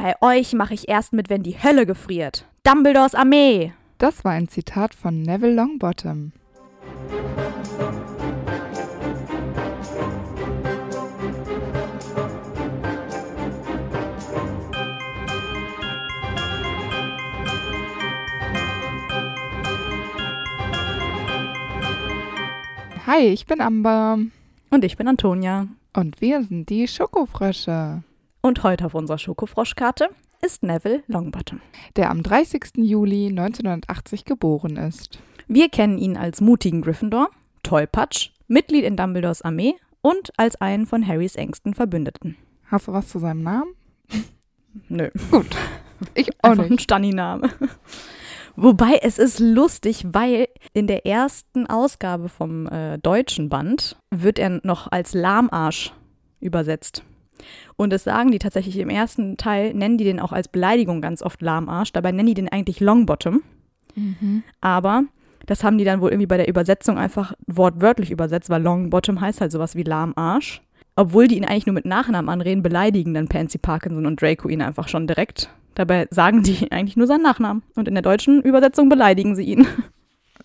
[0.00, 2.44] Bei euch mache ich erst mit, wenn die Hölle gefriert.
[2.62, 3.72] Dumbledores Armee.
[3.98, 6.30] Das war ein Zitat von Neville Longbottom.
[23.04, 24.18] Hi, ich bin Amber.
[24.70, 25.66] Und ich bin Antonia.
[25.92, 28.04] Und wir sind die Schokofrösche.
[28.40, 30.08] Und heute auf unserer Schokofroschkarte
[30.44, 31.60] ist Neville Longbottom.
[31.96, 32.76] Der am 30.
[32.76, 35.18] Juli 1980 geboren ist.
[35.48, 37.30] Wir kennen ihn als mutigen Gryffindor,
[37.62, 42.36] Tollpatsch, Mitglied in Dumbledores Armee und als einen von Harrys engsten Verbündeten.
[42.66, 43.74] Hast du was zu seinem Namen?
[44.88, 45.10] Nö.
[45.30, 45.56] Gut.
[46.14, 46.82] Ich auch Einfach ein nicht.
[46.82, 47.50] Stanni-Name.
[48.56, 54.60] Wobei es ist lustig, weil in der ersten Ausgabe vom äh, deutschen Band wird er
[54.64, 55.92] noch als Lahmarsch
[56.40, 57.02] übersetzt.
[57.76, 61.22] Und das sagen die tatsächlich im ersten Teil, nennen die den auch als Beleidigung ganz
[61.22, 61.92] oft Lahmarsch.
[61.92, 63.42] Dabei nennen die den eigentlich Longbottom.
[63.94, 64.42] Mhm.
[64.60, 65.04] Aber
[65.46, 69.40] das haben die dann wohl irgendwie bei der Übersetzung einfach wortwörtlich übersetzt, weil Longbottom heißt
[69.40, 70.62] halt sowas wie Lahmarsch.
[70.94, 74.60] Obwohl die ihn eigentlich nur mit Nachnamen anreden, beleidigen dann Pansy Parkinson und Draco ihn
[74.60, 75.48] einfach schon direkt.
[75.74, 77.62] Dabei sagen die eigentlich nur seinen Nachnamen.
[77.76, 79.66] Und in der deutschen Übersetzung beleidigen sie ihn.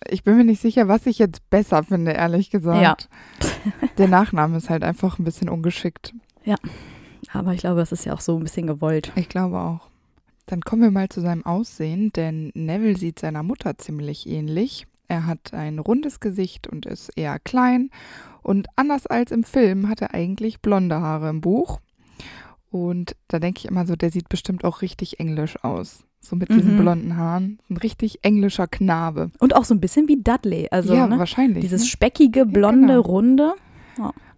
[0.08, 3.08] Ich bin mir nicht sicher, was ich jetzt besser finde, ehrlich gesagt.
[3.40, 3.90] Ja.
[3.98, 6.14] Der Nachname ist halt einfach ein bisschen ungeschickt.
[7.34, 9.12] Aber ich glaube, das ist ja auch so ein bisschen gewollt.
[9.16, 9.80] Ich glaube auch.
[10.46, 14.86] Dann kommen wir mal zu seinem Aussehen, denn Neville sieht seiner Mutter ziemlich ähnlich.
[15.08, 17.90] Er hat ein rundes Gesicht und ist eher klein.
[18.42, 21.80] Und anders als im Film hat er eigentlich blonde Haare im Buch.
[22.70, 26.04] Und da denke ich immer so, der sieht bestimmt auch richtig englisch aus.
[26.20, 26.80] So mit diesen Mhm.
[26.80, 27.58] blonden Haaren.
[27.68, 29.30] Ein richtig englischer Knabe.
[29.40, 30.68] Und auch so ein bisschen wie Dudley.
[30.70, 31.18] Also ja, ne?
[31.18, 31.62] wahrscheinlich.
[31.62, 31.86] dieses ne?
[31.88, 33.00] speckige, blonde, genau.
[33.00, 33.54] runde.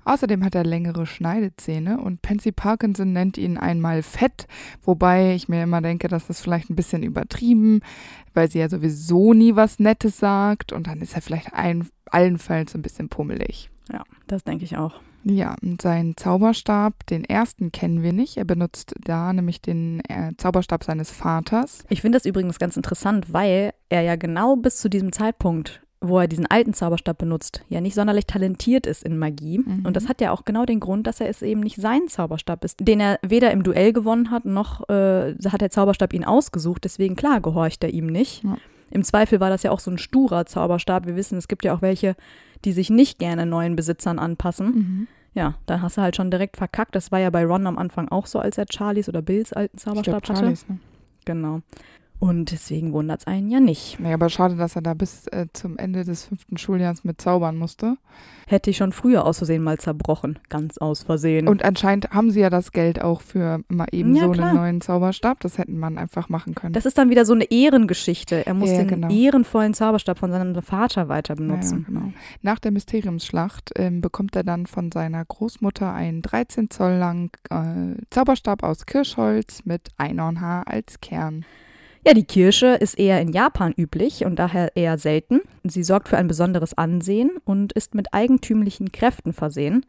[0.07, 4.47] Außerdem hat er längere Schneidezähne und Pansy Parkinson nennt ihn einmal fett,
[4.83, 7.81] wobei ich mir immer denke, dass das vielleicht ein bisschen übertrieben,
[8.33, 12.77] weil sie ja sowieso nie was Nettes sagt und dann ist er vielleicht ein, allenfalls
[12.77, 13.69] ein bisschen pummelig.
[13.93, 15.01] Ja, das denke ich auch.
[15.25, 18.37] Ja, und seinen Zauberstab, den ersten kennen wir nicht.
[18.37, 21.83] Er benutzt da nämlich den äh, Zauberstab seines Vaters.
[21.89, 26.19] Ich finde das übrigens ganz interessant, weil er ja genau bis zu diesem Zeitpunkt, wo
[26.19, 29.59] er diesen alten Zauberstab benutzt, ja nicht sonderlich talentiert ist in Magie.
[29.59, 29.85] Mhm.
[29.85, 32.65] Und das hat ja auch genau den Grund, dass er es eben nicht sein Zauberstab
[32.65, 36.85] ist, den er weder im Duell gewonnen hat, noch äh, hat der Zauberstab ihn ausgesucht.
[36.85, 38.45] Deswegen, klar, gehorcht er ihm nicht.
[38.45, 38.57] Ja.
[38.91, 41.07] Im Zweifel war das ja auch so ein sturer Zauberstab.
[41.07, 42.15] Wir wissen, es gibt ja auch welche,
[42.65, 44.67] die sich nicht gerne neuen Besitzern anpassen.
[44.67, 45.09] Mhm.
[45.35, 46.95] Ja, da hast du halt schon direkt verkackt.
[46.95, 49.77] Das war ja bei Ron am Anfang auch so, als er Charlies oder Bills alten
[49.77, 50.41] Ich glaub, Zauberstab hatte.
[50.41, 50.79] Charlies, ne?
[51.27, 51.61] Genau.
[52.19, 54.01] Und deswegen wundert es einen ja nicht.
[54.01, 57.57] Nee, aber schade, dass er da bis äh, zum Ende des fünften Schuljahres mit zaubern
[57.57, 57.99] musste.
[58.47, 60.39] Hätte ich schon früher aus Versehen mal zerbrochen.
[60.49, 61.47] Ganz aus Versehen.
[61.47, 64.49] Und anscheinend haben sie ja das Geld auch für mal eben Ja, so klar.
[64.49, 65.41] einen neuen Zauberstab.
[65.41, 66.73] Das hätten man einfach machen können.
[66.73, 68.47] das ist dann wieder so eine Ehrengeschichte.
[68.47, 69.09] Er muss Ja, den genau.
[69.11, 71.85] ehrenvollen Zauberstab von seinem Vater weiter Ja, benutzen.
[71.87, 72.13] genau.
[72.41, 78.01] Nach der Mysteriumsschlacht ähm, bekommt er dann von seiner Großmutter einen 13 Zoll langen äh,
[78.11, 81.45] Zauberstab aus Kirschholz mit Einhornhaar als Kern.
[82.07, 85.41] Ja, die Kirsche ist eher in Japan üblich und daher eher selten.
[85.65, 89.85] Sie sorgt für ein besonderes Ansehen und ist mit eigentümlichen Kräften versehen.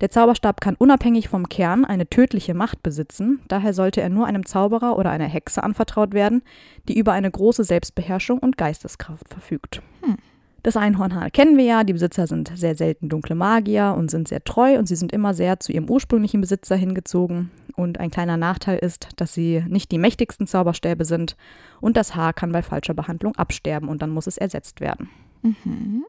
[0.00, 4.46] Der Zauberstab kann unabhängig vom Kern eine tödliche Macht besitzen, daher sollte er nur einem
[4.46, 6.42] Zauberer oder einer Hexe anvertraut werden,
[6.86, 9.82] die über eine große Selbstbeherrschung und Geisteskraft verfügt.
[10.02, 10.18] Hm.
[10.66, 14.42] Das Einhornhaar kennen wir ja, die Besitzer sind sehr selten dunkle Magier und sind sehr
[14.42, 17.52] treu und sie sind immer sehr zu ihrem ursprünglichen Besitzer hingezogen.
[17.76, 21.36] Und ein kleiner Nachteil ist, dass sie nicht die mächtigsten Zauberstäbe sind
[21.80, 25.08] und das Haar kann bei falscher Behandlung absterben und dann muss es ersetzt werden.
[25.42, 26.04] Mhm.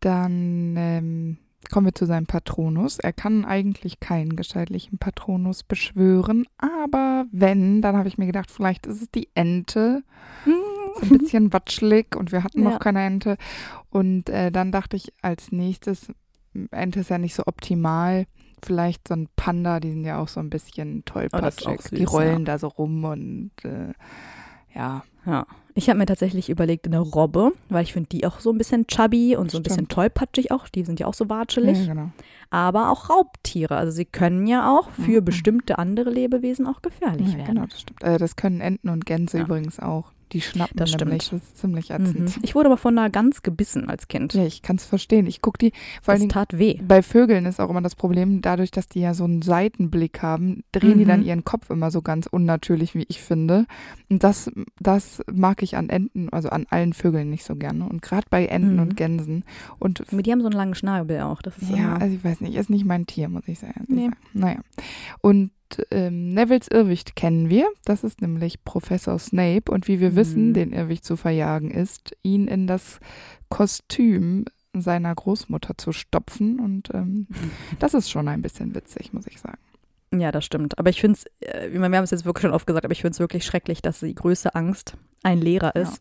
[0.00, 1.38] Dann ähm,
[1.70, 2.98] kommen wir zu seinem Patronus.
[2.98, 8.88] Er kann eigentlich keinen gescheitlichen Patronus beschwören, aber wenn, dann habe ich mir gedacht, vielleicht
[8.88, 10.02] ist es die Ente.
[10.44, 12.70] So ein bisschen watschelig und wir hatten Ja.
[12.70, 13.36] noch keine Ente.
[13.94, 16.08] Und äh, dann dachte ich als nächstes,
[16.72, 18.26] Ente ist ja nicht so optimal.
[18.64, 21.80] Vielleicht so ein Panda, die sind ja auch so ein bisschen Oh, tollpatschig.
[21.82, 23.92] süß, die rollen da so rum und äh,
[24.74, 25.04] ja.
[25.26, 25.46] Ja.
[25.76, 28.86] Ich habe mir tatsächlich überlegt, eine Robbe, weil ich finde die auch so ein bisschen
[28.86, 29.92] chubby und so ein bisschen Stimmt.
[29.92, 30.68] tollpatschig auch.
[30.68, 31.78] Die sind ja auch so watschelig.
[31.86, 32.10] ja genau.
[32.50, 33.76] Aber auch Raubtiere.
[33.76, 35.24] Also sie können ja auch für Mhm.
[35.24, 37.54] bestimmte andere Lebewesen auch gefährlich Ja, werden.
[37.54, 38.02] genau, das stimmt.
[38.02, 39.44] Äh, das können Enten und Gänse Ja.
[39.44, 40.12] übrigens auch.
[40.32, 41.10] Die schnappen Das stimmt.
[41.10, 41.30] nämlich.
[41.30, 41.94] Das ist ziemlich Mhm.
[42.06, 42.38] ätzend.
[42.42, 44.34] Ich wurde aber von einer Gans gebissen als Kind.
[44.34, 45.26] Ja, ich kann es verstehen.
[45.26, 45.72] Ich gucke die,
[46.02, 46.80] vor allen das Dingen tat weh.
[46.86, 50.64] bei Vögeln ist auch immer das Problem, dadurch, dass die ja so einen Seitenblick haben,
[50.72, 51.08] drehen die Mhm.
[51.08, 53.66] dann ihren Kopf immer so ganz unnatürlich, wie ich finde.
[54.08, 54.50] Und das,
[54.80, 57.88] das mag ich an Enten, also an allen Vögeln nicht so gerne.
[57.88, 58.80] Und gerade bei Enten Mhm.
[58.80, 59.44] und Gänsen.
[59.78, 61.42] Und Die haben so einen langen Schnabel auch.
[61.42, 63.84] Das ist ja, also ich weiß nicht, ist nicht mein Tier, muss ich sagen.
[63.88, 64.10] Nee.
[64.32, 64.60] Naja.
[65.20, 65.50] Und
[65.90, 67.66] ähm, Nevils Irrwicht kennen wir.
[67.84, 69.70] Das ist nämlich Professor Snape.
[69.70, 70.16] Und wie wir Mhm.
[70.16, 73.00] wissen, den Irrwicht zu verjagen ist, ihn in das
[73.48, 74.44] Kostüm
[74.76, 76.58] seiner Großmutter zu stopfen.
[76.58, 77.26] Und ähm,
[77.78, 79.58] das ist schon ein bisschen witzig, muss ich sagen.
[80.16, 80.78] Ja, das stimmt.
[80.78, 83.00] Aber ich finde es, äh, wir haben es jetzt wirklich schon oft gesagt, aber ich
[83.00, 86.00] finde es wirklich schrecklich, dass die größte Angst ein Lehrer ist,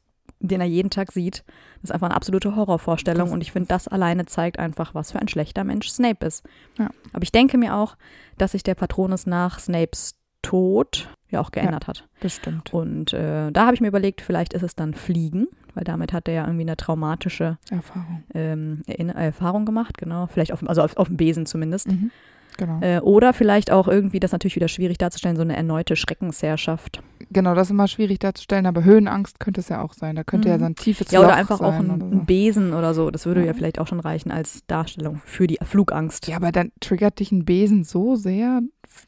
[0.50, 1.44] den er jeden Tag sieht.
[1.82, 5.20] Das ist einfach eine absolute Horrorvorstellung und ich finde, das alleine zeigt einfach, was für
[5.20, 6.44] ein schlechter Mensch Snape ist.
[6.78, 6.90] Ja.
[7.14, 7.96] Aber ich denke mir auch,
[8.38, 12.08] dass sich der Patronus nach Snapes Tod ja auch geändert hat.
[12.20, 12.74] Bestimmt.
[12.74, 16.28] Und äh, da habe ich mir überlegt, vielleicht ist es dann Fliegen, weil damit hat
[16.28, 18.24] er ja irgendwie eine traumatische Erfahrung.
[18.34, 20.28] ähm, Erfahrung gemacht, genau.
[20.28, 21.88] Vielleicht auf, dem- also auf, auf dem Besen zumindest.
[21.88, 22.12] Mhm.
[22.58, 22.80] Genau.
[22.82, 27.02] Äh, oder vielleicht auch irgendwie, das natürlich wieder schwierig darzustellen, so eine erneute Schreckensherrschaft.
[27.32, 30.16] Genau, das ist immer schwierig darzustellen, aber Höhenangst könnte es ja auch sein.
[30.16, 30.60] Da könnte ja Mhm.
[30.60, 32.20] so ein tiefes Ja, oder Loch einfach auch ein, so.
[32.26, 33.10] Besen oder so.
[33.12, 33.48] Das würde ja.
[33.48, 33.54] Ja.
[33.54, 36.28] vielleicht auch schon reichen als Darstellung für die Flugangst.
[36.28, 38.62] Ja, aber dann triggert dich ein Besen so sehr.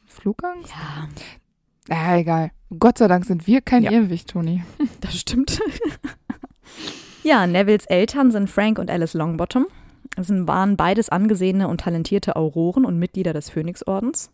[0.06, 0.70] Flugangst?
[0.70, 1.08] Ja,
[1.88, 2.50] Ah, egal.
[2.80, 3.92] Gott sei Dank sind wir kein Ja.
[3.92, 4.64] Irrwicht, Toni.
[5.00, 5.60] das stimmt.
[7.22, 9.66] ja, Nevilles Eltern sind Frank und Alice Longbottom.
[10.16, 14.30] Es waren beides angesehene und talentierte Auroren und Mitglieder des Phönixordens.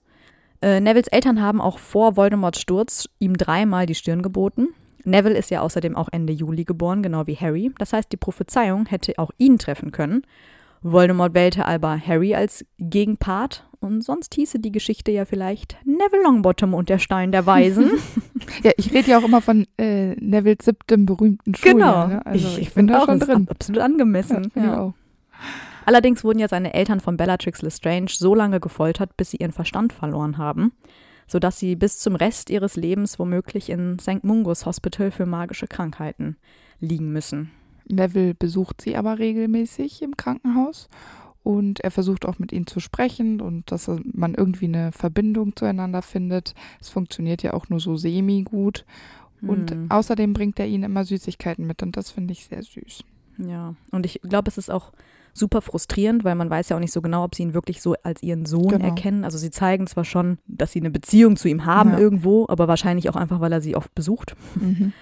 [0.62, 4.68] Äh, Nevilles Eltern haben auch vor Voldemorts Sturz ihm dreimal die Stirn geboten.
[5.04, 7.72] Neville ist ja außerdem auch Ende Juli geboren, genau wie Harry.
[7.78, 10.22] Das heißt, die Prophezeiung hätte auch ihn treffen können.
[10.82, 16.74] Voldemort wählte aber Harry als Gegenpart und sonst hieße die Geschichte ja vielleicht Neville Longbottom
[16.74, 17.90] und der Stein der Weisen.
[18.62, 22.08] Ja, ich rede ja auch immer von äh, Neville siebtem berühmten Schuljahr.
[22.08, 22.26] Ne?
[22.26, 23.46] Also ich, bin da auch, schon drin.
[23.48, 24.52] Absolut angemessen.
[24.54, 24.80] Ja, ich ja.
[24.80, 24.94] auch.
[25.84, 29.92] Allerdings wurden ja seine Eltern von Bellatrix Lestrange so lange gefoltert, bis sie ihren Verstand
[29.92, 30.72] verloren haben,
[31.26, 34.22] sodass sie bis zum Rest ihres Lebens womöglich in St.
[34.22, 36.36] Mungus Hospital für magische Krankheiten
[36.80, 37.50] liegen müssen.
[37.88, 40.88] Neville besucht sie aber regelmäßig im Krankenhaus
[41.42, 46.02] und er versucht auch mit ihnen zu sprechen und dass man irgendwie eine Verbindung zueinander
[46.02, 46.54] findet.
[46.80, 48.84] Es funktioniert ja auch nur so semi gut.
[49.44, 49.90] Und Hm.
[49.90, 53.02] außerdem bringt er ihnen immer Süßigkeiten mit und das finde ich sehr süß.
[53.38, 54.92] Ja, und ich glaube, es ist auch
[55.32, 57.94] super frustrierend, weil man weiß ja auch nicht so genau, ob sie ihn wirklich so
[58.02, 58.84] als ihren Sohn Genau.
[58.84, 59.24] erkennen.
[59.24, 61.98] Also sie zeigen zwar schon, dass sie eine Beziehung zu ihm haben Ja.
[61.98, 64.34] irgendwo, aber wahrscheinlich auch einfach, weil er sie oft besucht.
[64.56, 64.92] Mhm.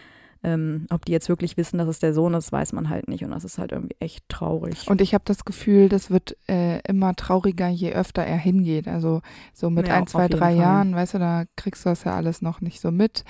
[0.43, 3.23] Ähm, ob die jetzt wirklich wissen, dass es der Sohn ist, weiß man halt nicht.
[3.25, 4.89] Und das ist halt irgendwie echt traurig.
[4.89, 8.89] Und ich habe das Gefühl, das wird äh, immer trauriger, je öfter er hingeht.
[8.89, 9.21] Also
[9.53, 10.57] so mit Ja, ein, zwei, drei Fall.
[10.57, 13.25] Jahren, weißt du, da kriegst du das ja alles noch nicht so mit.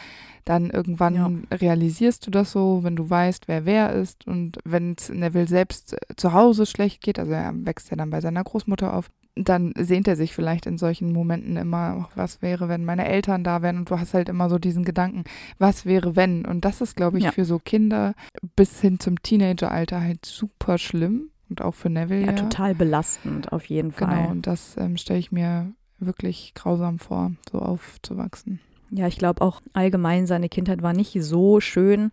[0.44, 1.14] Dann irgendwann
[1.50, 1.56] Ja.
[1.58, 4.26] realisierst du das so, wenn du weißt, wer wer ist.
[4.28, 8.20] Und wenn es Neville selbst zu Hause schlecht geht, also er wächst ja dann bei
[8.20, 12.68] seiner Großmutter auf, dann sehnt er sich vielleicht in solchen Momenten immer, ach, was wäre,
[12.68, 13.78] wenn meine Eltern da wären?
[13.78, 15.24] Und du hast halt immer so diesen Gedanken,
[15.58, 16.44] was wäre, wenn?
[16.44, 17.32] Und das ist, glaube ich, Ja.
[17.32, 18.14] für so Kinder
[18.56, 21.30] bis hin zum Teenageralter halt super schlimm.
[21.48, 22.20] Und auch für Neville.
[22.20, 24.08] ja, Ja, total belastend, auf jeden Fall.
[24.08, 28.60] Genau, und das ähm, stelle ich mir wirklich grausam vor, so aufzuwachsen.
[28.90, 32.12] Ja, ich glaube auch allgemein, seine Kindheit war nicht so schön.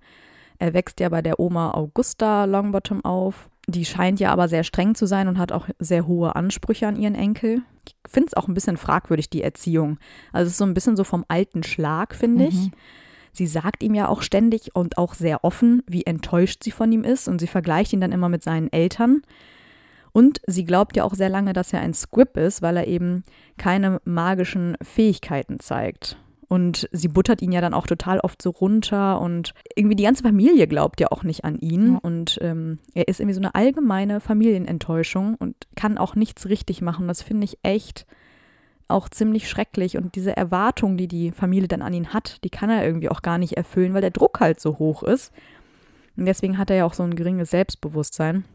[0.59, 3.49] Er wächst ja bei der Oma Augusta Longbottom auf.
[3.69, 6.95] Die scheint ja aber sehr streng zu sein und hat auch sehr hohe Ansprüche an
[6.95, 7.61] ihren Enkel.
[7.85, 9.97] Ich finde es auch ein bisschen fragwürdig, die Erziehung.
[10.31, 12.55] Also es ist so ein bisschen so vom alten Schlag, finde ich.
[12.55, 12.71] Mhm.
[13.33, 17.03] Sie sagt ihm ja auch ständig und auch sehr offen, wie enttäuscht sie von ihm
[17.03, 19.21] ist und sie vergleicht ihn dann immer mit seinen Eltern.
[20.11, 23.23] Und sie glaubt ja auch sehr lange, dass er ein Squib ist, weil er eben
[23.57, 26.17] keine magischen Fähigkeiten zeigt.
[26.49, 30.23] Und sie buttert ihn ja dann auch total oft so runter und irgendwie die ganze
[30.23, 31.93] Familie glaubt ja auch nicht an ihn.
[31.93, 31.99] Ja.
[32.01, 37.09] Und ähm, er ist irgendwie so eine allgemeine Familienenttäuschung und kann auch nichts richtig machen.
[37.09, 38.05] Das finde ich echt
[38.87, 39.97] auch ziemlich schrecklich.
[39.97, 43.21] Und diese Erwartung, die die Familie dann an ihn hat, die kann er irgendwie auch
[43.21, 45.33] gar nicht erfüllen, weil der Druck halt so hoch ist.
[46.15, 48.45] Und deswegen hat er ja auch so ein geringes Selbstbewusstsein.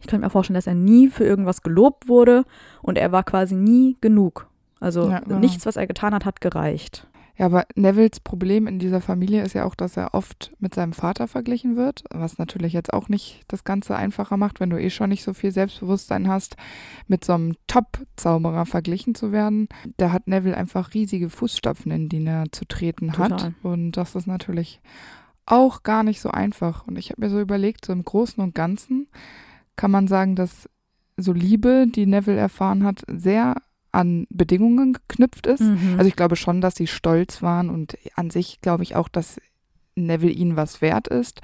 [0.00, 2.44] Ich könnte mir vorstellen, dass er nie für irgendwas gelobt wurde
[2.82, 4.48] und er war quasi nie genug.
[4.80, 5.38] Also Ja, genau.
[5.38, 7.06] nichts, was er getan hat, hat gereicht.
[7.36, 10.92] Ja, aber Nevilles Problem in dieser Familie ist ja auch, dass er oft mit seinem
[10.92, 14.90] Vater verglichen wird, was natürlich jetzt auch nicht das Ganze einfacher macht, wenn du eh
[14.90, 16.56] schon nicht so viel Selbstbewusstsein hast,
[17.06, 19.68] mit so einem Top-Zauberer verglichen zu werden.
[19.96, 23.30] Da hat Neville einfach riesige Fußstapfen, in die er zu treten hat.
[23.30, 23.54] Total.
[23.62, 24.80] Und das ist natürlich
[25.46, 26.86] auch gar nicht so einfach.
[26.86, 29.08] Und ich habe mir so überlegt, so im Großen und Ganzen
[29.76, 30.68] kann man sagen, dass
[31.16, 33.56] so Liebe, die Neville erfahren hat, sehr
[33.92, 35.60] an Bedingungen geknüpft ist.
[35.60, 35.94] Mhm.
[35.98, 39.40] Also ich glaube schon, dass sie stolz waren und an sich glaube ich auch, dass
[39.94, 41.40] Neville ihnen was wert ist.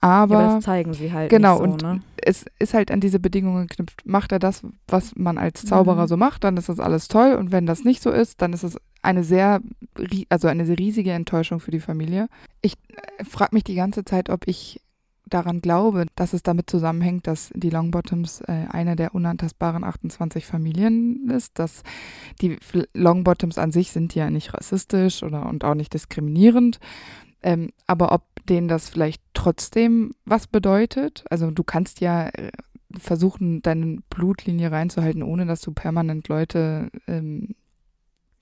[0.00, 2.00] Aber, ja, aber das zeigen sie halt genau, so, und ne?
[2.18, 4.02] es ist halt an diese Bedingungen geknüpft.
[4.06, 6.08] Macht er das, was man als Zauberer Mhm.
[6.08, 7.34] so macht, dann ist das alles toll.
[7.34, 9.60] Und wenn das nicht so ist, dann ist es eine sehr,
[10.28, 12.28] also eine riesige Enttäuschung für die Familie.
[12.62, 12.74] Ich
[13.28, 14.80] frage mich die ganze Zeit, ob ich
[15.28, 21.30] daran glaube, dass es damit zusammenhängt, dass die Longbottoms äh, eine der unantastbaren 28 Familien
[21.30, 21.82] ist, dass
[22.40, 22.56] die
[22.94, 26.78] Longbottoms an sich sind ja nicht rassistisch oder und auch nicht diskriminierend.
[27.42, 32.50] Ähm, aber ob denen das vielleicht trotzdem was bedeutet, also du kannst ja äh,
[32.96, 37.54] versuchen, deine Blutlinie reinzuhalten, ohne dass du permanent Leute, ähm,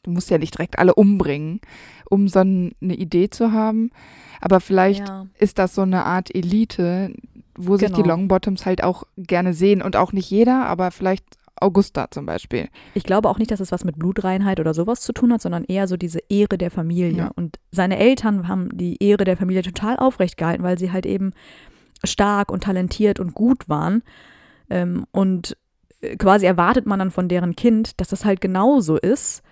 [0.07, 1.61] du musst ja nicht direkt alle umbringen,
[2.09, 3.91] um so eine Idee zu haben.
[4.41, 5.27] Aber vielleicht ja.
[5.39, 7.13] ist das so eine Art Elite,
[7.57, 7.77] wo genau.
[7.77, 8.15] sich die genau.
[8.15, 11.25] Longbottoms halt auch gerne sehen und auch nicht jeder, aber vielleicht
[11.59, 12.69] Augusta zum Beispiel.
[12.95, 15.65] Ich glaube auch nicht, dass es was mit Blutreinheit oder sowas zu tun hat, sondern
[15.65, 17.19] eher so diese Ehre der Familie.
[17.19, 17.31] Ja.
[17.35, 21.33] Und seine Eltern haben die Ehre der Familie total aufrecht gehalten, weil sie halt eben
[22.05, 24.03] stark und talentiert und gut waren.
[24.69, 25.57] Ähm, und
[26.03, 29.43] äh, quasi erwartet man dann von deren Kind, dass das halt genauso ist.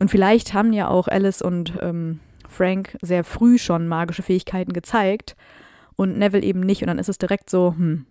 [0.00, 5.36] Und vielleicht haben ja auch Alice und ähm, Frank sehr früh schon magische Fähigkeiten gezeigt
[5.96, 6.82] und Neville eben nicht.
[6.82, 8.06] Und dann ist es direkt so, hm,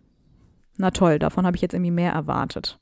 [0.78, 2.80] na toll, davon habe ich jetzt irgendwie mehr erwartet.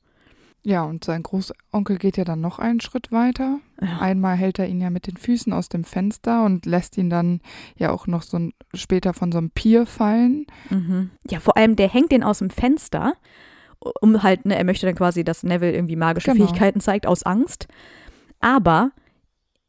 [0.64, 3.58] Ja, und sein Großonkel geht ja dann noch einen Schritt weiter.
[3.80, 3.98] Ja.
[3.98, 7.40] Einmal hält er ihn ja mit den Füßen aus dem Fenster und lässt ihn dann
[7.76, 10.46] ja auch noch so ein, später von so einem Pier fallen.
[10.70, 11.10] Mhm.
[11.28, 13.14] Ja, vor allem, der hängt den aus dem Fenster,
[14.00, 16.46] um halt, ne, er möchte dann quasi, dass Neville irgendwie magische genau.
[16.46, 17.66] Fähigkeiten zeigt, aus Angst.
[18.42, 18.92] Aber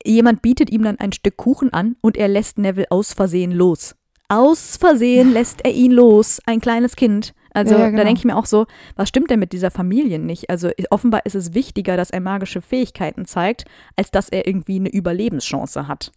[0.06, 3.96] Jemand bietet ihm dann ein Stück Kuchen an und er lässt Neville aus Versehen los.
[4.28, 7.34] Aus Versehen lässt er ihn los, ein kleines Kind.
[7.54, 7.98] Also ja, genau.
[8.00, 8.66] da denke ich mir auch so,
[8.96, 10.50] was stimmt denn mit dieser Familie nicht?
[10.50, 13.66] Also offenbar ist es wichtiger, dass er magische Fähigkeiten zeigt,
[13.96, 16.12] als dass er irgendwie eine Überlebenschance hat.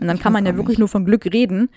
[0.00, 0.78] Und dann kann man ja wirklich nicht.
[0.78, 1.70] nur von Glück reden,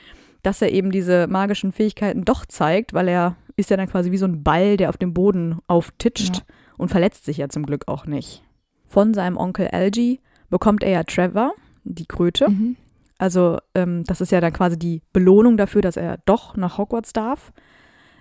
[0.44, 4.18] dass er eben diese magischen Fähigkeiten doch zeigt, weil er ist ja dann quasi wie
[4.18, 6.44] so ein Ball, der auf dem Boden auftitscht ja.
[6.78, 8.44] und verletzt sich ja zum Glück auch nicht.
[8.90, 10.20] Von seinem Onkel Algie
[10.50, 11.54] bekommt er ja Trevor,
[11.84, 12.50] die Kröte.
[12.50, 12.76] Mhm.
[13.20, 17.14] Also ähm, das ist ja dann quasi die Belohnung dafür, dass er doch nach Hogwarts
[17.14, 17.54] darf.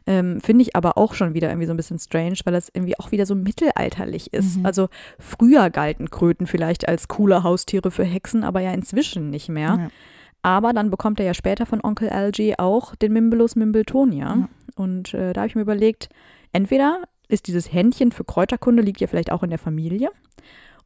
[0.07, 2.99] Ähm, Finde ich aber auch schon wieder irgendwie so ein bisschen strange, weil das irgendwie
[2.99, 4.59] auch wieder so mittelalterlich ist.
[4.59, 4.67] Mhm.
[4.67, 9.79] Also früher galten Kröten vielleicht als coole Haustiere für Hexen, aber ja inzwischen nicht mehr.
[9.79, 9.89] Ja.
[10.43, 14.37] Aber dann bekommt er ja später von Onkel Algie auch den Mimbulus Mimbletonia.
[14.37, 14.49] Ja.
[14.77, 16.09] Und äh, da habe ich mir überlegt,
[16.53, 20.11] entweder ist dieses Händchen für Kräuterkunde liegt ja vielleicht auch in der Familie.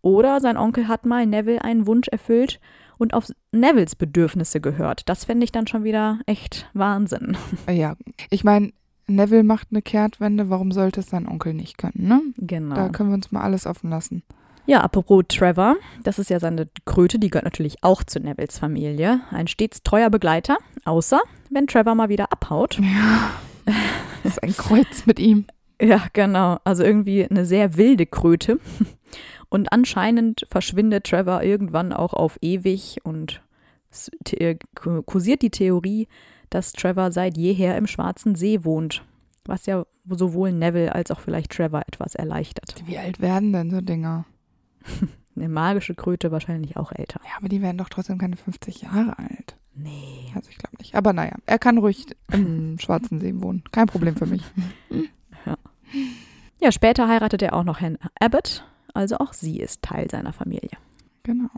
[0.02, 2.60] Oder sein Onkel hat mal Neville einen Wunsch erfüllt
[2.98, 5.08] und auf Nevilles Bedürfnisse gehört.
[5.08, 7.36] Das fände ich dann schon wieder echt Wahnsinn.
[7.70, 7.96] Ja,
[8.30, 8.72] ich meine,
[9.06, 12.20] Neville macht eine Kehrtwende, warum sollte es sein Onkel nicht können, ne?
[12.36, 12.74] Genau.
[12.74, 14.22] Da können wir uns mal alles offen lassen.
[14.64, 19.20] Ja, apropos Trevor, das ist ja seine Kröte, die gehört natürlich auch zu Nevilles Familie.
[19.30, 21.20] Ein stets treuer Begleiter, außer
[21.50, 22.78] wenn Trevor mal wieder abhaut.
[22.78, 23.30] Ja.
[24.24, 25.46] Das ist ein Kreuz mit ihm.
[25.82, 26.58] Ja, genau.
[26.62, 28.60] Also irgendwie eine sehr wilde Kröte.
[29.48, 33.42] Und anscheinend verschwindet Trevor irgendwann auch auf ewig und
[34.30, 34.56] äh,
[35.04, 36.08] kursiert die Theorie,
[36.50, 39.04] dass Trevor seit jeher im Schwarzen See wohnt.
[39.44, 42.76] Was ja sowohl Neville als auch vielleicht Trevor etwas erleichtert.
[42.86, 44.24] Wie alt werden denn so Dinger?
[45.36, 47.20] Eine magische Kröte wahrscheinlich auch älter.
[47.24, 49.56] Ja, aber die werden doch trotzdem keine 50 Jahre alt.
[49.74, 50.30] Nee.
[50.34, 50.94] Also ich glaube nicht.
[50.94, 53.64] Aber naja, er kann ruhig im Schwarzen See wohnen.
[53.72, 54.42] Kein Problem für mich.
[56.60, 56.72] ja.
[56.72, 60.70] später heiratet er auch noch Herrn Abbott, also auch sie ist Teil seiner Familie.
[61.22, 61.50] Genau.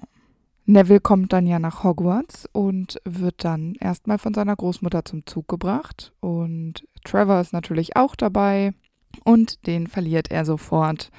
[0.67, 5.47] Neville kommt dann ja nach Hogwarts und wird dann erstmal von seiner Großmutter zum Zug
[5.47, 6.13] gebracht.
[6.21, 8.73] Und Trevor ist natürlich auch dabei
[9.25, 11.11] und den verliert er sofort.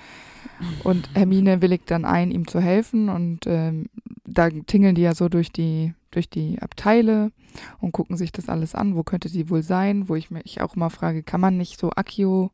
[0.83, 3.09] Und Hermine willigt dann ein, ihm zu helfen.
[3.09, 3.87] Und ähm,
[4.25, 7.31] da tingeln die ja so durch die, durch die Abteile
[7.79, 8.95] und gucken sich das alles an.
[8.95, 10.09] Wo könnte die wohl sein?
[10.09, 12.51] Wo ich mich auch mal frage, kann man nicht so Akio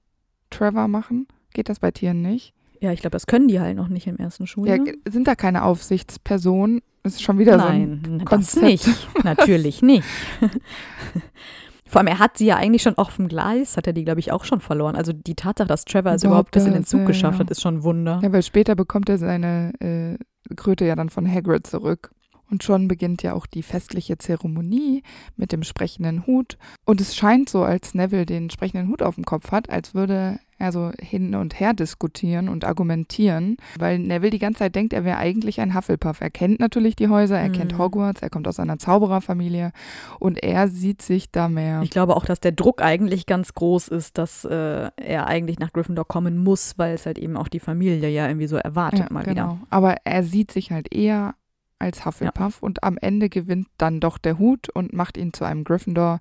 [0.52, 1.28] Trevor machen?
[1.54, 2.54] Geht das bei Tieren nicht?
[2.80, 4.78] Ja, ich glaube, das können die halt noch nicht im ersten Schuljahr.
[4.78, 6.82] Ja, sind da keine Aufsichtspersonen?
[7.04, 8.56] Das ist schon wieder Nein, so ein Konzept.
[8.56, 9.08] Das nicht.
[9.24, 10.04] Natürlich nicht.
[11.88, 14.22] Vor allem, er hat sie ja eigentlich schon auf dem Gleis, hat er die, glaube
[14.22, 14.96] ich, auch schon verloren.
[14.96, 17.78] Also die Tatsache, dass Trevor es überhaupt bis in den Zug geschafft hat, ist schon
[17.78, 18.22] ein Wunder.
[18.24, 20.18] Ja, weil später bekommt er seine äh,
[20.56, 22.12] Kröte ja dann von Hagrid zurück.
[22.52, 25.04] Und schon beginnt ja auch die festliche Zeremonie
[25.38, 26.58] mit dem sprechenden Hut.
[26.86, 30.40] Und es scheint so, als Neville den sprechenden Hut auf dem Kopf hat, als würde
[30.62, 35.04] er so hin und her diskutieren und argumentieren, weil Neville die ganze Zeit denkt, er
[35.04, 36.22] wäre eigentlich ein Hufflepuff.
[36.22, 37.54] Er kennt natürlich die Häuser, er mhm.
[37.54, 39.72] kennt Hogwarts, er kommt aus einer Zaubererfamilie
[40.20, 41.82] und er sieht sich da mehr.
[41.82, 45.74] Ich glaube auch, dass der Druck eigentlich ganz groß ist, dass äh, er eigentlich nach
[45.74, 49.08] Gryffindor kommen muss, weil es halt eben auch die Familie ja irgendwie so erwartet ja,
[49.10, 49.54] mal genau.
[49.54, 49.68] wieder.
[49.72, 51.34] Aber er sieht sich halt eher
[51.82, 52.66] als Hufflepuff ja.
[52.66, 56.20] und am Ende gewinnt dann doch der Hut und macht ihn zu einem Gryffindor.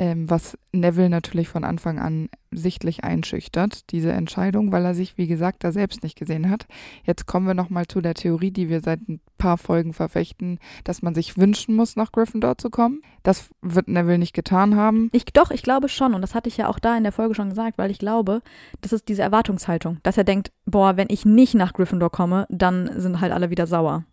[0.00, 5.26] ähm, was Neville natürlich von Anfang an sichtlich einschüchtert, diese Entscheidung, weil er sich, wie
[5.26, 6.66] gesagt, da selbst nicht gesehen hat.
[7.04, 11.02] Jetzt kommen wir nochmal zu der Theorie, die wir seit ein paar Folgen verfechten, dass
[11.02, 13.02] man sich wünschen muss, nach Gryffindor zu kommen.
[13.22, 15.10] Das wird Neville nicht getan haben.
[15.12, 16.14] Ich, doch, ich glaube schon.
[16.14, 18.40] Und das hatte ich ja auch da in der Folge schon gesagt, weil ich glaube,
[18.80, 22.90] das ist diese Erwartungshaltung, dass er denkt, boah, wenn ich nicht nach Gryffindor komme, dann
[22.98, 24.04] sind halt alle wieder sauer.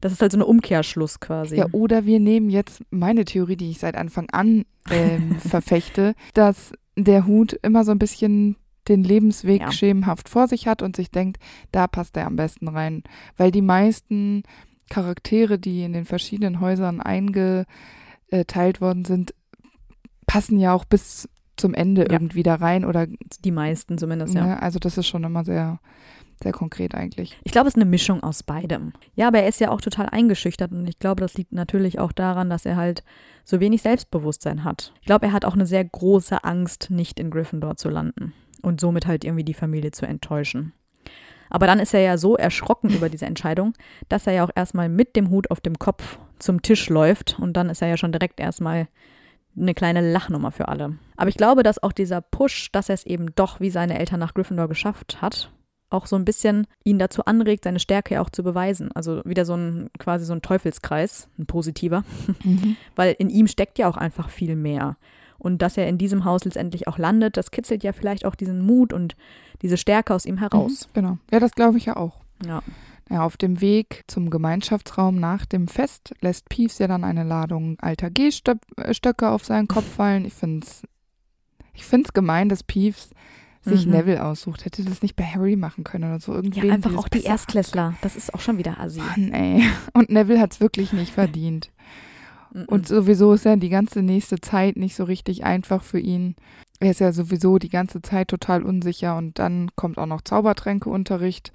[0.00, 1.56] Das ist halt so ein Umkehrschluss quasi.
[1.56, 6.72] Ja, oder wir nehmen jetzt meine Theorie, die ich seit Anfang an ähm, verfechte, dass
[6.96, 8.56] der Hut immer so ein bisschen
[8.88, 9.70] den Lebensweg Ja.
[9.72, 11.38] schemenhaft vor sich hat und sich denkt,
[11.72, 13.02] da passt er am besten rein.
[13.36, 14.44] Weil die meisten
[14.88, 19.34] Charaktere, die in den verschiedenen Häusern eingeteilt worden sind,
[20.26, 22.12] passen ja auch bis zum Ende Ja.
[22.12, 23.06] irgendwie da rein oder
[23.44, 24.46] Die meisten zumindest, ja.
[24.46, 25.80] ne, also das ist schon immer sehr,
[26.42, 27.38] sehr konkret eigentlich.
[27.44, 28.92] Ich glaube, es ist eine Mischung aus beidem.
[29.14, 32.12] Ja, aber er ist ja auch total eingeschüchtert und ich glaube, das liegt natürlich auch
[32.12, 33.02] daran, dass er halt
[33.44, 34.92] so wenig Selbstbewusstsein hat.
[35.00, 38.80] Ich glaube, er hat auch eine sehr große Angst, nicht in Gryffindor zu landen und
[38.80, 40.72] somit halt irgendwie die Familie zu enttäuschen.
[41.50, 43.72] Aber dann ist er ja so erschrocken über diese Entscheidung,
[44.08, 47.54] dass er ja auch erstmal mit dem Hut auf dem Kopf zum Tisch läuft und
[47.54, 48.88] dann ist er ja schon direkt erstmal
[49.56, 50.98] eine kleine Lachnummer für alle.
[51.16, 54.20] Aber ich glaube, dass auch dieser Push, dass er es eben doch wie seine Eltern
[54.20, 55.50] nach Gryffindor geschafft hat,
[55.90, 58.90] auch so ein bisschen ihn dazu anregt, seine Stärke ja auch zu beweisen.
[58.92, 62.04] Also wieder so ein quasi so ein Teufelskreis, ein positiver,
[62.96, 64.96] weil in ihm steckt ja auch einfach viel mehr.
[65.38, 68.60] Und dass er in diesem Haus letztendlich auch landet, das kitzelt ja vielleicht auch diesen
[68.60, 69.16] Mut und
[69.62, 70.88] diese Stärke aus ihm heraus.
[70.88, 71.18] Mhm, genau.
[71.30, 72.20] Ja, das glaube ich ja auch.
[72.44, 72.62] Ja.
[73.10, 77.78] Ja, auf dem Weg zum Gemeinschaftsraum nach dem Fest lässt Peeves ja dann eine Ladung
[77.80, 80.26] alter Gehstöcke auf seinen Kopf fallen.
[80.26, 80.82] Ich finde es
[81.78, 83.10] ich find's gemein, dass Peeves
[83.68, 83.92] sich Mhm.
[83.92, 84.64] Neville aussucht.
[84.64, 86.32] Hätte das nicht bei Harry machen können oder so.
[86.32, 87.94] Ja, Irgendwen, einfach das auch die Erstklässler.
[88.00, 89.00] Das ist auch schon wieder assi.
[89.00, 89.62] Mann, ey.
[89.94, 91.70] Und Neville hat es wirklich nicht verdient.
[92.66, 96.34] Und sowieso ist ja die ganze nächste Zeit nicht so richtig einfach für ihn.
[96.80, 101.52] Er ist ja sowieso die ganze Zeit total unsicher und dann kommt auch noch Zaubertränkeunterricht.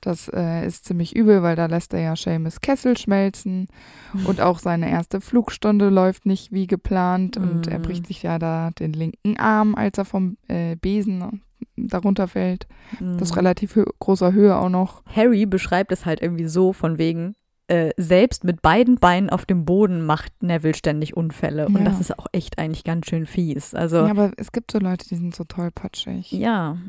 [0.00, 3.68] Das äh, ist ziemlich übel, weil da lässt er ja Seamus Kessel schmelzen
[4.26, 7.82] und auch seine erste Flugstunde läuft nicht wie geplant und er Mhm.
[7.82, 11.42] bricht sich ja da den linken Arm, als er vom äh, Besen
[11.76, 12.66] darunter fällt.
[13.00, 13.38] Das ist Mhm.
[13.38, 15.02] relativ hö großer Höhe auch noch.
[15.14, 17.34] Harry beschreibt es halt irgendwie so von wegen,
[17.68, 21.66] äh, selbst mit beiden Beinen auf dem Boden macht Neville ständig Unfälle.
[21.66, 21.84] Und Ja.
[21.84, 23.74] das ist auch echt eigentlich ganz schön fies.
[23.74, 24.10] Also, Ja, ja.
[24.10, 26.32] aber es gibt so Leute, die sind so tollpatschig.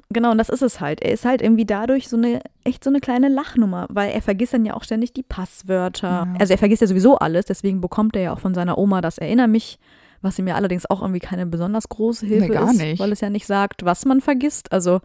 [0.10, 1.00] genau, und das ist es halt.
[1.04, 4.54] Er ist halt irgendwie dadurch so eine, echt so eine kleine Lachnummer, weil er vergisst
[4.56, 6.08] dann ja auch ständig die Passwörter.
[6.08, 6.34] Ja.
[6.40, 9.20] Also er vergisst ja sowieso alles, deswegen bekommt er ja auch von seiner Oma das
[9.20, 9.78] Erinner mich,
[10.22, 13.00] was ihm ja allerdings auch irgendwie keine besonders große Hilfe Nee, gar ist, nicht.
[13.00, 14.72] weil es ja nicht sagt, was man vergisst.
[14.72, 15.02] Also,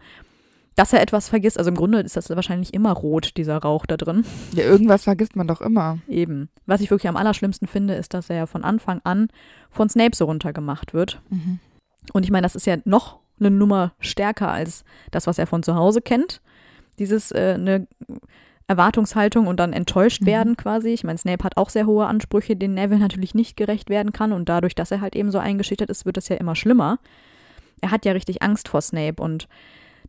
[0.75, 3.97] dass er etwas vergisst, also im Grunde ist das wahrscheinlich immer rot, dieser Rauch da
[3.97, 4.25] drin.
[4.53, 5.97] Ja, irgendwas vergisst man doch immer.
[6.07, 6.49] Eben.
[6.67, 9.29] Was ich wirklich am allerschlimmsten finde, ist, dass er ja von Anfang an
[9.71, 11.19] von Snape so runtergemacht wird.
[11.29, 11.59] Mhm.
[12.13, 15.63] Und ich meine, das ist ja noch eine Nummer stärker als das, was er von
[15.63, 16.41] zu Hause kennt.
[16.99, 17.87] Dieses äh, eine
[18.67, 20.25] Erwartungshaltung und dann enttäuscht Mhm.
[20.25, 20.89] werden quasi.
[20.89, 24.33] Ich meine, Snape hat auch sehr hohe Ansprüche, denen Neville natürlich nicht gerecht werden kann.
[24.33, 26.99] Und dadurch, dass er halt eben so eingeschüchtert ist, wird es ja immer schlimmer.
[27.81, 29.47] Er hat ja richtig Angst vor Snape und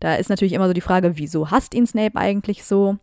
[0.00, 2.96] da ist natürlich immer so die Frage, wieso hasst ihn Snape eigentlich so?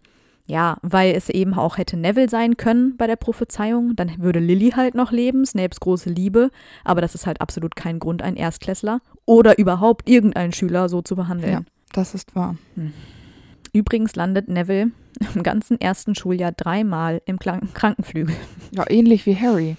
[0.47, 3.95] Ja, weil es eben auch hätte Neville sein können bei der Prophezeiung.
[3.95, 6.51] Dann würde Lily halt noch leben, Snapes große Liebe.
[6.83, 11.15] Aber das ist halt absolut kein Grund, einen Erstklässler oder überhaupt irgendeinen Schüler so zu
[11.15, 11.51] behandeln.
[11.51, 11.61] Ja.
[11.93, 12.57] Das ist wahr.
[13.75, 14.91] Übrigens landet Neville
[15.35, 18.33] im ganzen ersten Schuljahr dreimal im Krankenflügel.
[18.71, 19.75] Ja, ähnlich wie Harry.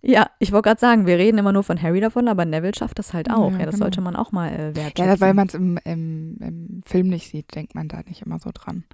[0.00, 2.98] Ja, ich wollte gerade sagen, wir reden immer nur von Harry davon, aber Neville schafft
[2.98, 3.50] das halt auch.
[3.52, 3.84] Ja, Ja, das genau.
[3.84, 5.04] sollte man auch mal äh, wertschätzen.
[5.04, 8.38] Ja, weil man es im, im, im Film nicht sieht, denkt man da nicht immer
[8.38, 8.84] so dran.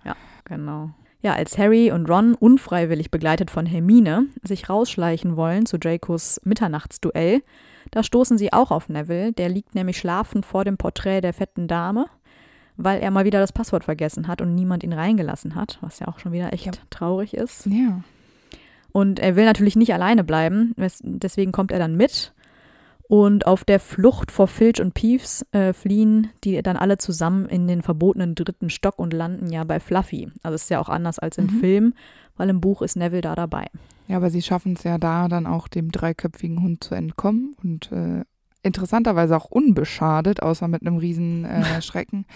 [0.44, 0.90] Genau.
[1.22, 7.42] Ja, als Harry und Ron unfreiwillig begleitet von Hermine sich rausschleichen wollen zu Dracos Mitternachtsduell,
[7.92, 11.68] da stoßen sie auch auf Neville, der liegt nämlich schlafend vor dem Porträt der fetten
[11.68, 12.06] Dame,
[12.76, 16.08] weil er mal wieder das Passwort vergessen hat und niemand ihn reingelassen hat, was ja
[16.08, 16.72] auch schon wieder echt Ja.
[16.90, 17.66] traurig ist.
[17.66, 18.00] Ja.
[18.92, 22.32] Und er will natürlich nicht alleine bleiben, deswegen kommt er dann mit.
[23.06, 27.68] Und auf der Flucht vor Filch und Peeves äh, fliehen die dann alle zusammen in
[27.68, 30.30] den verbotenen dritten Stock und landen ja bei Fluffy.
[30.42, 31.60] Also ist ja auch anders als im Mhm.
[31.60, 31.94] Film,
[32.36, 33.66] weil im Buch ist Neville da dabei.
[34.08, 37.92] Ja, aber sie schaffen es ja da dann auch dem dreiköpfigen Hund zu entkommen und
[37.92, 38.24] äh,
[38.64, 42.26] interessanterweise auch unbeschadet, außer mit einem riesen äh, Schrecken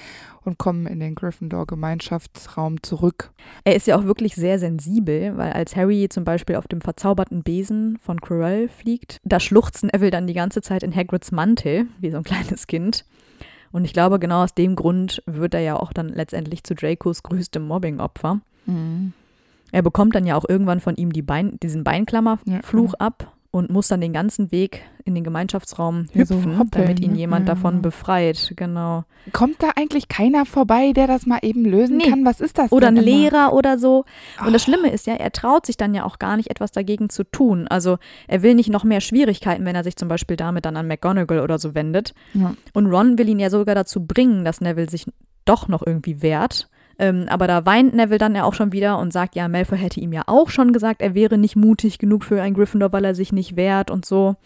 [0.44, 3.32] und kommen in den Gryffindor-Gemeinschaftsraum zurück.
[3.64, 7.42] Er ist ja auch wirklich sehr sensibel, weil als Harry zum Beispiel auf dem verzauberten
[7.42, 12.10] Besen von Quirrell fliegt, da schluchzt Neville dann die ganze Zeit in Hagrids Mantel, wie
[12.10, 13.04] so ein kleines Kind.
[13.70, 17.22] Und ich glaube, genau aus dem Grund wird er ja auch dann letztendlich zu Dracos
[17.22, 18.40] größtem Mobbing-Opfer.
[18.66, 19.12] Mhm.
[19.70, 23.32] Er bekommt dann ja auch irgendwann von ihm die Bein, diesen Beinklammerfluch Ja, ab.
[23.50, 27.12] Und muss dann den ganzen Weg in den Gemeinschaftsraum Ja, so hüpfen, hoppeln, damit ihn
[27.12, 27.18] ne?
[27.18, 28.52] jemand Ja, davon befreit.
[28.56, 29.04] Genau.
[29.32, 32.10] Kommt da eigentlich keiner vorbei, der das mal eben lösen Nee.
[32.10, 32.26] kann?
[32.26, 33.06] Was ist das Oder ein immer?
[33.06, 34.04] Lehrer oder so.
[34.44, 34.64] Und das Oh.
[34.70, 37.66] Schlimme ist ja, er traut sich dann ja auch gar nicht, etwas dagegen zu tun.
[37.68, 40.86] Also er will nicht noch mehr Schwierigkeiten, wenn er sich zum Beispiel damit dann an
[40.86, 42.12] McGonagall oder so wendet.
[42.34, 42.54] Ja.
[42.74, 45.06] Und Ron will ihn ja sogar dazu bringen, dass Neville sich
[45.46, 46.68] doch noch irgendwie wehrt.
[46.98, 50.00] Ähm, aber da weint Neville dann ja auch schon wieder und sagt, ja, Malfoy hätte
[50.00, 53.14] ihm ja auch schon gesagt, er wäre nicht mutig genug für ein Gryffindor, weil er
[53.14, 54.36] sich nicht wehrt und so.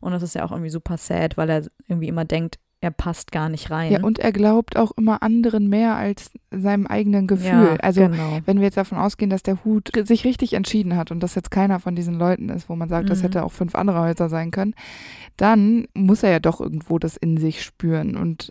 [0.00, 3.30] Und das ist ja auch irgendwie super sad, weil er irgendwie immer denkt, er passt
[3.30, 3.92] gar nicht rein.
[3.92, 7.48] Ja, und er glaubt auch immer anderen mehr als seinem eigenen Gefühl.
[7.72, 8.38] Ja, also genau.
[8.46, 11.50] wenn wir jetzt davon ausgehen, dass der Hut sich richtig entschieden hat und das jetzt
[11.50, 13.22] keiner von diesen Leuten ist, wo man sagt, das Mhm.
[13.24, 14.74] hätte auch fünf andere Häuser sein können,
[15.36, 18.50] dann muss er ja doch irgendwo das in sich spüren und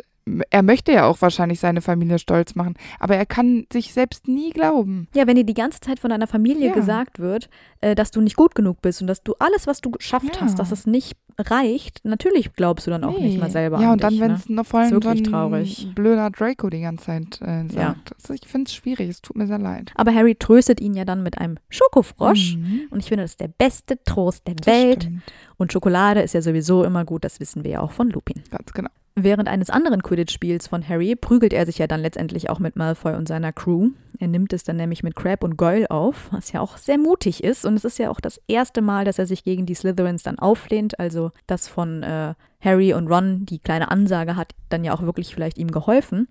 [0.49, 4.51] er möchte ja auch wahrscheinlich seine Familie stolz machen, aber er kann sich selbst nie
[4.51, 5.07] glauben.
[5.13, 6.73] Ja, wenn dir die ganze Zeit von deiner Familie Ja.
[6.73, 7.49] gesagt wird,
[7.81, 10.41] äh, dass du nicht gut genug bist und dass du alles, was du geschafft Ja.
[10.41, 14.03] hast, dass es nicht reicht, natürlich glaubst du dann auch nicht mal selber Ja, und
[14.03, 14.37] dann, wenn ne?
[14.37, 15.87] es noch vor allem Ist so ein traurig.
[15.95, 17.73] blöder Draco die ganze Zeit äh, sagt.
[17.73, 17.95] Ja.
[18.21, 19.91] Also ich finde es schwierig, es tut mir sehr leid.
[19.95, 22.55] Aber Harry tröstet ihn ja dann mit einem Schokofrosch.
[22.57, 22.81] Mhm.
[22.91, 25.03] Und ich finde, das ist der beste Trost der Das Welt.
[25.03, 25.21] stimmt.
[25.57, 28.43] Und Schokolade ist ja sowieso immer gut, das wissen wir ja auch von Lupin.
[28.51, 28.89] Ganz genau.
[29.15, 33.15] Während eines anderen Quidditch-Spiels von Harry prügelt er sich ja dann letztendlich auch mit Malfoy
[33.15, 33.89] und seiner Crew.
[34.17, 37.43] Er nimmt es dann nämlich mit Crab und Goyle auf, was ja auch sehr mutig
[37.43, 37.65] ist.
[37.65, 40.39] Und es ist ja auch das erste Mal, dass er sich gegen die Slytherins dann
[40.39, 40.99] auflehnt.
[41.01, 45.33] Also das von äh, Harry und Ron, die kleine Ansage hat dann ja auch wirklich
[45.33, 46.27] vielleicht ihm geholfen.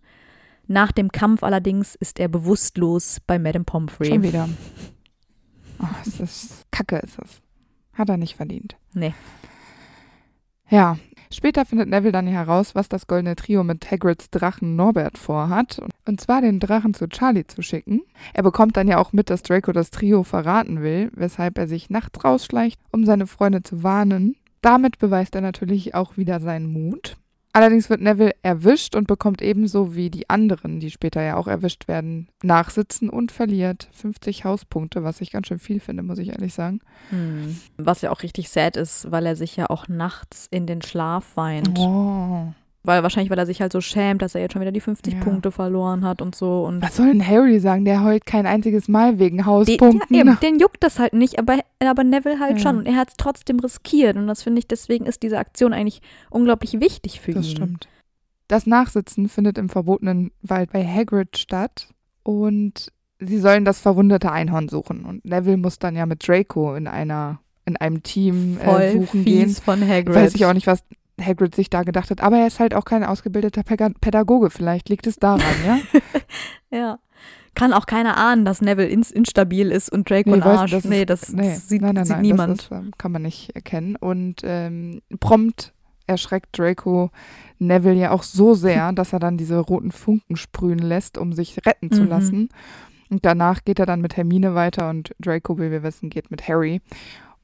[0.67, 4.09] Nach dem Kampf allerdings ist er bewusstlos bei Madame Pomfrey.
[4.09, 4.49] Schon wieder.
[5.81, 7.41] Oh, es ist Kacke ist es.
[7.95, 8.77] Hat er nicht verdient.
[8.93, 9.15] Nee.
[10.69, 10.99] Ja.
[11.33, 15.81] Später findet Neville dann heraus, was das goldene Trio mit Hagrids Drachen Norbert vorhat.
[16.07, 18.01] Und zwar den Drachen zu Charlie zu schicken.
[18.33, 21.91] Er bekommt dann ja auch mit, dass Draco das Trio verraten will, weshalb er sich
[21.91, 24.37] nachts rausschleicht, um seine Freunde zu warnen.
[24.61, 27.16] Damit beweist er natürlich auch wieder seinen Mut.
[27.53, 31.88] Allerdings wird Neville erwischt und bekommt ebenso wie die anderen, die später ja auch erwischt
[31.88, 36.55] werden, Nachsitzen und verliert 50 Hauspunkte, was ich ganz schön viel finde, muss ich ehrlich
[36.55, 36.81] sagen.
[37.11, 37.59] Hm.
[37.77, 41.37] Was ja auch richtig sad ist, weil er sich ja auch nachts in den Schlaf
[41.37, 41.79] weint.
[41.79, 42.53] Oh.
[42.88, 45.12] Weil wahrscheinlich, weil er sich halt so schämt, dass er jetzt schon wieder die 50
[45.14, 45.20] Ja.
[45.20, 46.64] Punkte verloren hat und so.
[46.64, 47.85] Und Was soll denn Harry sagen?
[47.85, 50.16] Der heult kein einziges Mal wegen Hauspunkten.
[50.16, 52.59] ja, eben, den juckt das halt nicht, aber, aber Neville halt Ja.
[52.59, 52.79] schon.
[52.79, 54.16] Und er hat es trotzdem riskiert.
[54.16, 57.51] Und das finde ich, deswegen ist diese Aktion eigentlich unglaublich wichtig für das ihn.
[57.57, 57.88] stimmt.
[58.48, 61.88] Das Nachsitzen findet im verbotenen Wald bei Hagrid statt
[62.22, 65.05] und sie sollen das verwundete Einhorn suchen.
[65.05, 69.24] Und Neville muss dann ja mit Draco in einer in einem Team äh, Voll suchen
[69.27, 69.48] gehen.
[69.48, 70.14] fies von Hagrid.
[70.14, 70.83] Weiß ich auch nicht, was
[71.21, 74.51] Hagrid sich da gedacht hat, aber er ist halt auch kein ausgebildeter Pädagoge.
[74.51, 75.79] Vielleicht liegt es daran, ja?
[76.71, 76.99] Ja.
[77.55, 80.73] Kann auch keiner ahnen, dass Neville ins instabil ist und Draco weiß- Arsch.
[80.75, 82.59] ist- nee, das nee, sieht, nein, nein, sieht nein, niemand.
[82.59, 83.97] Das ist, ähm, kann man nicht erkennen.
[83.97, 85.73] Und ähm, prompt
[86.07, 87.11] erschreckt Draco
[87.59, 91.59] Neville ja auch so sehr, dass er dann diese roten Funken sprühen lässt, um sich
[91.67, 92.09] retten zu Mhm.
[92.09, 92.49] lassen.
[93.11, 96.47] Und danach geht er dann mit Hermine weiter und Draco, wie wir wissen, geht mit
[96.47, 96.81] Harry.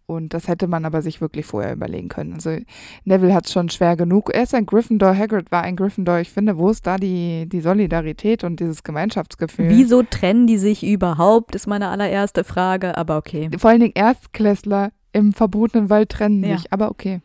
[0.07, 2.35] Und das hätte man aber sich wirklich vorher überlegen können.
[2.35, 2.59] Also
[3.05, 4.31] Neville hat es schon schwer genug.
[4.35, 6.19] Er ist ein Gryffindor, Hagrid war ein Gryffindor.
[6.19, 9.71] Ich finde, wo ist da die, die Solidarität und dieses Gemeinschaftsgefühl?
[9.71, 13.49] Wieso trennen die sich überhaupt, ist meine allererste Frage, aber okay.
[13.57, 16.59] Vor allen Dingen Erstklässler im verbotenen Wald trennen Ja.
[16.59, 16.71] sich.
[16.73, 17.21] Aber okay.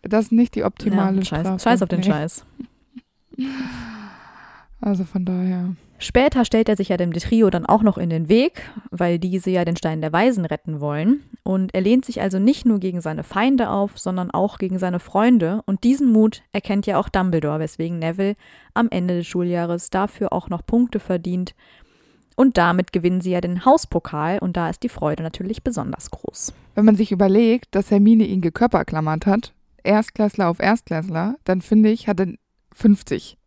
[0.00, 1.58] Das ist nicht die optimale Ja, scheiß, Strafe.
[1.62, 2.06] scheiß auf den Nee.
[2.06, 2.46] Scheiß.
[4.80, 5.74] Also von daher.
[5.98, 9.50] Später stellt er sich ja dem Trio dann auch noch in den Weg, weil diese
[9.50, 11.22] ja den Stein der Weisen retten wollen.
[11.44, 14.98] Und er lehnt sich also nicht nur gegen seine Feinde auf, sondern auch gegen seine
[14.98, 15.62] Freunde.
[15.66, 18.36] Und diesen Mut erkennt ja auch Dumbledore, weswegen Neville
[18.74, 21.54] am Ende des Schuljahres dafür auch noch Punkte verdient.
[22.36, 26.52] Und damit gewinnen sie ja den Hauspokal und da ist die Freude natürlich besonders groß.
[26.74, 29.52] Wenn man sich überlegt, dass Hermine ihn gekörperklammert hat,
[29.84, 32.32] Erstklässler auf Erstklässler, dann finde ich, hat er
[32.72, 33.38] 50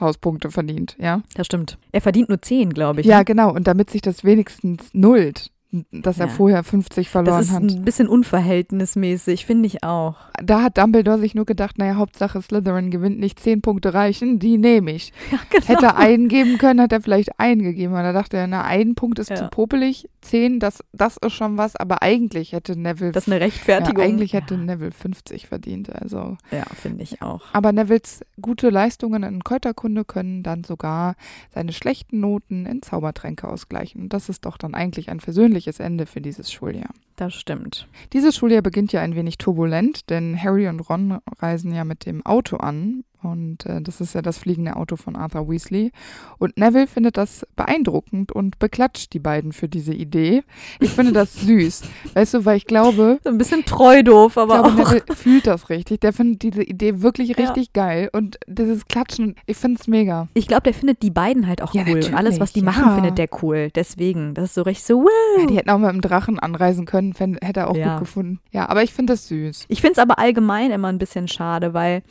[0.00, 1.22] Hauspunkte verdient, ja?
[1.34, 1.78] Das stimmt.
[1.92, 3.06] Er verdient nur 10, glaube ich.
[3.06, 3.24] Ja, ne?
[3.24, 3.52] genau.
[3.52, 5.50] Und damit sich das wenigstens nullt,
[5.92, 6.32] dass er Ja.
[6.32, 7.62] vorher 50 verloren Das ist hat.
[7.62, 10.16] ein bisschen unverhältnismäßig, finde ich auch.
[10.42, 14.58] Da hat Dumbledore sich nur gedacht, naja, Hauptsache Slytherin gewinnt nicht 10 Punkte reichen, die
[14.58, 15.12] nehme ich.
[15.30, 15.66] Ja, genau.
[15.66, 17.94] Hätte er einen geben können, hat er vielleicht einen gegeben.
[17.94, 19.36] Und da dachte er, na, ein Punkt ist Ja.
[19.36, 23.38] zu popelig, zehn, das, das ist schon was, aber eigentlich hätte Neville, Das ist eine
[23.38, 24.02] ja, Rechtfertigung.
[24.02, 25.94] eigentlich hätte Neville 50 verdient.
[25.94, 26.36] Also.
[26.50, 27.42] Ja, finde ich auch.
[27.52, 31.14] Aber Nevilles gute Leistungen in Kräuterkunde können dann sogar
[31.54, 34.02] seine schlechten Noten in Zaubertränke ausgleichen.
[34.02, 36.90] Und das ist doch dann eigentlich ein versöhnliches Ende für dieses Schuljahr.
[37.16, 37.86] Das stimmt.
[38.12, 42.24] Dieses Schuljahr beginnt ja ein wenig turbulent, denn Harry und Ron reisen ja mit dem
[42.24, 45.92] Auto an Und äh, das ist ja das fliegende Auto von Arthur Weasley.
[46.38, 50.42] Und Neville findet das beeindruckend und beklatscht die beiden für diese Idee.
[50.80, 51.82] Ich finde das süß.
[52.14, 53.18] Weißt du, weil ich glaube.
[53.22, 54.92] So ein bisschen treu doof, aber ich glaube, auch.
[54.92, 56.00] Neville fühlt das richtig.
[56.00, 57.36] Der findet diese Idee wirklich Ja.
[57.36, 58.08] richtig geil.
[58.12, 60.28] Und dieses Klatschen, ich finde es mega.
[60.34, 61.96] Ich glaube, der findet die beiden halt auch Ja, cool.
[62.04, 62.94] Und alles, was die natürlich, machen, ja.
[63.02, 63.70] findet der cool.
[63.74, 65.06] Deswegen, das ist so richtig so.
[65.38, 67.92] Ja, die hätten auch mit dem Drachen anreisen können, fänd, hätte er auch Ja.
[67.92, 68.40] gut gefunden.
[68.50, 69.66] Ja, aber ich finde das süß.
[69.68, 72.02] Ich finde es aber allgemein immer ein bisschen schade, weil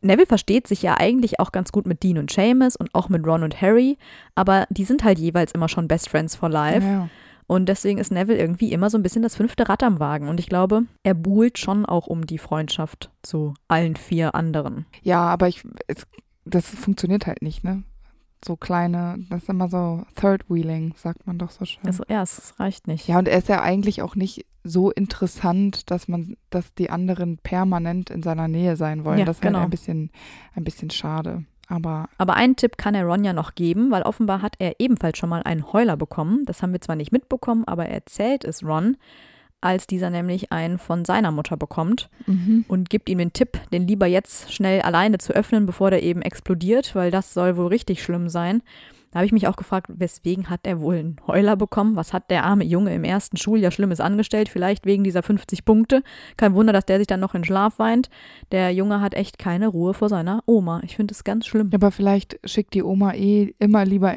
[0.00, 3.26] Neville versteht sich ja eigentlich auch ganz gut mit Dean und Seamus und auch mit
[3.26, 3.98] Ron und Harry,
[4.34, 6.86] aber die sind halt jeweils immer schon Best Friends for Life.
[6.86, 7.08] Ja.
[7.48, 10.28] Und deswegen ist Neville irgendwie immer so ein bisschen das fünfte Rad am Wagen.
[10.28, 14.86] Und ich glaube, er buhlt schon auch um die Freundschaft zu allen vier anderen.
[15.02, 16.06] Ja, aber ich, es,
[16.44, 17.84] das funktioniert halt nicht, ne?
[18.44, 21.84] So kleine, das ist immer so Third Wheeling, sagt man doch so schön.
[21.86, 23.08] Also, ja, es reicht nicht.
[23.08, 27.38] ja, und er ist ja eigentlich auch nicht so interessant, dass man, dass die anderen
[27.38, 29.18] permanent in seiner Nähe sein wollen.
[29.18, 29.58] Ja, das ist genau.
[29.58, 30.10] halt ein bisschen,
[30.54, 31.44] ein bisschen schade.
[31.68, 35.18] Aber Aber einen Tipp kann er Ron ja noch geben, weil offenbar hat er ebenfalls
[35.18, 36.44] schon mal einen Heuler bekommen.
[36.46, 38.96] Das haben wir zwar nicht mitbekommen, aber er erzählt es Ron,
[39.66, 42.08] als dieser nämlich einen von seiner Mutter bekommt
[42.68, 46.22] und gibt ihm den Tipp, den lieber jetzt schnell alleine zu öffnen, bevor der eben
[46.22, 48.62] explodiert, weil das soll wohl richtig schlimm sein.
[49.16, 51.96] Da habe ich mich auch gefragt, weswegen hat er wohl einen Heuler bekommen?
[51.96, 54.50] Was hat der arme Junge im ersten Schuljahr Schlimmes angestellt?
[54.50, 56.02] Vielleicht wegen dieser 50 Punkte.
[56.36, 58.10] Kein Wunder, dass der sich dann noch in Schlaf weint.
[58.52, 60.80] Der Junge hat echt keine Ruhe vor seiner Oma.
[60.84, 61.70] Ich finde es ganz schlimm.
[61.72, 64.16] aber vielleicht schickt die Oma eh immer lieber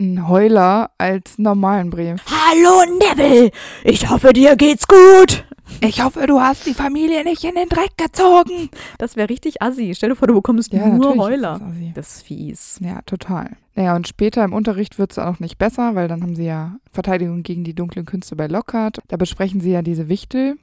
[0.00, 2.20] einen Heuler als normalen Brief.
[2.26, 3.50] Hallo Neville,
[3.84, 5.44] ich hoffe dir geht's gut.
[5.80, 8.68] Ich hoffe, du hast die Familie nicht in den Dreck gezogen.
[8.98, 9.94] Das wäre richtig assi.
[9.94, 11.52] Stell dir vor, du bekommst nur natürlich ist Heuler.
[11.58, 11.92] das assi.
[11.94, 12.80] Das ist fies.
[12.82, 13.56] Ja, total.
[13.74, 16.76] Naja, und später im Unterricht wird es auch nicht besser, weil dann haben sie ja
[16.92, 18.98] Verteidigung gegen die dunklen Künste bei Lockhart.
[19.08, 20.56] Da besprechen sie ja diese Wichtel.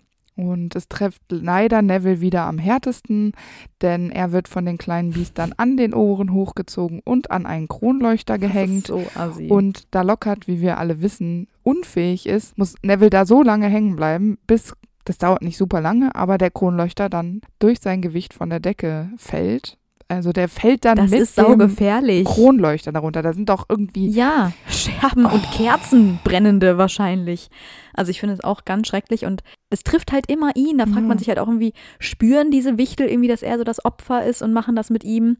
[0.47, 3.33] Und es trifft leider Neville wieder am härtesten,
[3.81, 8.37] denn er wird von den kleinen Biestern an den Ohren hochgezogen und an einen Kronleuchter
[8.37, 8.87] gehängt.
[8.87, 9.03] So.
[9.49, 13.95] Und da Lockhart, wie wir alle wissen, unfähig ist, muss Neville da so lange hängen
[13.95, 14.73] bleiben, bis,
[15.05, 19.09] das dauert nicht super lange, aber der Kronleuchter dann durch sein Gewicht von der Decke
[19.17, 19.77] fällt.
[20.11, 22.25] Also der fällt dann das mit ist saugefährlich.
[22.25, 23.21] Kronleuchter darunter.
[23.21, 24.09] Da sind doch irgendwie.
[24.09, 25.55] Ja, Scherben und Oh.
[25.57, 27.49] Kerzen brennende wahrscheinlich.
[27.93, 30.77] Also ich finde es auch ganz schrecklich und es trifft halt immer ihn.
[30.79, 31.07] Da fragt Ja.
[31.07, 34.41] man sich halt auch irgendwie, spüren diese Wichtel irgendwie, dass er so das Opfer ist
[34.41, 35.37] und machen das mit ihm?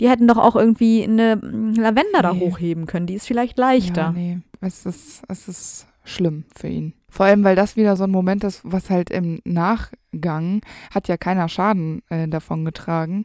[0.00, 2.40] Die hätten doch auch irgendwie eine mm, Lavender da Nee.
[2.40, 3.06] hochheben können.
[3.06, 4.00] Die ist vielleicht leichter.
[4.02, 6.92] Ja, nee, es ist, es ist schlimm für ihn.
[7.08, 10.60] Vor allem, weil das wieder so ein Moment ist, was halt im Nachgang
[10.94, 13.24] hat ja keiner Schaden äh, davon getragen.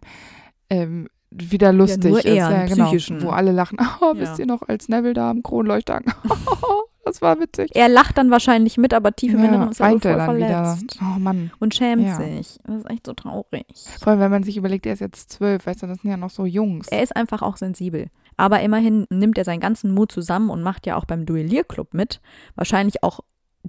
[0.69, 3.77] Ähm, wieder lustig nur ist, ja, genau, wo alle lachen.
[4.01, 4.19] Oh, Ja.
[4.19, 6.01] wisst ihr noch, als Neville da am Kronleuchter
[7.05, 7.71] das war witzig.
[7.75, 10.95] Er lacht dann wahrscheinlich mit, aber tief im Ja, Inneren ist er voll er verletzt.
[10.95, 11.05] wieder.
[11.15, 11.51] Oh Mann.
[11.59, 12.15] Und schämt Ja.
[12.15, 12.57] sich.
[12.65, 13.65] Das ist echt so traurig.
[13.99, 16.17] Vor allem, wenn man sich überlegt, er ist jetzt zwölf, weißt du, das sind ja
[16.17, 16.87] noch so Jungs.
[16.87, 18.07] Er ist einfach auch sensibel.
[18.37, 22.21] Aber immerhin nimmt er seinen ganzen Mut zusammen und macht ja auch beim Duellierclub mit.
[22.55, 23.19] Wahrscheinlich auch,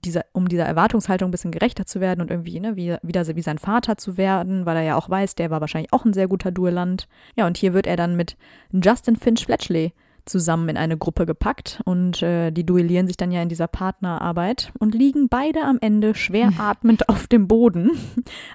[0.05, 3.43] dieser, um dieser Erwartungshaltung ein bisschen gerechter zu werden und irgendwie ne, wie, wieder wie
[3.43, 6.29] sein Vater zu werden, weil er ja auch weiß, der war wahrscheinlich auch ein sehr
[6.29, 7.09] guter Duellant.
[7.37, 8.37] Ja, und hier wird er dann mit
[8.73, 9.93] Justin Finch Fletchley
[10.27, 14.73] zusammen in eine Gruppe gepackt und äh, die duellieren sich dann ja in dieser Partnerarbeit
[14.79, 17.91] und liegen beide am Ende schwer atmend auf dem Boden.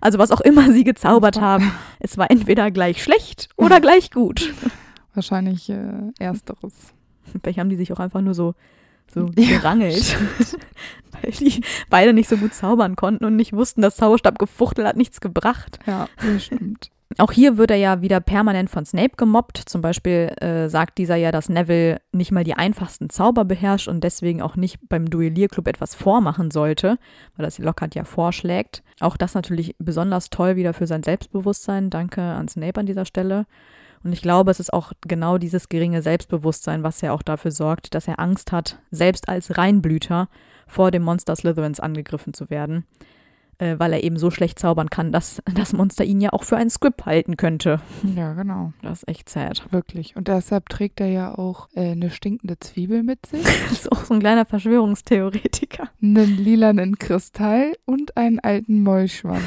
[0.02, 4.54] Also was auch immer sie gezaubert haben, es war entweder gleich schlecht oder gleich gut.
[5.14, 6.94] Wahrscheinlich äh, ersteres.
[7.42, 8.54] Vielleicht haben die sich auch einfach nur so,
[9.14, 10.18] so Ja, gerangelt.
[11.22, 15.22] Weil die beide nicht so gut zaubern konnten und nicht wussten, dass Zauberstabgefuchtel hat nichts
[15.22, 15.80] gebracht.
[15.86, 16.90] Ja, das stimmt.
[17.18, 19.58] Auch hier wird er ja wieder permanent von Snape gemobbt.
[19.58, 24.04] Zum Beispiel äh, sagt dieser ja, dass Neville nicht mal die einfachsten Zauber beherrscht und
[24.04, 26.98] deswegen auch nicht beim Duellierclub etwas vormachen sollte,
[27.36, 28.84] weil das Lockhart ja vorschlägt.
[29.00, 31.90] Auch das natürlich besonders toll wieder für sein Selbstbewusstsein.
[31.90, 33.46] Danke an Snape an dieser Stelle.
[34.04, 37.94] Und ich glaube, es ist auch genau dieses geringe Selbstbewusstsein, was ja auch dafür sorgt,
[37.94, 40.28] dass er Angst hat, selbst als Reinblüter
[40.68, 42.86] vor dem Monster Slytherins angegriffen zu werden,
[43.60, 46.58] äh, weil er eben so schlecht zaubern kann, dass das Monster ihn ja auch für
[46.58, 47.80] einen Squib halten könnte.
[48.16, 48.74] Ja, genau.
[48.82, 49.72] Das ist echt sad.
[49.72, 50.16] Wirklich.
[50.16, 54.06] Und deshalb trägt er ja auch äh, eine stinkende Zwiebel mit sich, Das ist auch
[54.06, 55.90] so ein kleiner Verschwörungstheoretiker.
[56.02, 59.44] einen lilanen Kristall und einen alten Mäuschwanz.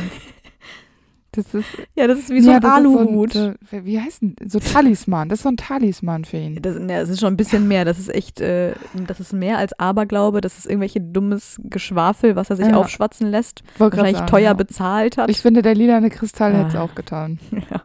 [1.34, 1.66] Das ist
[1.96, 3.32] Ja, das ist wie so ja, ein Aluhut.
[3.32, 4.36] So, ein- so, wie heißt denn?
[4.46, 5.28] So Talisman.
[5.28, 6.60] Das ist so ein Talisman für ihn.
[6.62, 7.84] Das, ja, das ist schon ein bisschen mehr.
[7.84, 8.74] Das ist echt, äh,
[9.06, 10.40] das ist mehr als Aberglaube.
[10.40, 12.76] Das ist irgendwelche dummes Geschwafel, was er sich Ja.
[12.76, 13.62] aufschwatzen lässt.
[13.78, 14.52] Wollte grad Wahrscheinlich sagen, teuer ja.
[14.54, 15.30] bezahlt hat.
[15.30, 16.58] Ich finde, der lilane Kristall Ah.
[16.58, 17.38] hätte es auch getan.
[17.70, 17.82] ja.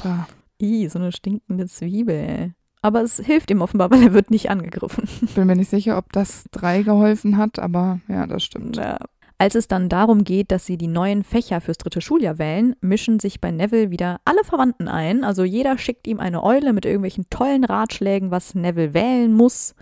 [0.00, 0.26] Aber
[0.60, 2.14] Ih, so eine stinkende Zwiebel.
[2.14, 2.52] ey.
[2.82, 5.04] Aber es hilft ihm offenbar, weil er wird nicht angegriffen.
[5.22, 8.76] ich bin mir nicht sicher, ob das drei geholfen hat, aber ja, das stimmt.
[8.76, 8.98] Ja.
[9.42, 13.18] Als es dann darum geht, dass sie die neuen Fächer fürs dritte Schuljahr wählen, mischen
[13.18, 15.24] sich bei Neville wieder alle Verwandten ein.
[15.24, 19.74] Also jeder schickt ihm eine Eule mit irgendwelchen tollen Ratschlägen, was Neville wählen muss.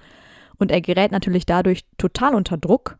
[0.57, 2.97] Und er gerät natürlich dadurch total unter Druck,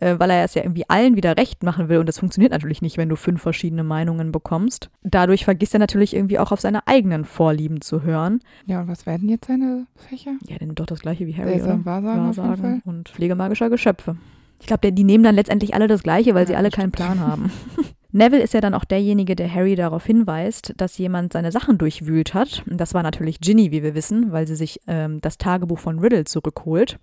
[0.00, 1.98] äh, weil er es ja irgendwie allen wieder recht machen will.
[1.98, 4.90] Und das funktioniert natürlich nicht, wenn du fünf verschiedene Meinungen bekommst.
[5.04, 8.40] Dadurch vergisst er natürlich irgendwie auch auf seine eigenen Vorlieben zu hören.
[8.66, 10.32] Ja, und was werden jetzt seine Fächer?
[10.48, 11.62] Ja, nimmt doch das gleiche wie Harry.
[11.62, 11.74] Oder?
[11.74, 12.80] ein Wahrsagen, auf jeden Fall.
[12.86, 14.16] und Pflege magischer Geschöpfe.
[14.62, 16.92] Ich glaube, die nehmen dann letztendlich alle das Gleiche, weil Ja, sie alle keinen.
[16.92, 17.50] Plan haben.
[18.12, 22.32] Neville ist ja dann auch derjenige, der Harry darauf hinweist, dass jemand seine Sachen durchwühlt
[22.32, 22.62] hat.
[22.66, 26.22] Das war natürlich Ginny, wie wir wissen, weil sie sich ähm, das Tagebuch von Riddle
[26.24, 27.00] zurückholt.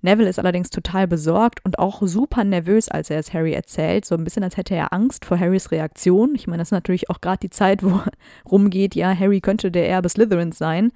[0.00, 4.04] Neville ist allerdings total besorgt und auch super nervös, als er es Harry erzählt.
[4.04, 6.36] So ein bisschen, als hätte er Angst vor Harrys Reaktion.
[6.36, 8.00] Ich meine, das ist natürlich auch gerade die Zeit, wo
[8.48, 10.92] rumgeht, ja, Harry könnte der Erbe Slytherins sein.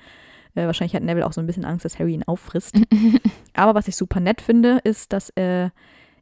[0.54, 2.76] Äh, wahrscheinlich hat Neville auch so ein bisschen Angst, dass Harry ihn auffrisst.
[3.54, 5.70] Aber was ich super nett finde, ist, dass äh,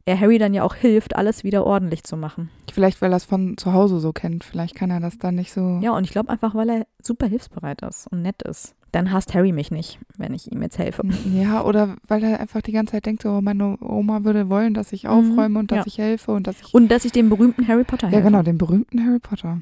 [0.05, 2.49] er Harry dann ja auch hilft, alles wieder ordentlich zu machen.
[2.71, 4.43] Vielleicht, weil er es von zu Hause so kennt.
[4.43, 5.79] Vielleicht kann er das dann nicht so.
[5.81, 8.75] Ja, und ich glaube einfach, weil er super hilfsbereit ist und nett ist.
[8.91, 11.03] Dann hasst Harry mich nicht, wenn ich ihm jetzt helfe.
[11.31, 14.91] Ja, oder weil er einfach die ganze Zeit denkt, so, meine Oma würde wollen, dass
[14.93, 15.81] ich aufräume und dass Mhm.
[15.81, 15.87] ja.
[15.87, 16.73] ich helfe und dass ich.
[16.73, 18.17] Und dass ich dem berühmten Harry Potter helfe.
[18.19, 19.61] ja, genau, den berühmten Harry Potter.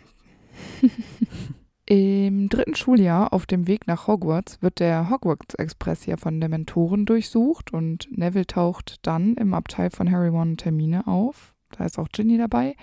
[1.89, 7.05] Im dritten Schuljahr auf dem Weg nach Hogwarts wird der Hogwarts Express ja von Dementoren
[7.05, 11.53] durchsucht und Neville taucht dann im Abteil von Harry, Ron und Hermine auf.
[11.77, 12.75] Da ist auch Ginny dabei.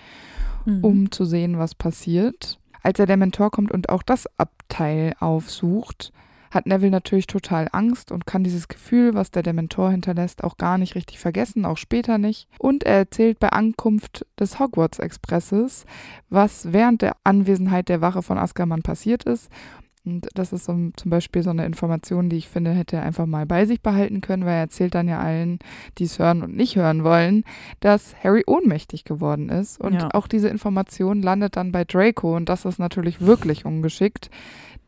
[0.65, 0.85] Mhm.
[0.85, 2.59] um zu sehen, was passiert.
[2.83, 6.13] Als er der Mentor kommt und auch das Abteil aufsucht,
[6.55, 10.79] hat Neville natürlich total Angst und kann dieses Gefühl, was der Dementor hinterlässt, auch gar
[10.79, 12.49] nicht richtig vergessen, auch später nicht.
[12.59, 15.85] Und er erzählt bei Ankunft des Hogwarts Expresses,
[16.31, 19.51] was während der Anwesenheit der Wache von Azkaban passiert ist.
[20.07, 23.27] Und das ist so, zum Beispiel so eine Information, die ich finde, hätte er einfach
[23.27, 25.59] mal bei sich behalten können, weil er erzählt dann ja allen,
[25.99, 27.45] die es hören und nicht hören wollen,
[27.81, 29.81] dass Harry ohnmächtig geworden ist.
[29.81, 30.09] Und Ja.
[30.13, 34.31] auch diese Information landet dann bei Draco und das ist natürlich wirklich ungeschickt.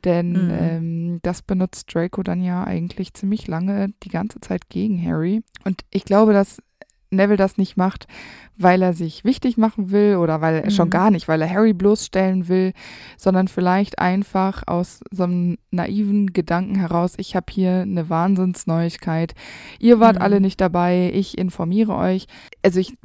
[0.04, 0.50] Denn Mhm.
[0.52, 5.42] ähm, das benutzt Draco dann ja eigentlich ziemlich lange die ganze Zeit gegen Harry.
[5.64, 6.58] Und ich glaube, dass
[7.10, 8.06] Neville das nicht macht,
[8.58, 10.90] weil er sich wichtig machen will oder weil er schon Mhm.
[10.90, 12.72] gar nicht, weil er Harry bloßstellen will,
[13.16, 19.34] sondern vielleicht einfach aus so einem naiven Gedanken heraus, ich habe hier eine Wahnsinnsneuigkeit.
[19.78, 20.22] Ihr wart Mhm.
[20.22, 22.26] alle nicht dabei, ich informiere euch.
[22.64, 22.96] Also ich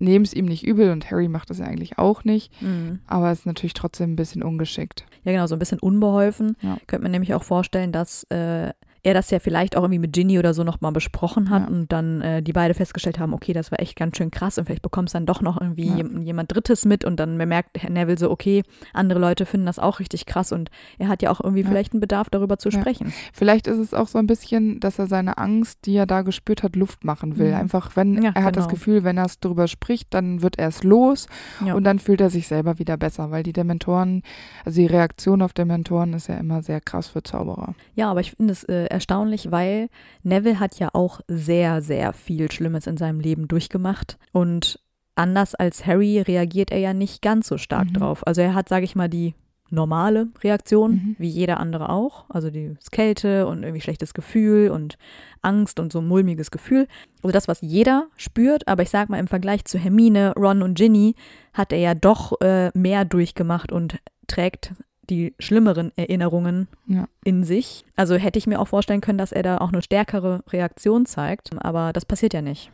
[0.00, 3.00] nehme es ihm nicht übel und Harry macht das ja eigentlich auch nicht, Mhm.
[3.06, 5.04] aber es ist natürlich trotzdem ein bisschen ungeschickt.
[5.24, 6.56] Ja, genau, so ein bisschen unbeholfen.
[6.62, 6.78] Ja.
[6.86, 10.38] Könnte man nämlich auch vorstellen, dass äh, er das ja vielleicht auch irgendwie mit Ginny
[10.38, 11.68] oder so nochmal besprochen hat Ja.
[11.68, 14.64] und dann äh, die beide festgestellt haben, okay, das war echt ganz schön krass und
[14.66, 15.96] vielleicht bekommt es dann doch noch irgendwie Ja.
[15.96, 19.78] jem- jemand Drittes mit und dann bemerkt Herr Neville so, okay, andere Leute finden das
[19.78, 21.68] auch richtig krass und er hat ja auch irgendwie Ja.
[21.68, 23.12] vielleicht einen Bedarf, darüber zu sprechen.
[23.32, 26.62] Vielleicht ist es auch so ein bisschen, dass er seine Angst, die er da gespürt
[26.62, 27.48] hat, Luft machen will.
[27.50, 27.54] Mhm.
[27.56, 28.74] Einfach, wenn er hat das genau.
[28.74, 31.26] Gefühl, wenn er es drüber spricht, dann wird er es los
[31.74, 34.22] und dann fühlt er sich selber wieder besser, weil die Dementoren,
[34.64, 37.74] also die Reaktion auf Dementoren ist ja immer sehr krass für Zauberer.
[37.94, 39.88] Ja, aber ich finde es äh, erstaunlich, weil
[40.22, 44.80] Neville hat ja auch sehr, sehr viel Schlimmes in seinem Leben durchgemacht und
[45.14, 47.92] anders als Harry reagiert er ja nicht ganz so stark Mhm.
[47.94, 48.26] drauf.
[48.26, 49.34] Also er hat, sage ich mal, die
[49.70, 51.16] normale Reaktion, Mhm.
[51.18, 52.24] wie jeder andere auch.
[52.30, 54.96] Also die Kälte und irgendwie schlechtes Gefühl und
[55.42, 56.86] Angst und so ein mulmiges Gefühl.
[57.22, 60.74] Also das, was jeder spürt, aber ich sag mal, im Vergleich zu Hermine, Ron und
[60.78, 61.16] Ginny
[61.52, 64.72] hat er ja doch äh, mehr durchgemacht und trägt
[65.10, 67.06] die schlimmeren Erinnerungen Ja.
[67.24, 67.84] in sich.
[67.96, 71.50] Also hätte ich mir auch vorstellen können, dass er da auch eine stärkere Reaktion zeigt,
[71.62, 72.70] aber das passiert ja nicht.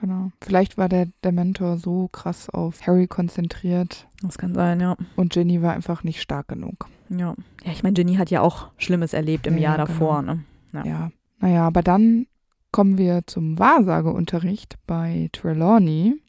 [0.00, 0.32] Genau.
[0.42, 4.96] Vielleicht war der Dementor so krass auf Harry konzentriert Das kann sein, ja.
[5.14, 6.88] und Ginny war einfach nicht stark genug.
[7.10, 10.22] Ja, ja ich meine, Ginny hat ja auch Schlimmes erlebt im Ja, Jahr ja, davor.
[10.22, 10.44] Ne?
[10.72, 10.84] Ja.
[10.84, 11.10] Ja.
[11.38, 12.26] Naja, aber dann
[12.72, 16.20] kommen wir zum Wahrsageunterricht bei Trelawney.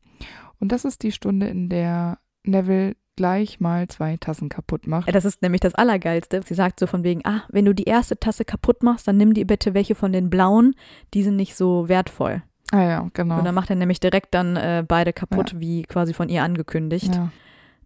[0.60, 5.08] Und das ist die Stunde, in der Neville gleich mal zwei Tassen kaputt macht.
[5.08, 6.42] Ja, Das ist nämlich das Allergeilste.
[6.46, 9.34] Sie sagt so von wegen, ah, wenn du die erste Tasse kaputt machst, dann nimm
[9.34, 10.76] dir bitte welche von den blauen,
[11.14, 12.44] die sind nicht so wertvoll.
[12.72, 13.38] Ah ja, genau.
[13.38, 17.14] Und dann macht er nämlich direkt dann äh, beide kaputt, wie quasi von ihr angekündigt.
[17.16, 17.30] ja.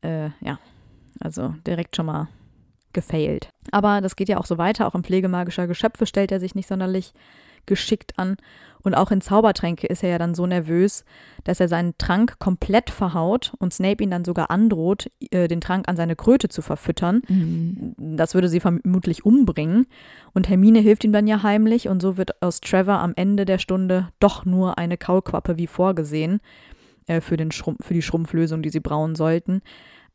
[0.01, 0.57] äh, ja,
[1.19, 2.29] also direkt schon mal
[2.93, 3.49] gefailt.
[3.71, 4.87] Aber das geht ja auch so weiter.
[4.87, 7.13] Auch im Pflegemagischer Geschöpfe stellt er sich nicht sonderlich
[7.69, 8.35] geschickt an.
[8.81, 11.03] Und auch in Zaubertränke ist er ja dann so nervös,
[11.43, 15.87] dass er seinen Trank komplett verhaut und Snape ihn dann sogar androht, äh, den Trank
[15.87, 17.21] an seine Kröte zu verfüttern.
[17.27, 17.95] Mhm.
[17.97, 19.85] Das würde sie vermutlich umbringen.
[20.33, 23.57] Und Hermine hilft ihm dann ja heimlich und so wird aus Trevor am Ende der
[23.57, 26.39] Stunde doch nur eine Kaulquappe wie vorgesehen
[27.07, 29.61] äh, für, den Schrumpf, für die Schrumpflösung, die sie brauen sollten.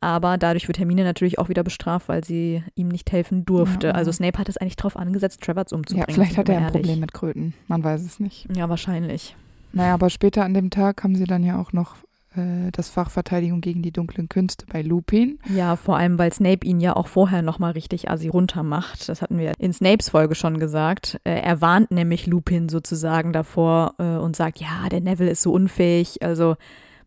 [0.01, 3.89] Aber dadurch wird Hermine natürlich auch wieder bestraft, weil sie ihm nicht helfen durfte.
[3.89, 3.93] Ja.
[3.95, 6.09] Also Snape hat es eigentlich darauf angesetzt, Trevor umzubringen.
[6.09, 6.83] Ja, vielleicht hat er ein ehrlich.
[6.83, 7.55] Problem mit Kröten.
[7.69, 8.47] Man weiß es nicht.
[8.55, 9.37] Ja, wahrscheinlich.
[9.73, 11.97] Naja, aber später an dem Tag haben sie dann ja auch noch
[12.37, 15.39] äh, das Fach Verteidigung gegen die dunklen Künste bei Lupin.
[15.49, 19.09] Ja, vor allem, weil Snape ihn ja auch vorher nochmal richtig assi runtermacht.
[19.09, 21.21] Das hatten wir in Snapes Folge schon gesagt.
[21.25, 25.53] Äh, er warnt nämlich Lupin sozusagen davor äh, und sagt, ja, der Neville ist so
[25.53, 26.57] unfähig, also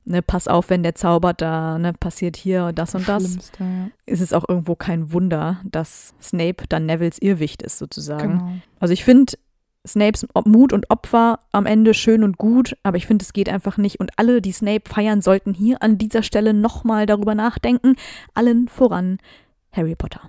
[0.08, 3.51] ne, pass auf, wenn der zaubert, da ne, passiert hier das und das.
[3.60, 3.89] Ja.
[4.05, 8.39] Ist es auch irgendwo kein Wunder, dass Snape dann Nevilles Irrwicht ist sozusagen.
[8.39, 8.51] Genau.
[8.80, 9.34] Also ich finde
[9.86, 13.78] Snapes Mut und Opfer am Ende schön und gut, aber ich finde, es geht einfach
[13.78, 13.99] nicht.
[13.99, 17.95] Und alle, die Snape feiern, sollten hier an dieser Stelle nochmal darüber nachdenken.
[18.34, 19.18] Allen voran
[19.72, 20.22] Harry Potter.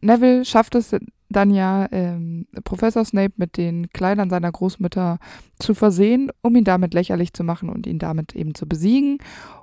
[0.00, 0.94] Neville schafft es
[1.28, 5.18] dann ja, ähm, Professor Snape mit den Kleidern seiner Großmutter
[5.58, 9.18] zu versehen, um ihn damit lächerlich zu machen und ihn damit eben zu besiegen.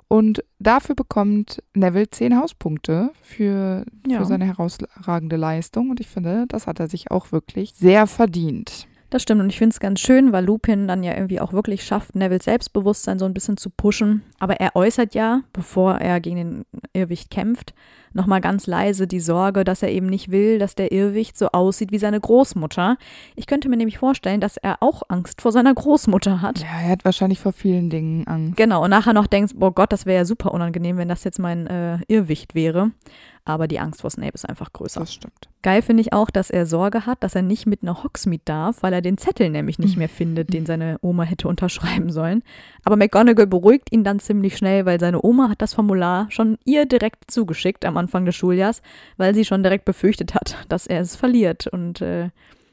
[0.08, 4.18] Und dafür bekommt Neville zehn Hauspunkte für, Ja.
[4.18, 5.88] für seine herausragende Leistung.
[5.90, 8.86] Und ich finde, das hat er sich auch wirklich sehr verdient.
[9.08, 11.84] Das stimmt und ich finde es ganz schön, weil Lupin dann ja irgendwie auch wirklich
[11.84, 14.22] schafft, Nevilles Selbstbewusstsein so ein bisschen zu pushen.
[14.38, 17.74] Aber er äußert ja, bevor er gegen den Irrwicht kämpft,
[18.14, 21.92] nochmal ganz leise die Sorge, dass er eben nicht will, dass der Irrwicht so aussieht
[21.92, 22.96] wie seine Großmutter.
[23.36, 26.60] Ich könnte mir nämlich vorstellen, dass er auch Angst vor seiner Großmutter hat.
[26.60, 28.56] Ja, er hat wahrscheinlich vor vielen Dingen Angst.
[28.56, 31.38] Genau, und nachher noch denkst, boah Gott, das wäre ja super unangenehm, wenn das jetzt
[31.38, 32.90] mein äh, Irrwicht wäre.
[33.44, 35.00] Aber die Angst vor Snape ist einfach größer.
[35.00, 35.48] Das stimmt.
[35.62, 38.82] Geil finde ich auch, dass er Sorge hat, dass er nicht mit nach Hogsmeade darf,
[38.82, 42.42] weil er den Zettel nämlich nicht mehr findet, den seine Oma hätte unterschreiben sollen.
[42.84, 46.86] Aber McGonagall beruhigt ihn dann ziemlich schnell, weil seine Oma hat das Formular schon ihr
[46.86, 48.82] direkt zugeschickt am Anfang des Schuljahrs,
[49.16, 51.66] weil sie schon direkt befürchtet hat, dass er es verliert.
[51.66, 52.30] Und äh,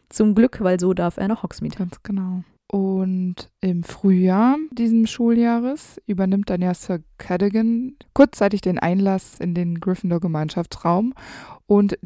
[0.09, 1.77] zum Glück, weil so darf er nach Hogsmeade.
[1.77, 2.43] Ganz genau.
[2.71, 9.79] Und im Frühjahr diesen Schuljahres übernimmt dann ja Sir Cadogan kurzzeitig den Einlass in den
[9.79, 11.15] Gryffindor-Gemeinschaftsraum
[11.65, 11.97] und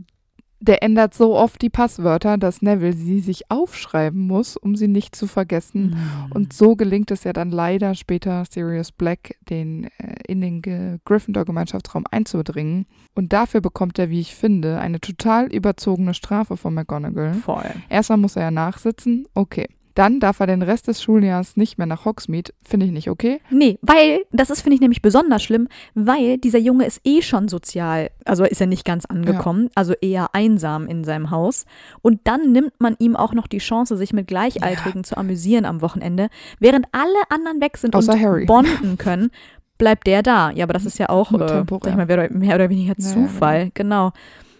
[0.65, 5.13] der ändert so oft die Passwörter, dass Neville sie sich aufschreiben muss, um sie nicht
[5.13, 5.97] zu vergessen.
[6.33, 10.99] Und so gelingt es ja dann leider später Sirius Black, den äh, in den Ge-
[11.05, 12.85] Gryffindor-Gemeinschaftsraum einzudringen.
[13.13, 17.33] Und dafür bekommt er, wie ich finde, eine total überzogene Strafe von McGonagall.
[17.33, 17.63] voll.
[17.89, 19.67] Erstmal muss er ja nachsitzen, okay.
[19.95, 23.41] Dann darf er den Rest des Schuljahres nicht mehr nach Hogsmeade, finde ich nicht okay.
[23.51, 27.47] Nee, weil, das ist, finde ich, nämlich besonders schlimm, weil dieser Junge ist eh schon
[27.47, 31.65] sozial, also ist er nicht ganz angekommen, also eher einsam in seinem Haus.
[32.01, 35.81] Und dann nimmt man ihm auch noch die Chance, sich mit Gleichaltrigen zu amüsieren am
[35.81, 36.29] Wochenende,
[36.59, 38.45] während alle anderen weg sind Außer und Harry.
[38.45, 39.29] bonden können.
[39.77, 40.51] Bleibt der da?
[40.51, 43.71] Ja, aber das ist ja auch äh, ich mal, mehr oder- weniger Ja, ja, Zufall,
[43.73, 44.11] genau.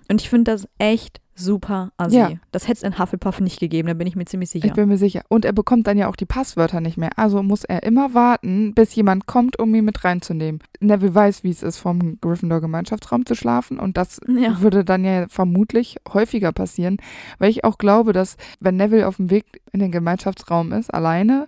[0.10, 2.18] Und ich finde das echt super assi.
[2.18, 2.32] Ja.
[2.52, 4.66] Das hätte es in Hufflepuff nicht gegeben, da bin ich mir ziemlich sicher.
[4.68, 5.24] Ich bin mir sicher.
[5.30, 7.12] Und er bekommt dann ja auch die Passwörter nicht mehr.
[7.18, 10.62] Also muss er immer warten, bis jemand kommt, um ihn mit reinzunehmen.
[10.80, 13.80] Neville weiß, wie es ist, vom Gryffindor-Gemeinschaftsraum zu schlafen.
[13.80, 14.62] Und das Ja.
[14.62, 16.98] würde dann ja vermutlich häufiger passieren,
[17.40, 21.48] weil ich auch glaube, dass wenn Neville auf dem Weg in den Gemeinschaftsraum ist, alleine,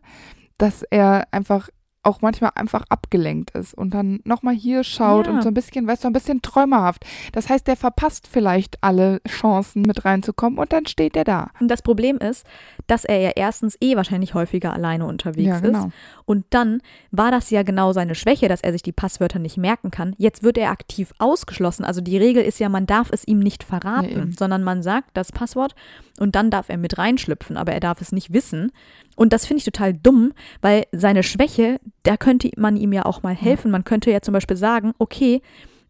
[0.58, 1.70] dass er einfach
[2.06, 5.34] auch manchmal einfach abgelenkt ist und dann nochmal hier schaut Ja.
[5.34, 7.06] und so ein bisschen, weißt du, ein bisschen träumerhaft.
[7.32, 11.50] Das heißt, der verpasst vielleicht alle Chancen mit reinzukommen und dann steht er da.
[11.60, 12.46] Und das Problem ist,
[12.88, 15.88] dass er ja erstens eh wahrscheinlich häufiger alleine unterwegs Ja, genau.
[15.88, 15.94] ist.
[16.26, 16.82] Und dann
[17.12, 20.14] war das ja genau seine Schwäche, dass er sich die Passwörter nicht merken kann.
[20.18, 21.84] Jetzt wird er aktiv ausgeschlossen.
[21.86, 24.32] Also die Regel ist ja, man darf es ihm nicht verraten, eben.
[24.38, 25.76] sondern man sagt das Passwort
[26.20, 28.72] und dann darf er mit reinschlüpfen, aber er darf es nicht wissen.
[29.16, 33.24] Und das finde ich total dumm, weil seine Schwäche, da könnte man ihm ja auch
[33.24, 33.72] mal helfen.
[33.72, 35.42] Man könnte ja zum Beispiel sagen, okay,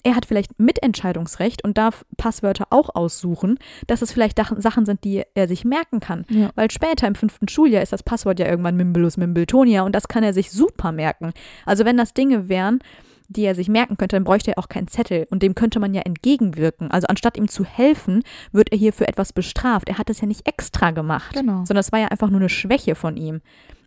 [0.05, 3.57] er hat vielleicht Mitentscheidungsrecht und darf Passwörter auch aussuchen,
[3.87, 6.25] dass es vielleicht Sachen sind, die er sich merken kann.
[6.29, 6.51] Ja.
[6.53, 10.23] Weil später im fünften Schuljahr ist das Passwort ja irgendwann Mimbelus Mimbletonia und das kann
[10.23, 11.33] er sich super merken.
[11.65, 12.81] Also wenn das Dinge wären,
[13.27, 15.93] die er sich merken könnte, dann bräuchte er auch keinen Zettel und dem könnte man
[15.93, 16.91] ja entgegenwirken.
[16.91, 19.89] Also anstatt ihm zu helfen, wird er hier für etwas bestraft.
[19.89, 21.65] Er hat es ja nicht extra gemacht, Genau.
[21.65, 23.35] sondern es war ja einfach nur eine Schwäche von ihm.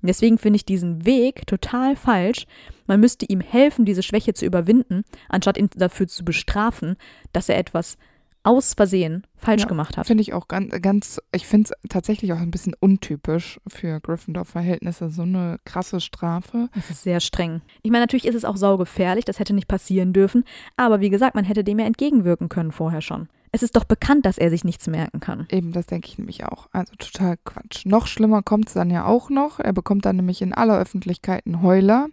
[0.01, 2.47] Und deswegen finde ich diesen Weg total falsch.
[2.87, 6.97] Man müsste ihm helfen, diese Schwäche zu überwinden, anstatt ihn dafür zu bestrafen,
[7.33, 7.99] dass er etwas
[8.43, 10.07] aus Versehen falsch Ja, gemacht hat.
[10.07, 15.11] Finde ich auch ganz, ganz ich finde es tatsächlich auch ein bisschen untypisch für Gryffindor-Verhältnisse,
[15.11, 16.69] so eine krasse Strafe.
[16.75, 17.63] Das ist sehr streng.
[17.83, 20.45] Ich meine, natürlich ist es auch saugefährlich, das hätte nicht passieren dürfen,
[20.77, 23.29] aber wie gesagt, man hätte dem ja entgegenwirken können vorher schon.
[23.53, 25.47] Es ist doch bekannt, dass er sich nichts merken kann.
[25.51, 26.69] Eben, das denke ich nämlich auch.
[26.73, 27.87] Also total Quatsch.
[27.87, 29.61] Noch schlimmer kommt es dann ja auch noch.
[29.61, 32.09] Er bekommt dann nämlich in aller Öffentlichkeit einen Heuler,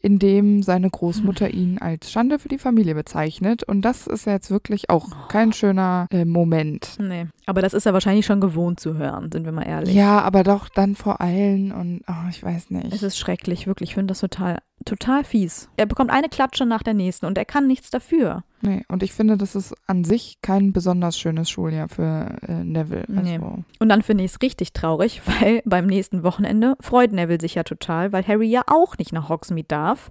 [0.00, 3.64] in dem seine Großmutter ihn als Schande für die Familie bezeichnet.
[3.64, 6.96] Und das ist ja jetzt wirklich auch kein schöner äh, Moment.
[6.98, 9.94] Nee, aber das ist er wahrscheinlich schon gewohnt zu hören, sind wir mal ehrlich.
[9.94, 12.92] Ja, aber doch dann vor allen und oh, ich weiß nicht.
[12.92, 13.90] Es ist schrecklich, wirklich.
[13.90, 15.68] Ich finde das total, total fies.
[15.76, 18.44] Er bekommt eine Klatsche nach der nächsten und er kann nichts dafür.
[18.62, 23.04] Nee, und ich finde, das ist an sich kein besonders schönes Schuljahr für äh, Neville.
[23.08, 23.40] Also, Nee.
[23.78, 27.62] Und dann finde ich es richtig traurig, weil beim nächsten Wochenende freut Neville sich ja
[27.62, 30.10] total, weil Harry ja auch nicht nach Hogsmeade darf.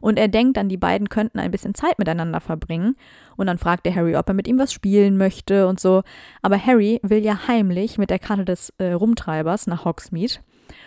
[0.00, 2.94] Und er denkt dann, die beiden könnten ein bisschen Zeit miteinander verbringen.
[3.36, 6.02] Und dann fragt er Harry, ob er mit ihm was spielen möchte und so.
[6.42, 10.40] Aber Harry will ja heimlich mit der Karte des äh, Rumtreibers nach Hogsmeade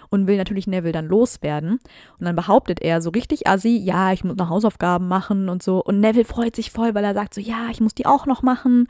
[0.09, 1.79] und will natürlich Neville dann loswerden.
[2.19, 5.83] Und dann behauptet er so richtig assi, ja, ich muss noch Hausaufgaben machen und so.
[5.83, 8.41] Und Neville freut sich voll, weil er sagt so, ja, ich muss die auch noch
[8.41, 8.87] machen.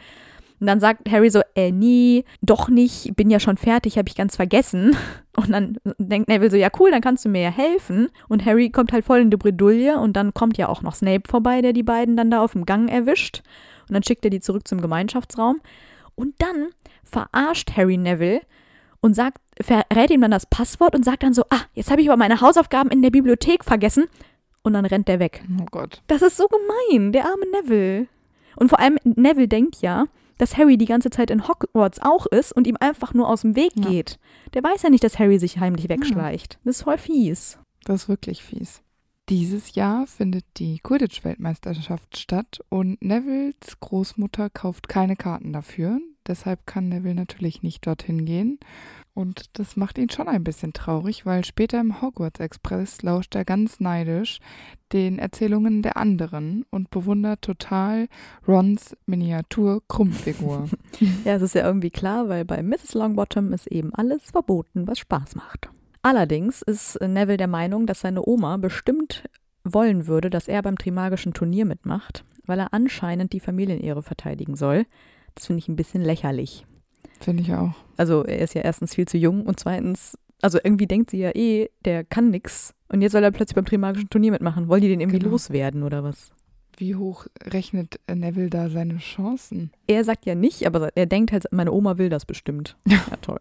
[0.59, 4.15] Und dann sagt Harry so, äh, nee, doch nicht, bin ja schon fertig, habe ich
[4.15, 4.95] ganz vergessen.
[5.35, 8.09] Und dann denkt Neville so, ja cool, dann kannst du mir ja helfen.
[8.27, 11.29] Und Harry kommt halt voll in die Bredouille und dann kommt ja auch noch Snape
[11.29, 13.43] vorbei, der die beiden dann da auf dem Gang erwischt.
[13.87, 15.61] Und dann schickt er die zurück zum Gemeinschaftsraum.
[16.15, 16.69] Und dann
[17.03, 18.41] verarscht Harry Neville
[19.01, 22.09] und sagt, verrät ihm dann das Passwort und sagt dann so, ah, jetzt habe ich
[22.09, 24.05] aber meine Hausaufgaben in der Bibliothek vergessen.
[24.63, 25.43] Und dann rennt er weg.
[25.61, 26.01] Oh Gott.
[26.07, 28.07] Das ist so gemein, der arme Neville.
[28.57, 30.05] Und vor allem, Neville denkt ja,
[30.39, 33.55] dass Harry die ganze Zeit in Hogwarts auch ist und ihm einfach nur aus dem
[33.55, 33.89] Weg Ja.
[33.89, 34.19] geht.
[34.53, 36.59] Der weiß ja nicht, dass Harry sich heimlich wegschleicht.
[36.65, 37.57] Das ist voll fies.
[37.85, 38.81] Das ist wirklich fies.
[39.29, 45.99] Dieses Jahr findet die Quidditch-Weltmeisterschaft statt und Nevilles Großmutter kauft keine Karten dafür.
[46.27, 48.59] Deshalb kann Neville natürlich nicht dorthin gehen.
[49.13, 53.45] Und das macht ihn schon ein bisschen traurig, weil später im Hogwarts Express lauscht er
[53.45, 54.37] ganz neidisch
[54.93, 58.09] den Erzählungen der anderen und bewundert total
[58.47, 60.69] Rons Miniatur-Krummfigur.
[61.25, 62.93] Ja, es ist ja irgendwie klar, weil bei Mrs.
[62.93, 65.69] Longbottom ist eben alles verboten, was Spaß macht.
[66.01, 69.23] Allerdings ist Neville der Meinung, dass seine Oma bestimmt
[69.63, 74.85] wollen würde, dass er beim Trimagischen Turnier mitmacht, weil er anscheinend die Familienehre verteidigen soll.
[75.37, 76.65] Das finde ich ein bisschen lächerlich.
[77.19, 77.73] Finde ich auch.
[77.95, 81.29] Also er ist ja erstens viel zu jung und zweitens, also irgendwie denkt sie ja
[81.35, 82.73] eh, der kann nix.
[82.89, 84.67] Und jetzt soll er plötzlich beim Trimagischen Turnier mitmachen.
[84.67, 85.31] Wollen die den irgendwie Genau.
[85.31, 86.31] loswerden oder was?
[86.77, 89.71] Wie hoch rechnet Neville da seine Chancen?
[89.87, 92.75] Er sagt ja nicht, aber er denkt halt, meine Oma will das bestimmt.
[92.87, 93.39] Ja, toll.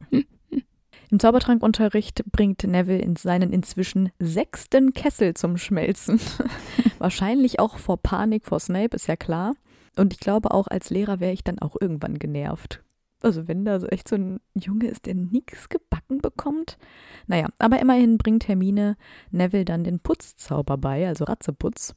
[1.10, 6.18] Im Zaubertrankunterricht bringt Neville in seinen inzwischen sechsten Kessel zum Schmelzen.
[6.98, 9.54] Wahrscheinlich auch vor Panik vor Snape, ist ja klar.
[9.96, 12.82] Und ich glaube, auch als Lehrer wäre ich dann auch irgendwann genervt.
[13.22, 16.78] Also wenn da so echt so ein Junge ist, der nichts gebacken bekommt.
[17.26, 18.96] Naja, aber immerhin bringt Hermine
[19.30, 21.94] Neville dann den Putzzauber bei, also Ratzeputz.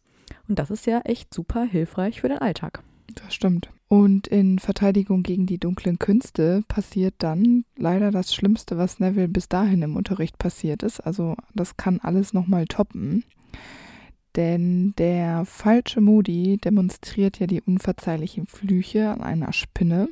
[0.48, 2.84] Und das ist ja echt super hilfreich für den Alltag.
[3.16, 3.70] Das stimmt.
[3.88, 9.50] Und in Verteidigung gegen die dunklen Künste passiert dann leider das Schlimmste, was Neville bis
[9.50, 11.00] dahin im Unterricht passiert ist.
[11.00, 13.24] Also das kann alles nochmal toppen.
[14.40, 20.08] Denn der falsche Moody demonstriert ja die unverzeihlichen Flüche an einer Spinne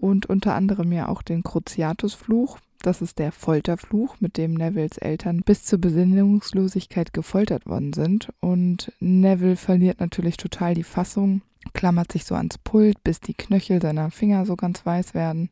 [0.00, 2.58] und unter anderem ja auch den Cruciatusfluch.
[2.82, 8.30] Das ist der Folterfluch, mit dem Nevilles Eltern bis zur Besinnungslosigkeit gefoltert worden sind.
[8.40, 13.80] Und Neville verliert natürlich total die Fassung, klammert sich so ans Pult, bis die Knöchel
[13.80, 15.50] seiner Finger so ganz weiß werden,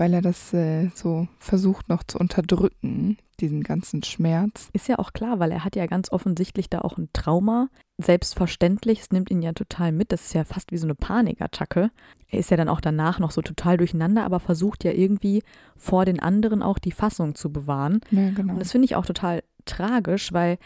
[0.00, 4.70] weil er das äh, so versucht noch zu unterdrücken, diesen ganzen Schmerz.
[4.72, 7.68] Ist ja auch klar, weil er hat ja ganz offensichtlich da auch ein Trauma.
[7.98, 10.10] Selbstverständlich, es nimmt ihn ja total mit.
[10.10, 11.90] Das ist ja fast wie so eine Panikattacke.
[12.28, 15.42] Er ist ja dann auch danach noch so total durcheinander, aber versucht ja irgendwie
[15.76, 18.00] vor den anderen auch die Fassung zu bewahren.
[18.10, 18.54] Ja, genau.
[18.54, 20.56] Und das finde ich auch total tragisch, weil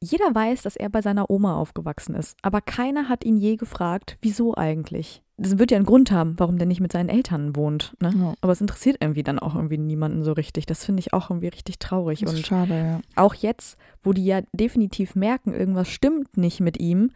[0.00, 2.38] jeder weiß, dass er bei seiner Oma aufgewachsen ist.
[2.40, 5.22] Aber keiner hat ihn je gefragt, wieso eigentlich.
[5.40, 7.94] Das wird ja einen Grund haben, warum der nicht mit seinen Eltern wohnt.
[8.00, 8.12] Ne?
[8.16, 10.66] Ja, Aber es interessiert irgendwie dann auch irgendwie niemanden so richtig.
[10.66, 12.20] Das finde ich auch irgendwie richtig traurig.
[12.20, 13.00] das Und ist schade, ja.
[13.14, 17.12] auch jetzt, wo die ja definitiv merken, irgendwas stimmt nicht mit ihm.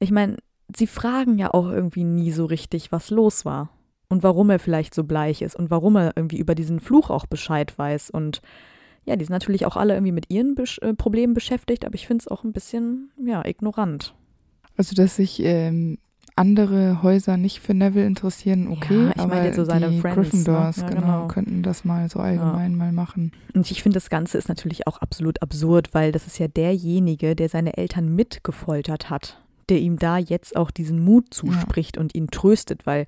[0.00, 0.36] Ich meine,
[0.76, 3.70] sie fragen ja auch irgendwie nie so richtig, was los war.
[4.08, 7.26] Und warum er vielleicht so bleich ist und warum er irgendwie über diesen Fluch auch
[7.26, 8.10] Bescheid weiß.
[8.10, 8.42] Und
[9.04, 12.06] ja, die sind natürlich auch alle irgendwie mit ihren Besch äh, Problemen beschäftigt, aber ich
[12.06, 14.14] finde es auch ein bisschen, ja, ignorant.
[14.76, 15.98] Also, dass sich ähm,
[16.36, 20.16] andere Häuser nicht für Neville interessieren, okay, Ja, ich aber jetzt so seine die Friends,
[20.16, 20.82] Gryffindors, ne?
[20.82, 21.28] Ja, genau, genau.
[21.28, 23.32] könnten das mal so allgemein mal machen.
[23.54, 27.36] Und ich finde, das Ganze ist natürlich auch absolut absurd, weil das ist ja derjenige,
[27.36, 32.28] der seine Eltern mitgefoltert hat, der ihm da jetzt auch diesen Mut zuspricht und ihn
[32.28, 33.06] tröstet, weil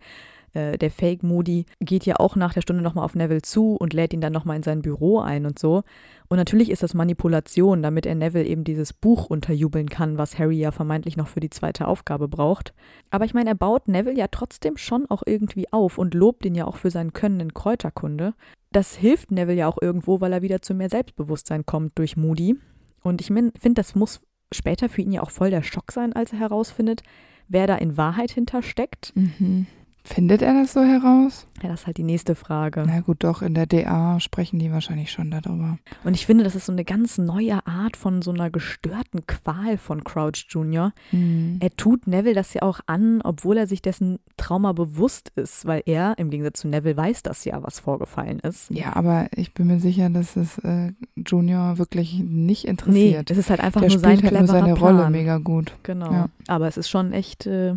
[0.56, 3.92] äh, der Fake Moody geht ja auch nach der Stunde nochmal auf Neville zu und
[3.92, 5.82] lädt ihn dann nochmal in sein Büro ein und so.
[6.28, 10.56] Und natürlich ist das Manipulation, damit er Neville eben dieses Buch unterjubeln kann, was Harry
[10.56, 12.72] ja vermeintlich noch für die zweite Aufgabe braucht.
[13.10, 16.54] Aber ich meine, er baut Neville ja trotzdem schon auch irgendwie auf und lobt ihn
[16.54, 18.32] ja auch für sein Können in Kräuterkunde.
[18.72, 22.56] Das hilft Neville ja auch irgendwo, weil er wieder zu mehr Selbstbewusstsein kommt durch Moody.
[23.02, 24.20] Und ich finde, das muss
[24.52, 27.02] später für ihn ja auch voll der Schock sein, als er herausfindet,
[27.48, 29.12] wer da in Wahrheit hintersteckt.
[29.14, 29.66] Mhm.
[30.08, 31.48] Findet er das so heraus?
[31.62, 32.84] Ja, das ist halt die nächste Frage.
[32.86, 35.78] Na gut, doch, in der DA sprechen die wahrscheinlich schon darüber.
[36.04, 39.76] Und ich finde, das ist so eine ganz neue Art von so einer gestörten Qual
[39.78, 40.92] von Crouch Jr.
[41.10, 41.56] Mhm.
[41.60, 45.82] Er tut Neville das ja auch an, obwohl er sich dessen Trauma bewusst ist, weil
[45.86, 48.70] er, im Gegensatz zu Neville, weiß das ja, was vorgefallen ist.
[48.70, 53.28] Ja, aber ich bin mir sicher, dass es äh, Junior wirklich nicht Nee, interessiert.
[53.30, 54.96] das ist halt einfach der nur sein halt nur seine Plan.
[54.98, 55.72] Rolle mega gut.
[55.82, 56.12] Genau.
[56.12, 56.28] Ja.
[56.46, 57.74] Aber es ist schon echt, äh,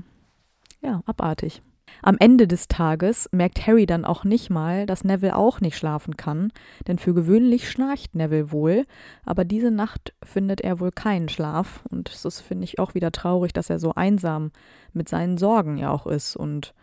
[0.83, 1.63] ja, abartig.
[2.01, 6.17] Am Ende des Tages merkt Harry dann auch nicht mal, dass Neville auch nicht schlafen
[6.17, 6.51] kann,
[6.87, 8.85] denn für gewöhnlich schnarcht Neville wohl,
[9.25, 13.11] aber diese Nacht findet er wohl keinen Schlaf und es ist, finde ich, auch wieder
[13.11, 14.51] traurig, dass er so einsam
[14.93, 16.73] mit seinen Sorgen ja auch ist und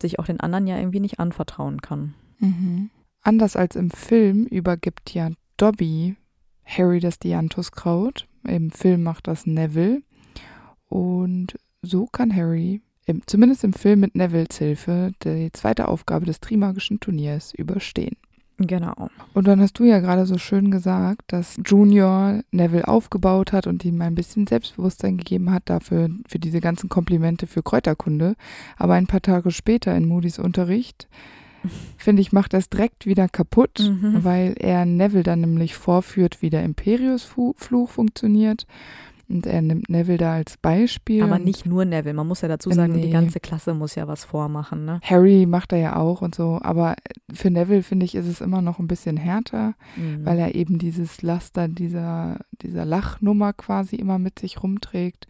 [0.00, 2.14] sich auch den anderen ja irgendwie nicht anvertrauen kann.
[2.38, 2.90] Mhm.
[3.22, 6.16] Anders als im Film übergibt ja Dobby
[6.64, 8.26] Harry das Dianthuskraut.
[8.44, 10.02] Im Film macht das Neville.
[10.88, 12.82] Und so kann Harry,
[13.12, 18.16] im, zumindest im Film mit Nevilles Hilfe, die zweite Aufgabe des Trimagischen Turniers überstehen.
[18.58, 19.08] Genau.
[19.34, 23.84] Und dann hast du ja gerade so schön gesagt, dass Junior Neville aufgebaut hat und
[23.84, 28.34] ihm ein bisschen Selbstbewusstsein gegeben hat dafür, für diese ganzen Komplimente für Kräuterkunde.
[28.76, 31.08] Aber ein paar Tage später in Moody's Unterricht,
[31.96, 34.22] finde ich, macht es direkt wieder kaputt, Mhm.
[34.22, 38.66] weil er Neville dann nämlich vorführt, wie der Imperius-Fluch funktioniert.
[39.32, 41.22] Und er nimmt Neville da als Beispiel.
[41.22, 43.10] Aber nicht nur Neville, man muss ja dazu sagen, die Nee.
[43.10, 45.00] ganze Klasse muss ja was vormachen, ne?
[45.02, 46.58] Harry macht er ja auch und so.
[46.62, 46.94] Aber
[47.32, 49.74] für Neville, finde ich, ist es immer noch ein bisschen härter.
[49.96, 50.24] Mhm.
[50.24, 55.26] weil er eben dieses Laster dieser, dieser Lachnummer quasi immer mit sich rumträgt.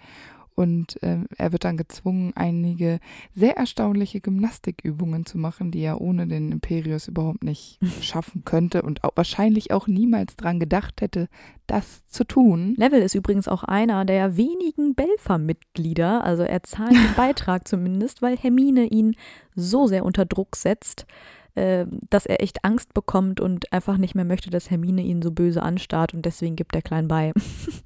[0.54, 3.00] Und ähm, er wird dann gezwungen, einige
[3.34, 9.04] sehr erstaunliche Gymnastikübungen zu machen, die er ohne den Imperius überhaupt nicht schaffen könnte und
[9.04, 11.28] auch wahrscheinlich auch niemals dran gedacht hätte,
[11.66, 12.74] das zu tun.
[12.76, 18.36] Neville ist übrigens auch einer der wenigen Belfer-Mitglieder, also er zahlt den Beitrag zumindest, weil
[18.36, 19.16] Hermine ihn
[19.54, 21.06] so sehr unter Druck setzt,
[21.54, 25.30] äh, dass er echt Angst bekommt und einfach nicht mehr möchte, dass Hermine ihn so
[25.30, 27.32] böse anstarrt und deswegen gibt er klein bei.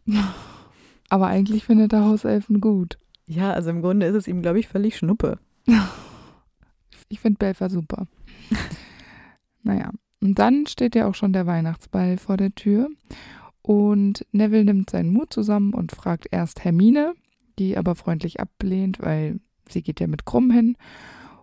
[1.09, 2.99] Aber eigentlich findet er Hauselfen gut.
[3.27, 5.39] Ja, also im Grunde ist es ihm, glaube ich, völlig schnuppe.
[7.09, 8.09] Ich finde Belfer super.
[9.63, 12.89] naja, und dann steht ja auch schon der Weihnachtsball vor der Tür.
[13.63, 17.15] Und Neville nimmt seinen Mut zusammen und fragt erst Hermine,
[17.59, 20.77] die aber freundlich ablehnt, weil sie geht ja mit Krumm hin.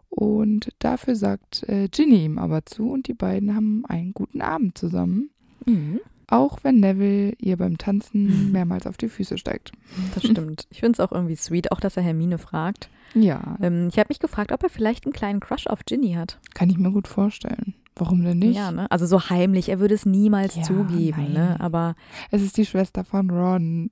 [0.10, 4.78] Und dafür sagt äh, Ginny ihm aber zu und die beiden haben einen guten Abend
[4.78, 5.32] zusammen.
[5.66, 9.72] Mhm, Auch wenn Neville ihr beim Tanzen mehrmals auf die Füße steigt.
[10.16, 10.68] das stimmt.
[10.72, 12.90] Ich finde es auch irgendwie sweet, auch dass er Hermine fragt.
[13.16, 16.40] Ja, Ähm, ich habe mich gefragt, ob er vielleicht einen kleinen Crush auf Ginny hat.
[16.56, 17.76] kann ich mir gut vorstellen.
[17.96, 18.56] Warum denn nicht?
[18.56, 18.90] Ja, ne?
[18.90, 21.34] Also so heimlich, er würde es niemals Ja, zugeben, nein.
[21.34, 21.60] ne?
[21.60, 21.96] Aber
[22.32, 23.92] Es ist die Schwester von Ron.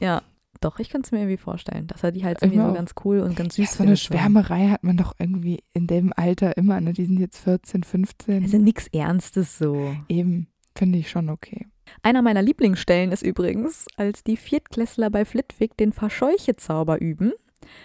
[0.00, 0.22] Ja,
[0.62, 2.74] doch, ich könnte es mir irgendwie vorstellen, dass er die halt irgendwie so auch.
[2.74, 3.98] ganz cool und ganz Ja, süß so eine.
[3.98, 6.94] Schwärmerei hat man doch irgendwie in dem Alter immer, ne?
[6.94, 8.44] Die sind jetzt 14, 15.
[8.44, 9.94] Also nichts Ernstes so.
[10.08, 11.66] Eben, finde ich schon okay.
[12.02, 17.32] Einer meiner Lieblingsstellen ist übrigens, als die Viertklässler bei Flitwick den Verscheuchezauber üben.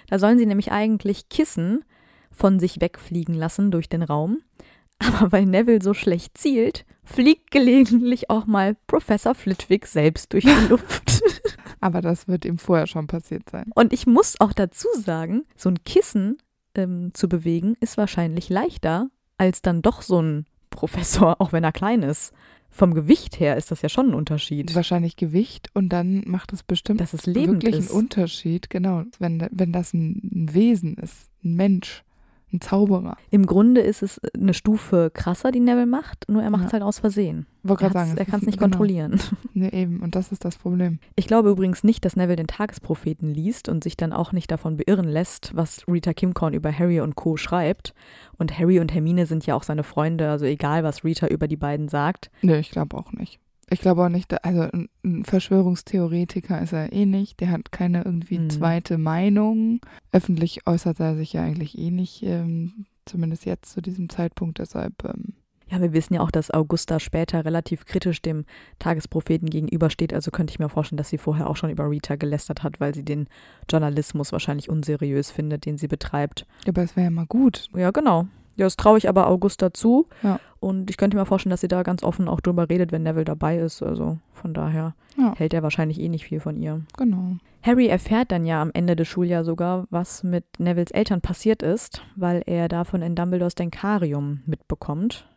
[0.08, 1.84] Da sollen sie nämlich eigentlich Kissen
[2.32, 4.40] von sich wegfliegen lassen durch den Raum.
[5.00, 10.68] Aber weil Neville so schlecht zielt, fliegt gelegentlich auch mal Professor Flitwick selbst durch die
[10.70, 11.22] Luft.
[11.80, 13.72] Aber das wird ihm vorher schon passiert sein.
[13.76, 16.38] Und ich muss auch dazu sagen, so ein Kissen
[16.76, 21.72] ähm, zu bewegen ist wahrscheinlich leichter als dann doch so ein Professor, auch wenn er
[21.72, 22.34] klein ist.
[22.72, 24.74] Vom Gewicht her ist das ja schon ein Unterschied.
[24.76, 27.92] Wahrscheinlich Gewicht und dann macht es bestimmt Dass es lebend wirklich ist.
[27.92, 29.04] einen Unterschied, genau.
[29.18, 32.04] Wenn, wenn das ein, ein Wesen ist, ein Mensch,
[32.52, 33.16] ein Zauberer.
[33.30, 36.74] Im Grunde ist es eine Stufe krasser, die Neville macht, nur er macht es Ja.
[36.74, 37.46] halt aus Versehen.
[37.64, 38.70] Wollte Er, gerade sagen, er kann es nicht genau.
[38.70, 39.20] kontrollieren.
[39.54, 41.00] Nee, eben, und das ist das Problem.
[41.16, 44.78] Ich glaube übrigens nicht, dass Neville den Tagespropheten liest und sich dann auch nicht davon
[44.78, 47.36] beirren lässt, was Rita Kimcorn über Harry und Co.
[47.36, 47.94] schreibt.
[48.38, 51.58] Und Harry und Hermine sind ja auch seine Freunde, also egal, was Rita über die
[51.58, 52.32] beiden sagt.
[52.42, 53.40] Nee, ich glaube auch nicht.
[53.72, 57.40] Ich glaube auch nicht, also ein- ein Verschwörungstheoretiker ist er eh nicht.
[57.40, 58.50] Der hat keine irgendwie Mhm.
[58.50, 59.80] zweite Meinung.
[60.12, 64.60] Öffentlich äußert er sich ja eigentlich eh nicht, ähm, zumindest jetzt zu diesem Zeitpunkt.
[64.60, 65.34] Deshalb, ähm,
[65.72, 68.46] Ja, wir wissen ja auch, dass Augusta später relativ kritisch dem
[68.80, 70.16] Tagespropheten gegenübersteht.
[70.16, 72.96] Also könnte ich mir vorstellen, dass sie vorher auch schon über Rita gelästert hat, weil
[72.96, 73.28] sie den
[73.70, 76.48] Journalismus wahrscheinlich unseriös findet, den sie betreibt.
[76.66, 77.68] ja, aber es wäre ja mal gut.
[77.76, 78.28] Ja, genau.
[78.60, 80.08] Ja, das traue ich aber Augusta zu.
[80.22, 80.40] Ja.
[80.60, 83.26] Und ich könnte mir vorstellen, dass sie da ganz offen auch drüber redet, wenn Neville
[83.26, 83.82] dabei ist.
[83.82, 85.34] Also von daher Ja.
[85.38, 86.82] hält er wahrscheinlich eh nicht viel von ihr.
[86.98, 87.38] Genau.
[87.64, 92.02] Harry erfährt dann ja am Ende des Schuljahres sogar, was mit Nevilles Eltern passiert ist,
[92.16, 95.28] weil er davon in Dumbledores Denkarium mitbekommt.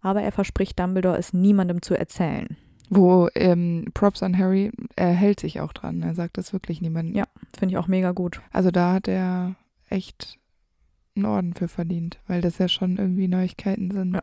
[0.00, 2.56] Aber er verspricht Dumbledore, es niemandem zu erzählen.
[2.90, 6.02] Wo ähm, Props an Harry, er hält sich auch dran.
[6.02, 7.14] Er sagt das wirklich niemandem.
[7.16, 7.24] Ja.
[7.58, 8.40] Finde ich auch mega gut.
[8.52, 9.56] Also da hat er
[9.90, 10.38] echt
[11.18, 14.14] einen Orden für verdient, weil das ja schon irgendwie Neuigkeiten sind.
[14.14, 14.22] Ja.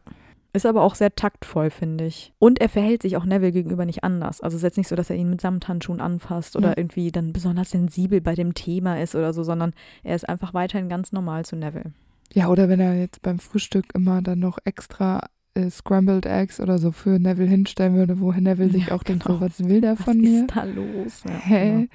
[0.53, 2.31] Ist aber auch sehr taktvoll, finde ich.
[2.39, 4.39] Und er verhält sich auch Neville gegenüber nicht anders.
[4.39, 6.73] Also es ist jetzt nicht so, dass er ihn mit Samthandschuhen anfasst oder Ja.
[6.77, 9.73] irgendwie dann besonders sensibel bei dem Thema ist oder so, sondern
[10.03, 11.91] er ist einfach weiterhin ganz normal zu Neville.
[12.33, 16.77] Ja, oder wenn er jetzt beim Frühstück immer dann noch extra äh, Scrambled Eggs oder
[16.79, 19.39] so für Neville hinstellen würde, wo Neville sich Ja, auch denkt, genau.
[19.39, 20.41] so, was will der Was von mir?
[20.45, 21.23] ist da los?
[21.25, 21.69] Ja, Hä?
[21.71, 21.85] genau.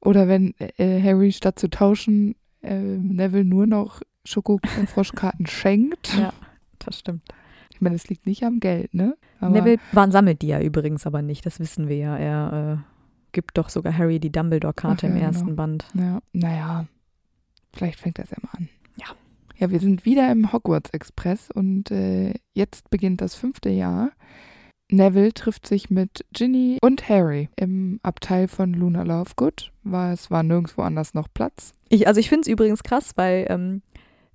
[0.00, 6.16] Oder wenn äh, Harry statt zu tauschen äh, Neville nur noch Schoko- und Froschkarten schenkt.
[6.16, 6.32] Ja,
[6.78, 7.22] das stimmt.
[7.70, 9.16] Ich meine, das liegt nicht am Geld, ne?
[9.40, 12.16] Aber Neville war, sammelt die ja übrigens aber nicht, das wissen wir ja.
[12.16, 15.56] Er äh, gibt doch sogar Harry die Dumbledore-Karte ja, im ersten genau.
[15.56, 15.86] Band.
[15.94, 16.86] Ja, naja,
[17.72, 18.68] vielleicht fängt das ja mal an.
[18.96, 19.06] Ja.
[19.56, 24.12] Ja, wir sind wieder im Hogwarts Express und äh, jetzt beginnt das fünfte Jahr.
[24.90, 30.42] Neville trifft sich mit Ginny und Harry im Abteil von Luna Lovegood, weil es war
[30.42, 31.72] nirgendwo anders noch Platz.
[31.88, 33.82] Ich, also ich finde es übrigens krass, weil ähm,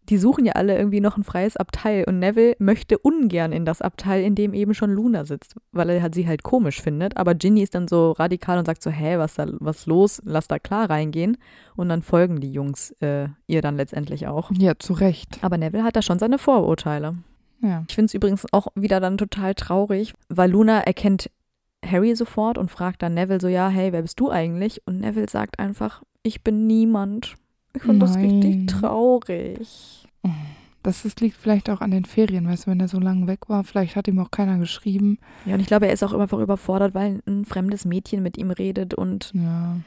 [0.10, 3.82] die suchen ja alle irgendwie noch ein freies Abteil und Neville möchte ungern in das
[3.82, 7.18] Abteil, in dem eben schon Luna sitzt, weil er sie halt komisch findet.
[7.18, 10.22] Aber Ginny ist dann so radikal und sagt so, hä, was da, was los?
[10.26, 11.38] Lass da klar reingehen.
[11.76, 14.52] Und dann folgen die Jungs äh, ihr dann letztendlich auch.
[14.58, 15.40] Ja, zu Recht.
[15.42, 17.16] Aber Neville hat da schon seine Vorurteile.
[17.62, 17.84] Ja.
[17.88, 21.30] Ich finde es übrigens auch wieder dann total traurig, weil Luna erkennt
[21.86, 24.82] Harry sofort und fragt dann Neville so, ja, hey, wer bist du eigentlich?
[24.86, 27.36] Und Neville sagt einfach, ich bin niemand.
[27.82, 28.26] Ich das Nein.
[28.26, 30.08] richtig traurig.
[30.84, 33.50] Das ist, liegt vielleicht auch an den Ferien, weißt du, wenn er so lange weg
[33.50, 33.64] war.
[33.64, 35.18] Vielleicht hat ihm auch keiner geschrieben.
[35.46, 38.52] Ja, und ich glaube, er ist auch einfach überfordert, weil ein fremdes Mädchen mit ihm
[38.52, 39.78] redet und Ja.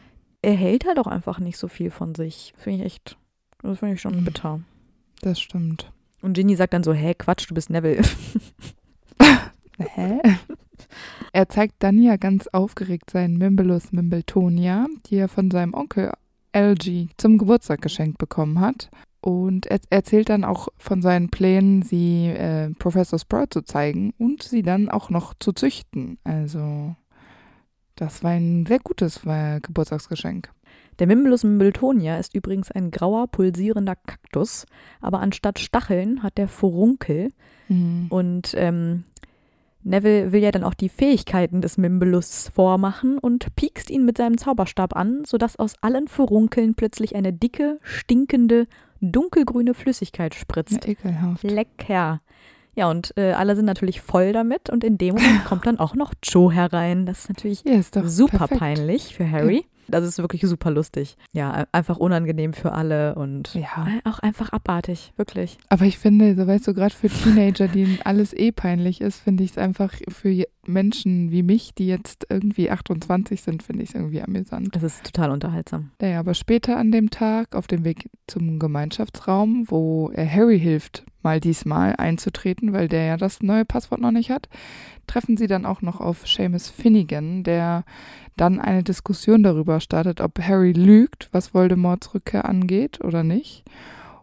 [0.42, 2.52] er hält halt auch einfach nicht so viel von sich.
[2.58, 3.16] Finde ich echt,
[3.62, 4.24] das finde ich schon Mhm.
[4.24, 4.60] bitter.
[5.22, 5.90] Das stimmt.
[6.20, 8.02] Und Ginny sagt dann so, hä, Quatsch, du bist Neville.
[9.78, 10.20] Hä?
[11.32, 16.12] er zeigt dann ja ganz aufgeregt seinen Mimbulus Mimbletonia, die er von seinem Onkel
[16.52, 18.90] LG zum Geburtstag geschenkt bekommen hat.
[19.20, 24.42] Und er erzählt dann auch von seinen Plänen, sie äh, Professor Sprout zu zeigen und
[24.42, 26.18] sie dann auch noch zu züchten.
[26.24, 26.96] Also,
[27.94, 30.50] das war ein sehr gutes äh, Geburtstagsgeschenk.
[30.98, 34.66] Der Mimbulus Mimbletonia ist übrigens ein grauer, pulsierender Kaktus,
[35.00, 37.30] aber anstatt Stacheln hat der Furunkel
[37.68, 38.06] Mhm.
[38.10, 39.04] und ähm,
[39.84, 44.38] Neville will ja dann auch die Fähigkeiten des Mimbulus vormachen und piekst ihn mit seinem
[44.38, 48.66] Zauberstab an, sodass aus allen Furunkeln plötzlich eine dicke, stinkende,
[49.00, 50.86] dunkelgrüne Flüssigkeit Ja, spritzt.
[50.86, 51.42] ekelhaft.
[51.42, 52.20] Lecker.
[52.74, 55.94] Ja, und äh, alle sind natürlich voll damit und in dem Moment kommt dann auch
[55.94, 57.04] noch Joe herein.
[57.04, 58.60] Das ist natürlich Ja, ist doch super perfekt.
[58.60, 59.66] peinlich für Harry.
[59.92, 61.16] Das ist wirklich super lustig.
[61.32, 63.86] Ja, einfach unangenehm für alle und Ja.
[63.86, 65.58] äh, auch einfach abartig, wirklich.
[65.68, 69.44] Aber ich finde, so weißt du, gerade für Teenager, denen alles eh peinlich ist, finde
[69.44, 73.94] ich es einfach für Menschen wie mich, die jetzt irgendwie 28 sind, finde ich es
[73.94, 74.74] irgendwie amüsant.
[74.74, 75.90] Das ist total unterhaltsam.
[76.00, 81.04] Naja, aber später an dem Tag, auf dem Weg zum Gemeinschaftsraum, wo er Harry hilft,
[81.22, 84.48] mal diesmal einzutreten, weil der ja das neue Passwort noch nicht hat,
[85.06, 87.84] treffen sie dann auch noch auf Seamus Finnegan, der
[88.36, 93.64] dann eine Diskussion darüber startet, ob Harry lügt, was Voldemorts Rückkehr angeht oder nicht.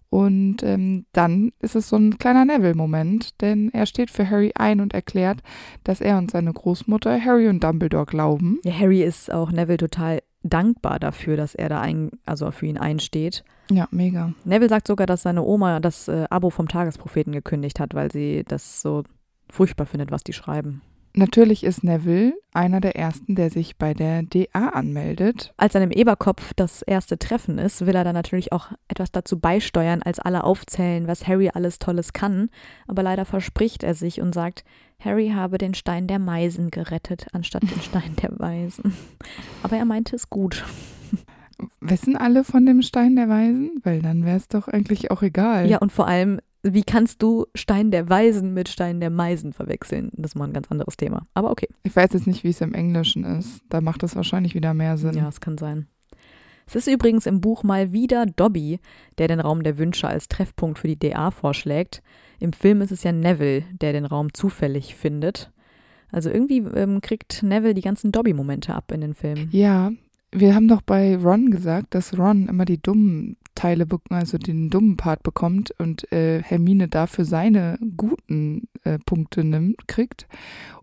[0.09, 4.81] Und ähm, dann ist es so ein kleiner Neville-Moment, denn er steht für Harry ein
[4.81, 5.41] und erklärt,
[5.83, 8.59] dass er und seine Großmutter Harry und Dumbledore glauben.
[8.63, 12.77] Ja, Harry ist auch Neville total dankbar dafür, dass er da ein, also für ihn
[12.77, 13.43] einsteht.
[13.69, 14.33] Ja, mega.
[14.45, 18.43] Neville sagt sogar, dass seine Oma das äh, Abo vom Tagespropheten gekündigt hat, weil sie
[18.47, 19.03] das so
[19.49, 20.81] furchtbar findet, was die schreiben.
[21.13, 25.53] Natürlich ist Neville einer der ersten, der sich bei der DA anmeldet.
[25.57, 29.39] Als an dem Eberkopf das erste Treffen ist, will er dann natürlich auch etwas dazu
[29.39, 32.49] beisteuern, als alle aufzählen, was Harry alles Tolles kann.
[32.87, 34.63] Aber leider verspricht er sich und sagt,
[34.99, 38.93] Harry habe den Stein der Meisen gerettet, anstatt den Stein der Weisen.
[39.63, 40.65] Aber er meinte es gut.
[41.81, 43.79] Wissen alle von dem Stein der Weisen?
[43.83, 45.69] Weil dann wäre es doch eigentlich auch egal.
[45.69, 50.11] Ja, und vor allem, wie kannst du Stein der Weisen mit Stein der Meisen verwechseln?
[50.13, 51.25] Das ist mal ein ganz anderes Thema.
[51.33, 51.69] Aber okay.
[51.83, 53.61] Ich weiß jetzt nicht, wie es im Englischen ist.
[53.69, 55.15] Da macht es wahrscheinlich wieder mehr Sinn.
[55.15, 55.87] Ja, es kann sein.
[56.67, 58.79] Es ist übrigens im Buch mal wieder Dobby,
[59.17, 62.03] der den Raum der Wünsche als Treffpunkt für die DA vorschlägt.
[62.39, 65.51] Im Film ist es ja Neville, der den Raum zufällig findet.
[66.11, 69.49] Also irgendwie ähm, kriegt Neville die ganzen Dobby-Momente ab in den Filmen.
[69.51, 69.91] Ja,
[70.31, 74.95] wir haben doch bei Ron gesagt, dass Ron immer die dummen Teile, also den dummen
[74.95, 80.27] Part bekommt und äh, Hermine dafür seine guten äh, Punkte nimmt, kriegt.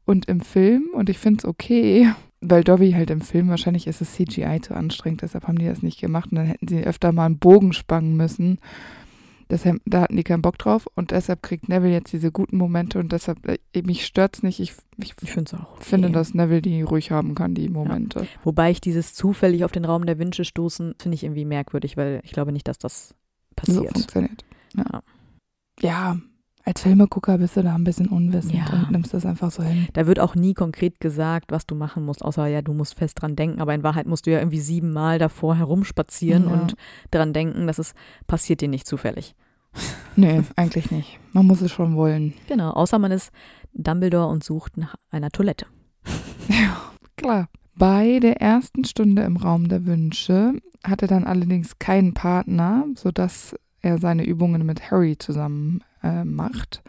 [0.04, 2.12] Und im Film, und ich finde es okay,
[2.42, 5.82] weil Dobby halt im Film, wahrscheinlich ist es CGI zu anstrengend, deshalb haben die das
[5.82, 8.58] nicht gemacht und dann hätten sie öfter mal einen Bogen spannen müssen.
[9.48, 12.98] Deshalb, da hatten die keinen Bock drauf und deshalb kriegt Neville jetzt diese guten Momente
[12.98, 14.58] und deshalb, äh, mich stört's nicht.
[14.58, 15.52] Ich, ich Ich es.
[15.54, 15.64] Okay.
[15.80, 18.26] finde, dass Neville die ruhig haben kann, die Momente.
[18.42, 22.20] Wobei ich dieses zufällig auf den Raum der Wünsche stoßen, finde ich irgendwie merkwürdig, weil
[22.24, 23.14] ich glaube nicht, dass das So
[23.54, 23.92] passiert.
[23.92, 24.44] funktioniert.
[24.76, 25.02] Ja.
[25.80, 26.16] ja,
[26.66, 28.64] als Filmegucker bist du da ein bisschen unwissend Ja.
[28.82, 29.86] und nimmst das einfach so hin.
[29.92, 33.22] Da wird auch nie konkret gesagt, was du machen musst, außer ja, du musst fest
[33.22, 33.60] dran denken.
[33.60, 36.50] Aber in Wahrheit musst du ja irgendwie siebenmal davor herumspazieren Ja.
[36.54, 36.74] und
[37.12, 37.94] dran denken, dass es
[38.26, 39.34] passiert dir nicht zufällig.
[40.18, 41.20] Nee, eigentlich nicht.
[41.34, 42.32] Man muss es schon wollen.
[42.48, 43.30] Genau, außer man ist
[43.74, 45.66] Dumbledore und sucht nach einer Toilette.
[47.16, 47.48] Klar.
[47.78, 53.54] Bei der ersten Stunde im Raum der Wünsche hat er dann allerdings keinen Partner, sodass
[53.82, 56.82] er seine Übungen mit Harry zusammen äh, macht.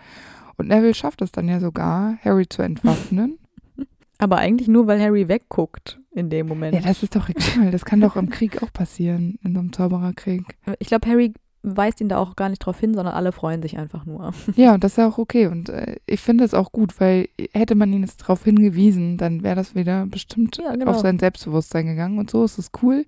[0.57, 3.37] Und Neville schafft es dann ja sogar, Harry zu entwaffnen.
[4.17, 6.73] Aber eigentlich nur, weil Harry wegguckt in dem Moment.
[6.73, 7.69] ja, das ist doch egal.
[7.71, 10.43] Das kann doch im Krieg auch passieren, in so einem Zaubererkrieg.
[10.79, 13.77] ich glaube, Harry weist ihn da auch gar nicht drauf hin, sondern alle freuen sich
[13.77, 14.31] einfach nur.
[14.55, 15.47] Ja, und das ist ja auch okay.
[15.47, 19.43] Und äh, ich finde es auch gut, weil hätte man ihn jetzt darauf hingewiesen, dann
[19.43, 20.91] wäre das wieder bestimmt Ja, genau.
[20.91, 22.17] auf sein Selbstbewusstsein gegangen.
[22.17, 23.05] Und so ist es cool.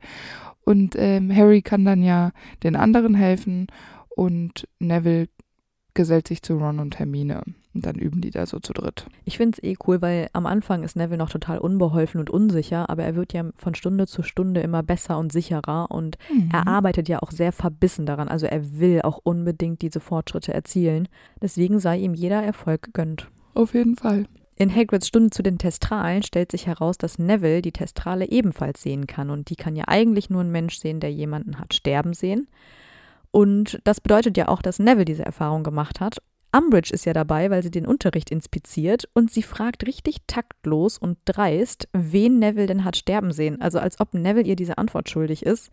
[0.65, 2.31] Und ähm, Harry kann dann ja
[2.61, 3.67] den anderen helfen
[4.09, 5.27] und Neville
[5.93, 7.43] gesellt sich zu Ron und Hermine.
[7.73, 9.05] Und dann üben die da so zu dritt.
[9.25, 12.89] Ich finde es eh cool, weil am Anfang ist Neville noch total unbeholfen und unsicher,
[12.89, 16.17] aber er wird ja von Stunde zu Stunde immer besser und sicherer und
[16.51, 18.27] er arbeitet ja auch sehr verbissen daran.
[18.27, 21.07] Also er will auch unbedingt diese Fortschritte erzielen.
[21.41, 23.27] Deswegen sei ihm jeder Erfolg gegönnt.
[23.53, 24.25] Auf jeden Fall.
[24.61, 29.07] In Hagrids Stunde zu den Testralen stellt sich heraus, dass Neville die Testrale ebenfalls sehen
[29.07, 29.29] kann.
[29.29, 32.49] Und die kann ja eigentlich nur ein Mensch sehen, der jemanden hat sterben sehen.
[33.31, 36.17] Und das bedeutet ja auch, dass Neville diese Erfahrung gemacht hat.
[36.51, 41.17] Umbridge ist ja dabei, weil sie den Unterricht inspiziert und sie fragt richtig taktlos und
[41.25, 43.61] dreist, wen Neville denn hat sterben sehen.
[43.61, 45.69] Also als ob Neville ihr diese Antwort schuldig ist.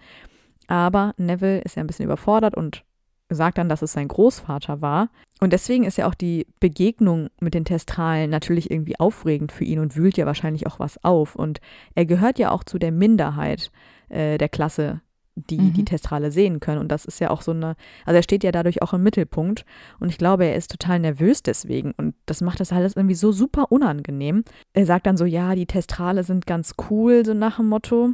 [0.66, 2.84] Aber Neville ist ja ein bisschen überfordert und
[3.28, 5.08] sagt dann, dass es sein Großvater war.
[5.40, 9.78] Und deswegen ist ja auch die Begegnung mit den Testralen natürlich irgendwie aufregend für ihn
[9.78, 11.36] und wühlt ja wahrscheinlich auch was auf.
[11.36, 11.60] Und
[11.94, 13.70] er gehört ja auch zu der Minderheit
[14.08, 15.00] äh, der Klasse,
[15.36, 15.72] die Mhm.
[15.74, 16.80] die Testrale sehen können.
[16.80, 19.64] Und das ist ja auch so eine, also er steht ja dadurch auch im Mittelpunkt.
[20.00, 21.92] Und ich glaube, er ist total nervös deswegen.
[21.96, 24.44] Und das macht das alles irgendwie so super unangenehm.
[24.72, 28.12] Er sagt dann so, ja, die Testrale sind ganz cool, so nach dem Motto.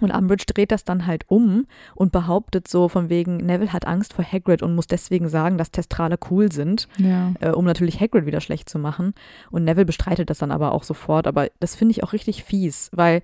[0.00, 4.12] Und Umbridge dreht das dann halt um und behauptet so von wegen, Neville hat Angst
[4.12, 7.32] vor Hagrid und muss deswegen sagen, dass Testrale cool sind, Ja.
[7.40, 9.12] äh, um natürlich Hagrid wieder schlecht zu machen.
[9.50, 11.26] Und Neville bestreitet das dann aber auch sofort.
[11.26, 13.22] Aber das finde ich auch richtig fies, weil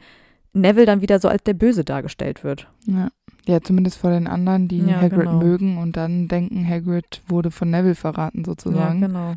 [0.53, 2.69] Neville dann wieder so als der Böse dargestellt wird.
[2.87, 3.09] Ja.
[3.47, 5.39] Ja, zumindest vor den anderen, die Ja, Hagrid genau.
[5.39, 9.01] mögen und dann denken, Hagrid wurde von Neville verraten sozusagen.
[9.01, 9.31] Ja, genau.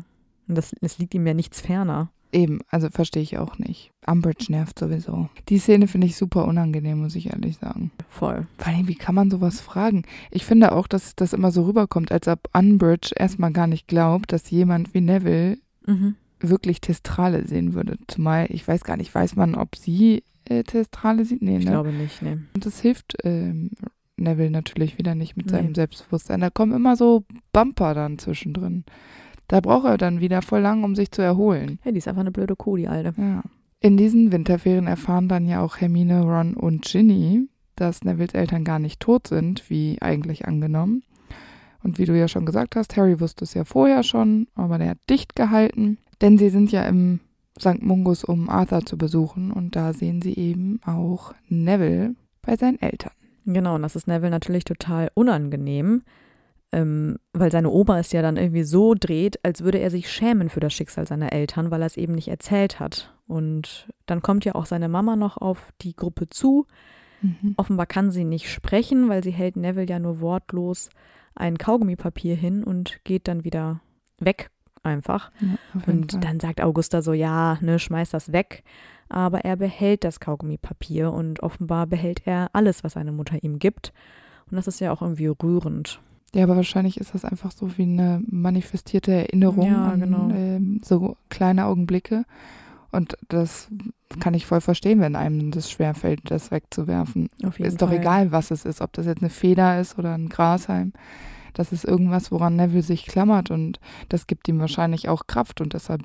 [0.48, 2.10] Und das, es liegt ihm ja nichts ferner.
[2.30, 3.90] Eben, also verstehe ich auch nicht.
[4.06, 5.30] Umbridge nervt sowieso.
[5.48, 7.90] Die Szene finde ich super unangenehm, muss ich ehrlich sagen.
[8.10, 8.46] Voll.
[8.58, 10.02] Vor allem, wie kann man sowas fragen?
[10.30, 14.32] Ich finde auch, dass das immer so rüberkommt, als ob Umbridge erstmal gar nicht glaubt,
[14.32, 16.16] dass jemand wie Neville Mhm.
[16.40, 17.96] wirklich Testrale sehen würde.
[18.08, 21.40] Zumal, ich weiß gar nicht, weiß man, ob sie äh, Testrale sieht?
[21.40, 21.70] Nee, Ich ne?
[21.70, 22.36] glaube nicht, nee.
[22.54, 23.70] Und das hilft ähm,
[24.20, 25.52] Neville natürlich wieder nicht mit Nee.
[25.52, 26.40] seinem Selbstbewusstsein.
[26.40, 28.84] Da kommen immer so Bumper dann zwischendrin.
[29.48, 31.78] Da braucht er dann wieder voll lang, um sich zu erholen.
[31.84, 33.14] Ja, die ist einfach eine blöde Kuh, die Alte.
[33.16, 33.42] Ja.
[33.80, 38.78] In diesen Winterferien erfahren dann ja auch Hermine, Ron und Ginny, dass Nevilles Eltern gar
[38.78, 41.02] nicht tot sind, wie eigentlich angenommen.
[41.82, 44.90] Und wie du ja schon gesagt hast, Harry wusste es ja vorher schon, aber der
[44.90, 45.98] hat dicht gehalten.
[46.20, 47.20] Denn sie sind ja im
[47.58, 47.80] St.
[47.82, 49.52] Mungus, um Arthur zu besuchen.
[49.52, 53.12] Und da sehen sie eben auch Neville bei seinen Eltern.
[53.50, 56.02] Genau, und das ist Neville natürlich total unangenehm,
[56.70, 60.50] ähm, weil seine Oma es ja dann irgendwie so dreht, als würde er sich schämen
[60.50, 63.14] für das Schicksal seiner Eltern, weil er es eben nicht erzählt hat.
[63.26, 66.66] Und dann kommt ja auch seine Mama noch auf die Gruppe zu.
[67.56, 70.90] Offenbar kann sie nicht sprechen, weil sie hält Neville ja nur wortlos
[71.34, 73.80] ein Kaugummipapier hin und geht dann wieder
[74.18, 74.50] weg
[74.88, 75.30] einfach.
[75.40, 75.48] Ja,
[75.86, 76.20] Und Fall.
[76.20, 78.64] dann sagt Augusta so, ja, ne, schmeiß das weg.
[79.08, 83.92] Aber er behält das Kaugummipapier und offenbar behält er alles, was seine Mutter ihm gibt.
[84.50, 86.00] Und das ist ja auch irgendwie rührend.
[86.34, 90.28] Ja, aber wahrscheinlich ist das einfach so wie eine manifestierte Erinnerung Ja, an genau.
[90.30, 92.24] ähm, so kleine Augenblicke.
[92.90, 93.68] Und das
[94.20, 97.28] kann ich voll verstehen, wenn einem das schwerfällt, das wegzuwerfen.
[97.58, 97.98] Ist doch Fall.
[97.98, 100.92] egal, was es ist, ob das jetzt eine Feder ist oder ein Grashalm.
[101.54, 105.72] Das ist irgendwas, woran Neville sich klammert und das gibt ihm wahrscheinlich auch Kraft und
[105.74, 106.02] deshalb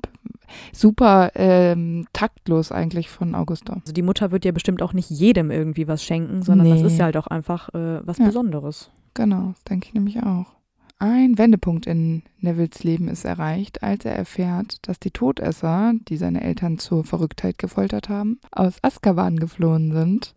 [0.72, 3.74] super ähm, taktlos eigentlich von Augusta.
[3.74, 6.86] Also die Mutter wird ja bestimmt auch nicht jedem irgendwie was schenken, sondern das Nee.
[6.86, 8.26] ist ja halt auch einfach äh, was Ja.
[8.26, 8.90] Besonderes.
[9.14, 10.46] Genau, das denke ich nämlich auch.
[10.98, 16.42] Ein Wendepunkt in Nevilles Leben ist erreicht, als er erfährt, dass die Todesser, die seine
[16.42, 20.34] Eltern zur Verrücktheit gefoltert haben, aus Azkaban geflohen sind.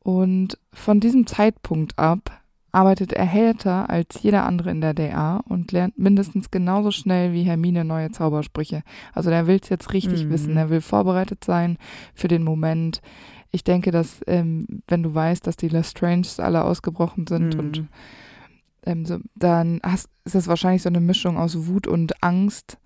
[0.00, 2.37] Und von diesem Zeitpunkt ab
[2.72, 7.42] arbeitet er härter als jeder andere in der DA und lernt mindestens genauso schnell wie
[7.42, 8.82] Hermine neue Zaubersprüche.
[9.14, 10.30] Also der will es jetzt richtig Mhm.
[10.30, 11.78] wissen, er will vorbereitet sein
[12.14, 13.00] für den Moment.
[13.50, 17.60] Ich denke, dass ähm, wenn du weißt, dass die Lestranges alle ausgebrochen sind Mhm.
[17.60, 17.88] und
[18.84, 22.78] ähm, so, dann hast, ist das wahrscheinlich so eine Mischung aus Wut und Angst.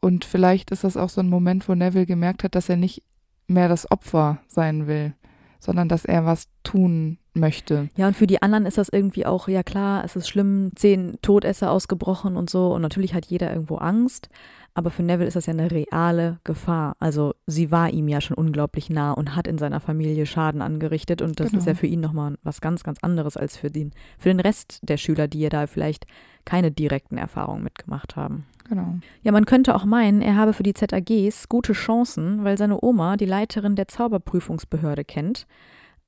[0.00, 3.02] Und vielleicht ist das auch so ein Moment, wo Neville gemerkt hat, dass er nicht
[3.46, 5.12] mehr das Opfer sein will,
[5.60, 7.88] sondern dass er was tun möchte.
[7.96, 11.18] Ja, und für die anderen ist das irgendwie auch, ja klar, es ist schlimm, zehn
[11.22, 12.72] Todesser ausgebrochen und so.
[12.72, 14.28] Und natürlich hat jeder irgendwo Angst.
[14.72, 16.96] Aber für Neville ist das ja eine reale Gefahr.
[17.00, 21.22] Also sie war ihm ja schon unglaublich nah und hat in seiner Familie Schaden angerichtet.
[21.22, 21.58] Und das genau.
[21.60, 24.80] ist ja für ihn nochmal was ganz, ganz anderes als für den, für den Rest
[24.82, 26.06] der Schüler, die ja da vielleicht
[26.44, 28.46] keine direkten Erfahrungen mitgemacht haben.
[28.70, 28.94] Genau.
[29.22, 33.18] Ja, man könnte auch meinen, er habe für die ZAGs gute Chancen, weil seine Oma
[33.18, 35.46] die Leiterin der Zauberprüfungsbehörde kennt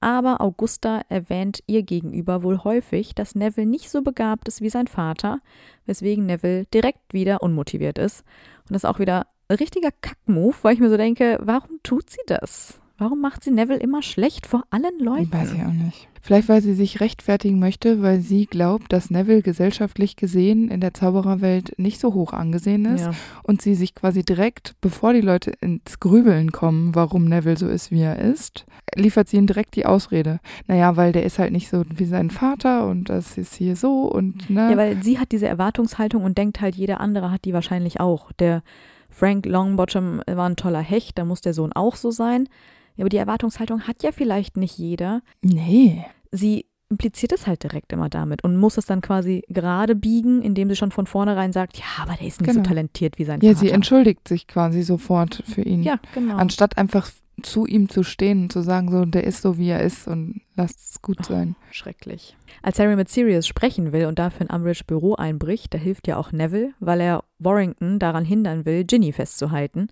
[0.03, 4.89] aber Augusta erwähnt ihr gegenüber wohl häufig, dass Neville nicht so begabt ist wie sein
[4.89, 5.41] Vater,
[5.87, 8.25] weswegen Neville direkt wieder unmotiviert ist.
[8.63, 12.11] Und das ist auch wieder ein richtiger Kackmove, weil ich mir so denke, warum tut
[12.11, 12.81] sie das?
[13.03, 15.33] Warum macht sie Neville immer schlecht vor allen Leuten?
[15.33, 16.07] Weiß ich auch nicht.
[16.21, 20.95] Vielleicht, weil sie sich rechtfertigen möchte, weil sie glaubt, dass Neville gesellschaftlich gesehen in der
[20.95, 23.11] Zaubererwelt nicht so hoch angesehen ist ja.
[23.43, 27.91] und sie sich quasi direkt, bevor die Leute ins Grübeln kommen, warum Neville so ist,
[27.91, 30.39] wie er ist, liefert sie ihm direkt die Ausrede.
[30.69, 34.05] Naja, weil der ist halt nicht so wie sein Vater und das ist hier so
[34.05, 34.71] und ne.
[34.71, 38.31] Ja, weil sie hat diese Erwartungshaltung und denkt halt, jeder andere hat die wahrscheinlich auch.
[38.31, 38.63] Der
[39.11, 42.49] Frank Longbottom war ein toller Hecht, da muss der Sohn auch so sein.
[42.97, 45.23] Ja, aber die Erwartungshaltung hat ja vielleicht nicht jeder.
[45.43, 46.05] Nee.
[46.31, 50.69] Sie impliziert es halt direkt immer damit und muss es dann quasi gerade biegen, indem
[50.69, 52.63] sie schon von vornherein sagt, ja, aber der ist nicht genau.
[52.63, 53.65] so talentiert wie sein ja, Vater.
[53.65, 55.83] Ja, sie entschuldigt sich quasi sofort für ihn.
[55.83, 56.37] Ja, genau.
[56.37, 57.11] Anstatt einfach
[57.43, 60.43] zu ihm zu stehen und zu sagen, so, der ist so, wie er ist und
[60.55, 61.57] lasst es gut oh, sein.
[61.71, 62.37] Schrecklich.
[62.63, 66.19] Als Harry mit Sirius sprechen will und dafür in Umbridge Büro einbricht, da hilft ja
[66.19, 69.89] auch Neville, weil er Warrington daran hindern will, Ginny festzuhalten.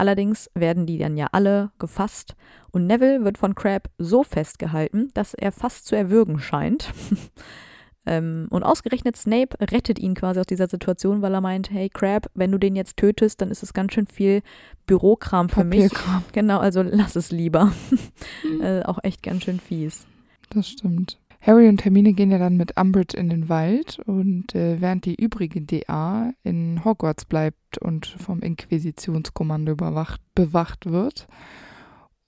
[0.00, 2.34] Allerdings werden die dann ja alle gefasst
[2.70, 6.90] und Neville wird von Crab so festgehalten, dass er fast zu erwürgen scheint.
[8.06, 12.30] ähm, und ausgerechnet Snape rettet ihn quasi aus dieser Situation, weil er meint, hey Crab,
[12.32, 14.40] wenn du den jetzt tötest, dann ist es ganz schön viel
[14.86, 16.22] Bürokram für Papierkram.
[16.22, 16.32] mich.
[16.32, 17.70] Genau, also lass es lieber.
[18.62, 20.06] Äh, auch echt ganz schön fies.
[20.48, 21.19] Das stimmt.
[21.40, 25.14] Harry und Hermine gehen ja dann mit Umbridge in den Wald und äh, während die
[25.14, 31.28] übrige DA in Hogwarts bleibt und vom Inquisitionskommando überwacht, bewacht wird.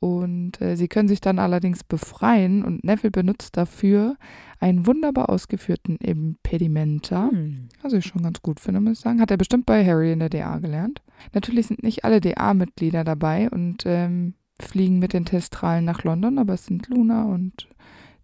[0.02, 4.16] Und äh, sie können sich dann allerdings befreien und Neville benutzt dafür
[4.58, 7.28] einen wunderbar ausgeführten Impedimenta.
[7.30, 7.68] Hm.
[7.84, 9.20] Also ich schon ganz gut finde, muss ich sagen.
[9.20, 11.02] Hat er bestimmt bei Harry in der DA gelernt.
[11.34, 16.54] Natürlich sind nicht alle DA-Mitglieder dabei und ähm, fliegen mit den Testralen nach London, aber
[16.54, 17.68] es sind Luna und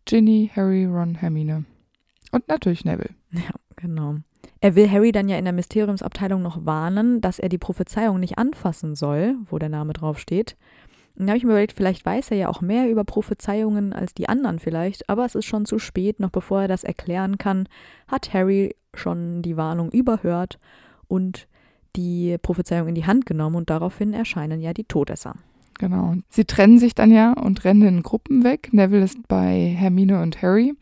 [0.08, 1.66] Ginny, Harry, Ron, Hermine.
[2.32, 3.14] Und natürlich Neville.
[3.30, 4.16] Ja, genau.
[4.58, 8.38] Er will Harry dann ja in der Mysteriumsabteilung noch warnen, dass er die Prophezeiung nicht
[8.38, 10.56] anfassen soll, wo der Name draufsteht.
[11.14, 14.14] Und da habe ich mir überlegt, vielleicht weiß er ja auch mehr über Prophezeiungen als
[14.14, 17.68] die anderen vielleicht, aber es ist schon zu spät, noch bevor er das erklären kann,
[18.06, 20.58] hat Harry schon die Warnung überhört
[21.06, 21.48] und
[21.96, 25.34] die Prophezeiung in die Hand genommen und daraufhin erscheinen ja die Todesser.
[25.78, 26.14] Genau.
[26.28, 28.70] Sie trennen sich dann ja und rennen in Gruppen weg.
[28.72, 30.74] Neville ist bei Hermine und Harry.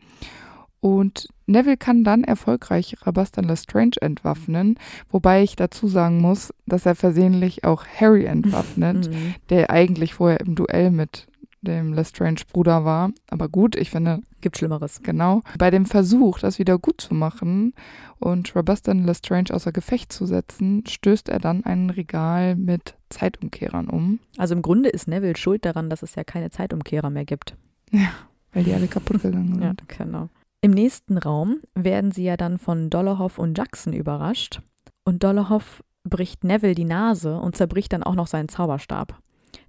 [0.79, 4.77] Und Neville kann dann erfolgreich Rabastan Lestrange entwaffnen,
[5.09, 9.35] wobei ich dazu sagen muss, dass er versehentlich auch Harry entwaffnet, mhm.
[9.49, 11.27] der eigentlich vorher im Duell mit
[11.67, 13.11] dem Lestrange Bruder war.
[13.29, 14.21] Aber gut, ich finde.
[14.41, 15.01] Gibt Schlimmeres.
[15.01, 15.41] Genau.
[15.57, 17.73] Bei dem Versuch, das wieder gut zu machen
[18.19, 24.19] und Rabastan Lestrange außer Gefecht zu setzen, stößt er dann ein Regal mit Zeitumkehrern um.
[24.37, 27.55] Also im Grunde ist Neville schuld daran, dass es ja keine Zeitumkehrer mehr gibt.
[27.91, 28.09] Ja,
[28.53, 29.63] weil die alle kaputt gegangen sind.
[29.63, 30.29] ja, genau.
[30.61, 34.61] Im nächsten Raum werden sie ja dann von Dollarhoff und Jackson überrascht.
[35.03, 39.19] Und Dollarhoff bricht Neville die Nase und zerbricht dann auch noch seinen Zauberstab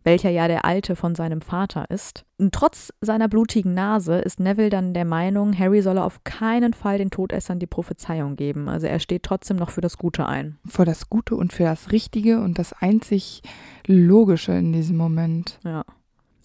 [0.08, 2.24] welcher ja der alte von seinem Vater ist.
[2.38, 6.96] Und trotz seiner blutigen Nase ist Neville dann der Meinung, Harry solle auf keinen Fall
[6.96, 8.70] den Todessern die Prophezeiung geben.
[8.70, 10.56] Also er steht trotzdem noch für das Gute ein.
[10.66, 13.42] Für das Gute und für das Richtige und das einzig
[13.86, 15.58] Logische in diesem Moment.
[15.62, 15.84] Ja.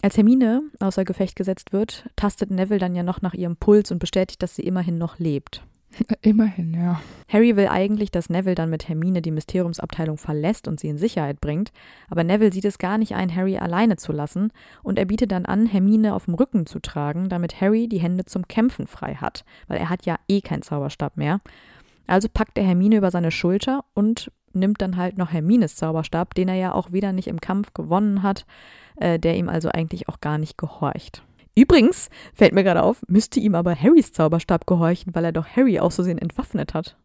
[0.02, 3.98] Als Hermine außer Gefecht gesetzt wird, tastet Neville dann ja noch nach ihrem Puls und
[3.98, 5.62] bestätigt, dass sie immerhin noch lebt.
[6.22, 7.00] Immerhin, ja.
[7.28, 11.40] Harry will eigentlich, dass Neville dann mit Hermine die Mysteriumsabteilung verlässt und sie in Sicherheit
[11.40, 11.72] bringt,
[12.08, 15.46] aber Neville sieht es gar nicht ein, Harry alleine zu lassen und er bietet dann
[15.46, 19.44] an, Hermine auf dem Rücken zu tragen, damit Harry die Hände zum Kämpfen frei hat,
[19.68, 21.40] weil er hat ja eh keinen Zauberstab mehr.
[22.06, 26.48] Also packt er Hermine über seine Schulter und nimmt dann halt noch Hermines Zauberstab, den
[26.48, 28.46] er ja auch wieder nicht im Kampf gewonnen hat,
[28.96, 31.22] äh, der ihm also eigentlich auch gar nicht gehorcht.
[31.56, 35.78] Übrigens, fällt mir gerade auf, müsste ihm aber Harrys Zauberstab gehorchen, weil er doch Harry
[35.78, 36.96] aus Versehen entwaffnet hat.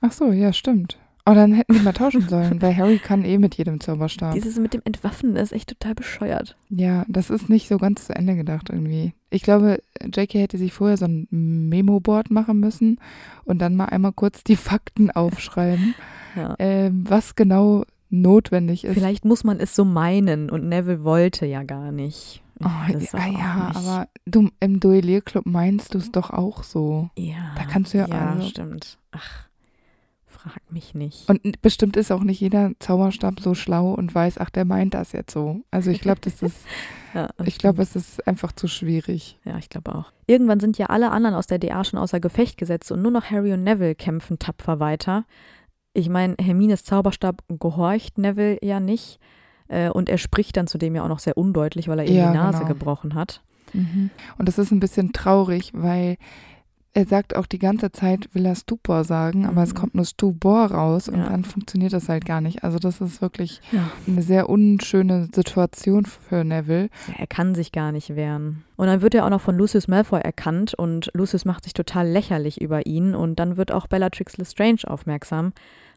[0.00, 0.98] Ach so, ja, stimmt.
[1.26, 4.32] Aber dann hätten die mal tauschen sollen, weil Harry kann eh mit jedem Zauberstab.
[4.34, 6.56] Dieses mit dem Entwaffnen ist echt total bescheuert.
[6.70, 9.12] Ja, das ist nicht so ganz zu Ende gedacht irgendwie.
[9.28, 12.98] Ich glaube, JK hätte sich vorher so ein Memo-Board machen müssen
[13.44, 15.94] und dann mal einmal kurz die Fakten aufschreiben,
[16.34, 16.54] Ja.
[16.58, 18.94] ähm, was genau notwendig ist.
[18.94, 22.42] Vielleicht muss man es so meinen und Neville wollte ja gar nicht.
[22.62, 22.68] Oh,
[23.16, 27.08] ja, ja aber du, im Duellierclub meinst du es doch auch so.
[27.16, 28.98] Ja, Da kannst du ja Ja, also- stimmt.
[29.12, 29.48] Ach,
[30.26, 31.28] frag mich nicht.
[31.28, 35.12] Und bestimmt ist auch nicht jeder Zauberstab so schlau und weiß, ach, der meint das
[35.12, 35.60] jetzt so.
[35.70, 36.56] Also ich glaube, das ist,
[37.14, 39.38] ja, das ich glaube, es ist einfach zu schwierig.
[39.44, 40.12] Ja, ich glaube auch.
[40.26, 43.30] Irgendwann sind ja alle anderen aus der DA schon außer Gefecht gesetzt und nur noch
[43.30, 45.24] Harry und Neville kämpfen tapfer weiter.
[45.92, 49.18] Ich meine, Hermines Zauberstab gehorcht Neville ja nicht.
[49.70, 52.30] Äh, und er spricht dann zudem ja auch noch sehr undeutlich, weil er ihm Ja,
[52.32, 52.68] die Nase genau.
[52.70, 53.40] gebrochen hat.
[53.72, 54.10] Mhm.
[54.36, 56.16] Und das ist ein bisschen traurig, weil
[56.92, 59.76] er sagt auch die ganze Zeit, will er Stupor sagen, aber es Mhm.
[59.78, 61.28] kommt nur Stubor raus und Ja.
[61.28, 62.64] dann funktioniert das halt gar nicht.
[62.64, 63.92] Also das ist wirklich Ja.
[64.08, 66.88] eine sehr unschöne Situation für Neville.
[67.06, 68.64] Ja, er kann sich gar nicht wehren.
[68.76, 72.08] Und dann wird er auch noch von Lucius Malfoy erkannt und Lucius macht sich total
[72.08, 75.52] lächerlich über ihn und dann wird auch Bellatrix Lestrange aufmerksam,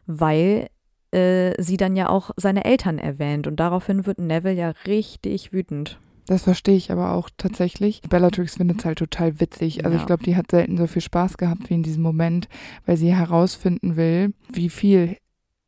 [0.06, 0.68] weil
[1.14, 5.98] äh, sie dann ja auch seine Eltern erwähnt und daraufhin wird Neville ja richtig wütend.
[6.26, 8.00] Das verstehe ich aber auch tatsächlich.
[8.08, 9.84] Bellatrix findet es halt total witzig.
[9.84, 10.00] Also Ja.
[10.00, 12.48] ich glaube, die hat selten so viel Spaß gehabt wie in diesem Moment,
[12.86, 15.18] weil sie herausfinden will, wie viel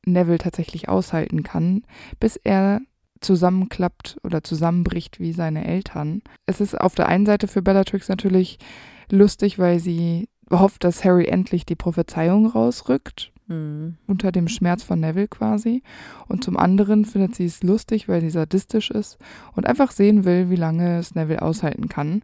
[0.06, 1.82] Neville tatsächlich aushalten kann,
[2.20, 2.80] bis er
[3.20, 6.22] zusammenklappt oder zusammenbricht wie seine Eltern.
[6.46, 8.58] Es ist auf der einen Seite für Bellatrix natürlich
[9.10, 13.96] lustig, weil sie hofft, dass Harry endlich die Prophezeiung rausrückt, Hm.
[14.08, 15.82] unter dem Schmerz von Neville quasi.
[16.26, 19.18] Und zum anderen findet sie es lustig, weil sie sadistisch ist
[19.54, 22.22] und einfach sehen will, wie lange es Neville aushalten kann.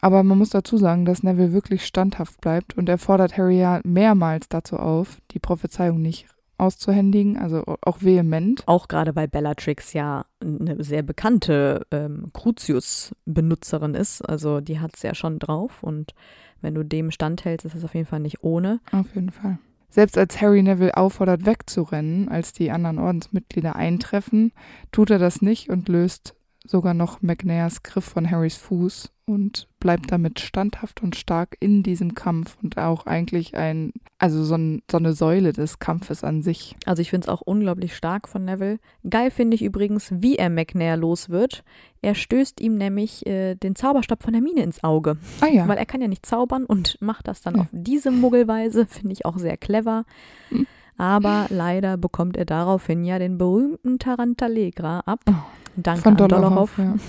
[0.00, 3.80] Aber man muss dazu sagen, dass Neville wirklich standhaft bleibt und er fordert Harry ja
[3.84, 6.26] mehrmals dazu auf, die Prophezeiung nicht
[6.60, 8.62] auszuhändigen, also auch vehement.
[8.66, 14.22] Auch gerade weil Bellatrix ja eine sehr bekannte ähm, Crucius-Benutzerin ist.
[14.22, 16.12] Also die hat es ja schon drauf und
[16.60, 18.80] wenn du dem standhältst, ist es auf jeden Fall nicht ohne.
[18.92, 19.58] Auf jeden Fall.
[19.90, 24.52] Selbst als Harry Neville auffordert, wegzurennen, als die anderen Ordensmitglieder eintreffen,
[24.92, 30.12] tut er das nicht und löst sogar noch McNairs Griff von Harrys Fuß und bleibt
[30.12, 34.98] damit standhaft und stark in diesem Kampf und auch eigentlich ein, also so, ein, so
[34.98, 36.76] eine Säule des Kampfes an sich.
[36.86, 38.78] Also ich finde es auch unglaublich stark von Neville.
[39.08, 41.64] Geil finde ich übrigens, wie er McNair los wird.
[42.02, 45.16] Er stößt ihm nämlich äh, den Zauberstab von Hermine ins Auge.
[45.40, 47.62] Ah ja, Weil er kann ja nicht zaubern und macht das dann Ja.
[47.62, 50.04] auf diese Muggelweise, finde ich auch sehr clever.
[50.50, 50.66] Hm.
[50.98, 55.20] Aber leider bekommt er daraufhin ja den berühmten Tarantalegra ab.
[55.28, 55.32] Oh,
[55.76, 56.16] Danke von.
[56.18, 56.76] Dollarhoff.
[56.76, 56.94] Ja.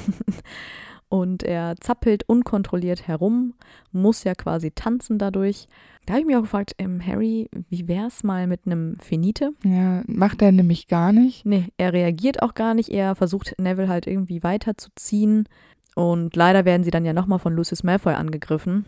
[1.12, 3.54] Und er zappelt unkontrolliert herum,
[3.92, 5.68] muss ja quasi tanzen dadurch.
[6.06, 9.52] Da habe ich mich auch gefragt, ähm, Harry, wie wär's mal mit einem Finite?
[9.66, 11.46] ja, macht er nämlich gar nicht.
[11.46, 12.88] Nee, er reagiert auch gar nicht.
[12.90, 15.50] Er versucht Neville halt irgendwie weiterzuziehen.
[15.96, 18.86] Und leider werden sie dann ja nochmal von Lucius Malfoy angegriffen.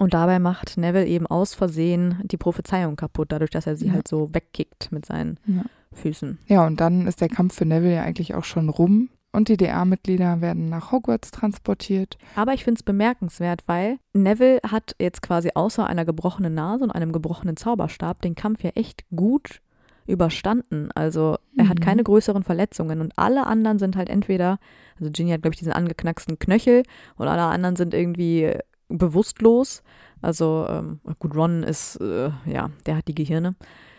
[0.00, 3.92] Und dabei macht Neville eben aus Versehen die Prophezeiung kaputt, dadurch, dass er sie Ja.
[3.92, 5.62] halt so wegkickt mit seinen Ja.
[5.92, 6.38] Füßen.
[6.48, 9.56] Ja, und dann ist der Kampf für Neville ja eigentlich auch schon rum und die
[9.56, 12.16] DA-Mitglieder werden nach Hogwarts transportiert.
[12.36, 16.90] Aber ich finde es bemerkenswert, weil Neville hat jetzt quasi außer einer gebrochenen Nase und
[16.90, 19.60] einem gebrochenen Zauberstab den Kampf ja echt gut
[20.06, 20.90] überstanden.
[20.94, 21.82] Also er hat Mhm.
[21.84, 24.58] keine größeren Verletzungen und alle anderen sind halt entweder,
[24.98, 26.84] also Ginny hat glaube ich diesen angeknacksten Knöchel
[27.16, 28.52] und alle anderen sind irgendwie
[28.88, 29.82] bewusstlos.
[30.22, 33.54] Also ähm, gut, Ron ist, äh, ja, der hat die Gehirne.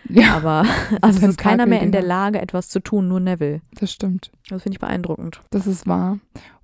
[0.10, 0.66] Ja, Aber
[1.02, 2.02] also es ist keiner mehr in der.
[2.02, 3.62] Lage, etwas zu tun, nur Neville.
[3.80, 4.32] das stimmt.
[4.50, 5.42] Das finde ich beeindruckend.
[5.50, 6.20] Das ist wahr.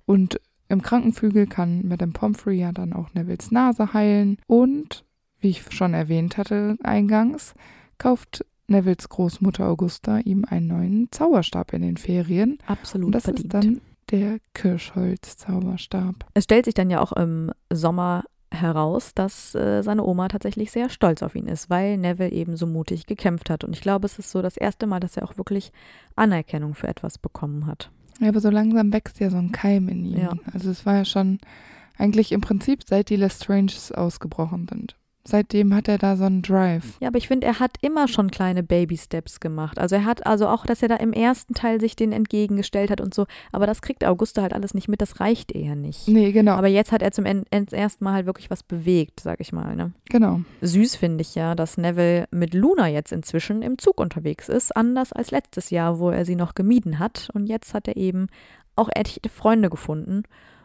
[0.06, 4.38] Und im Krankenflügel kann Madame Pomfrey ja dann auch Nevilles Nase heilen.
[4.46, 5.04] Und,
[5.40, 7.54] wie ich schon erwähnt hatte eingangs,
[7.98, 12.58] kauft Nevilles Großmutter Augusta ihm einen neuen Zauberstab in den Ferien.
[12.66, 13.44] Absolut Und das verdient.
[13.44, 13.80] ist dann
[14.10, 16.14] der Kirschholz-Zauberstab.
[16.34, 18.24] Es stellt sich dann ja auch im Sommer
[18.54, 22.66] heraus, dass äh, seine Oma tatsächlich sehr stolz auf ihn ist, weil Neville eben so
[22.66, 23.64] mutig gekämpft hat.
[23.64, 25.72] Und ich glaube, es ist so das erste Mal, dass er auch wirklich
[26.16, 27.90] Anerkennung für etwas bekommen hat.
[28.20, 30.18] Ja, aber so langsam wächst ja so ein Keim in ihm.
[30.18, 30.32] Ja.
[30.52, 31.38] Also es war ja schon
[31.98, 34.96] eigentlich im Prinzip, seit die Lestranges ausgebrochen sind.
[35.26, 36.98] Seitdem hat er da so einen Drive.
[37.00, 39.78] Ja, aber ich finde, er hat immer schon kleine Baby-Steps gemacht.
[39.78, 43.00] Also er hat also auch, dass er da im ersten Teil sich den entgegengestellt hat
[43.00, 43.26] und so.
[43.50, 46.06] Aber das kriegt Augusta halt alles nicht mit, das reicht eher nicht.
[46.08, 46.52] Nee, genau.
[46.52, 49.52] Aber jetzt hat er zum en- en- ersten Mal halt wirklich was bewegt, sag ich
[49.52, 49.74] mal.
[49.76, 49.92] Ne?
[50.10, 50.40] genau.
[50.60, 55.12] Süß finde ich ja, dass Neville mit Luna jetzt inzwischen im Zug unterwegs ist, anders
[55.14, 57.30] als letztes Jahr, wo er sie noch gemieden hat.
[57.32, 58.26] Und jetzt hat er eben
[58.76, 60.24] auch echte Freunde gefunden.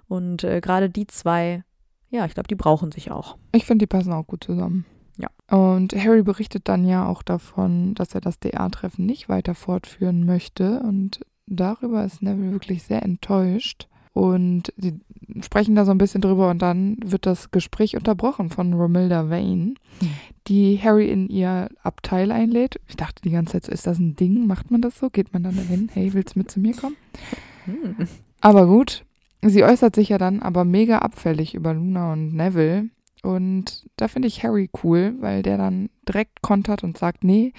[0.09, 1.63] Und äh, gerade die zwei,
[2.09, 3.37] ja, ich glaube, die brauchen sich auch.
[3.51, 4.85] Ich finde, die passen auch gut zusammen.
[5.17, 5.29] Ja.
[5.55, 10.79] Und Harry berichtet dann ja auch davon, dass er das DA-Treffen nicht weiter fortführen möchte.
[10.79, 13.87] Und darüber ist Neville wirklich sehr enttäuscht.
[14.13, 14.99] Und sie
[15.41, 19.75] sprechen da so ein bisschen drüber und dann wird das Gespräch unterbrochen von Romilda Vane,
[19.99, 20.09] Hm.
[20.47, 22.79] die Harry in ihr Abteil einlädt.
[22.87, 24.47] Ich dachte die ganze Zeit, so, ist das ein Ding?
[24.47, 25.09] Macht man das so?
[25.09, 25.89] Geht man dann dahin?
[25.93, 26.95] Hey, willst du mit zu mir kommen?
[27.65, 28.07] Hm.
[28.41, 29.05] Aber gut,
[29.41, 32.89] sie äußert sich ja dann aber mega abfällig über Luna und Neville.
[33.21, 37.51] Und da finde ich Harry cool, weil der dann direkt kontert und sagt, nee,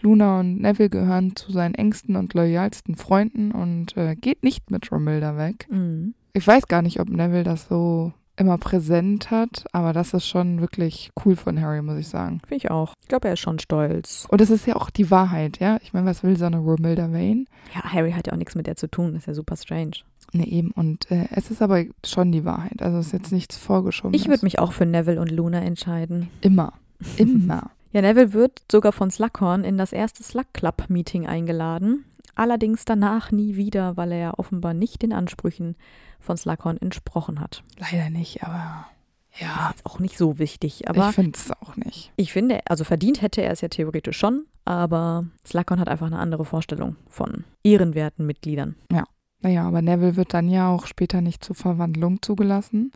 [0.00, 4.90] Luna und Neville gehören zu seinen engsten und loyalsten Freunden und äh, geht nicht mit
[4.92, 5.66] Romilda weg.
[5.68, 6.14] Mhm.
[6.32, 10.60] Ich weiß gar nicht, ob Neville das so immer präsent hat, aber das ist schon
[10.60, 12.40] wirklich cool von Harry, muss ich sagen.
[12.46, 12.94] Finde ich auch.
[13.02, 14.26] Ich glaube, er ist schon stolz.
[14.30, 15.78] Und es ist ja auch die Wahrheit, ja.
[15.82, 17.44] Ich meine, was will so eine Romilda Vane?
[17.74, 19.14] Ja, Harry hat ja auch nichts mit der zu tun.
[19.14, 19.98] ist ja super strange.
[20.32, 20.70] Ne, eben.
[20.70, 22.82] Und äh, es ist aber schon die Wahrheit.
[22.82, 24.14] Also es ist jetzt nichts vorgeschoben.
[24.14, 26.28] Ich würde mich auch für Neville und Luna entscheiden.
[26.40, 26.72] Immer.
[27.16, 27.70] Immer.
[27.92, 32.04] Ja, Neville wird sogar von Slughorn in das erste Slug Club Meeting eingeladen.
[32.36, 35.74] Allerdings danach nie wieder, weil er ja offenbar nicht den Ansprüchen
[36.20, 37.64] von Slughorn entsprochen hat.
[37.78, 38.86] Leider nicht, aber
[39.38, 39.70] ja.
[39.74, 42.12] Ist auch nicht so wichtig, aber ich finde es auch nicht.
[42.16, 46.18] ich finde, also verdient hätte er es ja theoretisch schon, aber Slughorn hat einfach eine
[46.18, 48.76] andere Vorstellung von ehrenwerten Mitgliedern.
[49.42, 52.92] Naja, aber Neville wird dann ja auch später nicht zur Verwandlung zugelassen.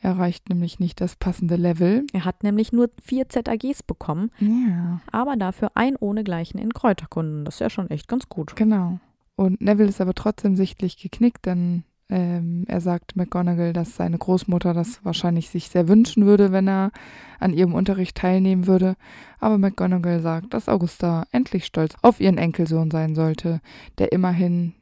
[0.00, 2.06] Er erreicht nämlich nicht das passende Level.
[2.12, 7.44] Er hat nämlich nur vier ZAGs bekommen, Ja, aber dafür ein ohnegleichen in Kräuterkunden.
[7.44, 8.54] Das ist ja schon echt ganz gut.
[8.56, 8.98] genau.
[9.36, 14.74] Und Neville ist aber trotzdem sichtlich geknickt, denn ähm, er sagt McGonagall, dass seine Großmutter
[14.74, 16.92] das wahrscheinlich sich sehr wünschen würde, wenn er
[17.40, 18.94] an ihrem Unterricht teilnehmen würde.
[19.40, 23.60] Aber McGonagall sagt, dass Augusta endlich stolz auf ihren Enkelsohn sein sollte,
[23.98, 24.74] der immerhin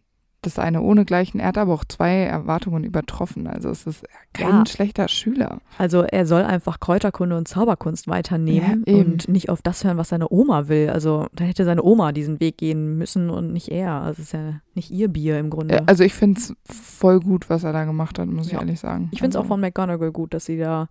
[0.43, 3.47] das eine ohnegleichen, er hat aber auch zwei Erwartungen übertroffen.
[3.47, 4.67] Also es ist kein Ja.
[4.67, 5.61] schlechter Schüler.
[5.79, 10.11] Also er soll einfach Kräuterkunde und Zauberkunst weiternehmen Ja, und nicht auf das hören, was
[10.11, 10.91] seine Oma will.
[10.91, 13.93] Also dann hätte seine Oma diesen Weg gehen müssen und nicht er.
[13.93, 15.83] Also es ist ja nicht ihr Bier im Grunde.
[15.87, 18.61] Also ich finde es voll gut, was er da gemacht hat, muss ich Ja.
[18.61, 19.09] ehrlich sagen.
[19.13, 20.89] ich finde es auch also, von McGonagall gut, dass sie da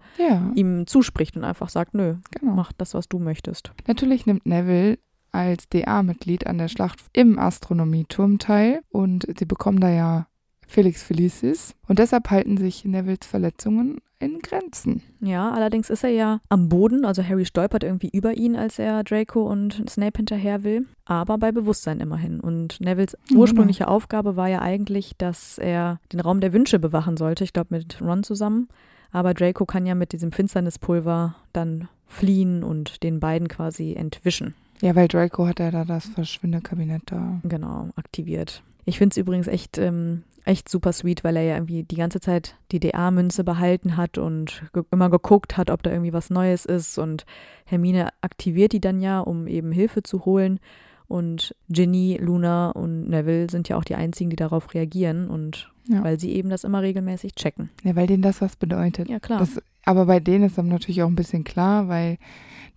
[0.56, 2.53] ihm zuspricht und einfach sagt, nö, genau.
[2.53, 3.72] mach das, was du möchtest.
[3.88, 4.98] Natürlich nimmt Neville
[5.32, 10.28] als DA-Mitglied an der Schlacht im Astronomieturm teil und sie bekommen da ja
[10.68, 15.02] Felix Felicis und deshalb halten sich Nevilles Verletzungen in Grenzen.
[15.20, 19.03] Ja, allerdings ist er ja am Boden, also Harry stolpert irgendwie über ihn, als er
[19.03, 22.40] Draco und Snape hinterher will, aber bei Bewusstsein immerhin.
[22.40, 27.18] Und Nevilles Ja, ursprüngliche Aufgabe war ja eigentlich, dass er den Raum der Wünsche bewachen
[27.18, 28.70] sollte, ich glaube mit Ron zusammen.
[29.12, 34.53] Aber Draco kann ja mit diesem Finsternispulver dann fliehen und den beiden quasi entwischen.
[34.82, 37.40] Ja, weil Draco hat ja da das Verschwindekabinett da.
[37.44, 38.64] Genau, aktiviert.
[38.86, 42.20] Ich finde es übrigens echt, ähm, echt super sweet, weil er ja irgendwie die ganze
[42.20, 46.66] Zeit die DA-Münze behalten hat und ge immer geguckt hat, ob da irgendwie was Neues
[46.66, 46.98] ist.
[46.98, 47.26] Und
[47.66, 50.60] Hermine aktiviert die dann ja, um eben Hilfe zu holen.
[51.08, 55.30] Und Ginny, Luna und Neville sind ja auch die einzigen, die darauf reagieren.
[55.30, 56.03] Und Ja.
[56.03, 57.70] weil sie eben das immer regelmäßig checken.
[57.84, 59.10] Ja, weil denen das was bedeutet.
[59.10, 59.40] Ja, klar.
[59.40, 62.18] Das, aber bei denen ist dann natürlich auch ein bisschen klar, weil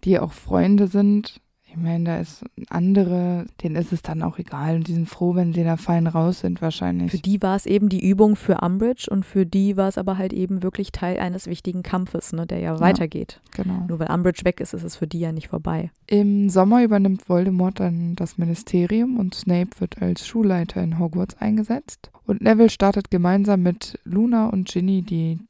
[0.05, 1.41] die auch Freunde sind.
[1.77, 5.35] Ich meine, da ist andere, denen ist es dann auch egal und die sind froh,
[5.35, 7.11] wenn sie da fein raus sind wahrscheinlich.
[7.11, 10.17] Für die war es eben die Übung für Umbridge und für die war es aber
[10.17, 13.41] halt eben wirklich Teil eines wichtigen Kampfes, ne, der ja, weitergeht.
[13.57, 13.87] genau.
[13.89, 15.91] Nur weil Umbridge weg ist, ist es für die ja nicht vorbei.
[16.07, 22.11] Im Sommer übernimmt Voldemort dann das Ministerium und Snape wird als Schulleiter in Hogwarts eingesetzt.
[22.27, 25.41] Und Neville startet gemeinsam mit Luna und Ginny die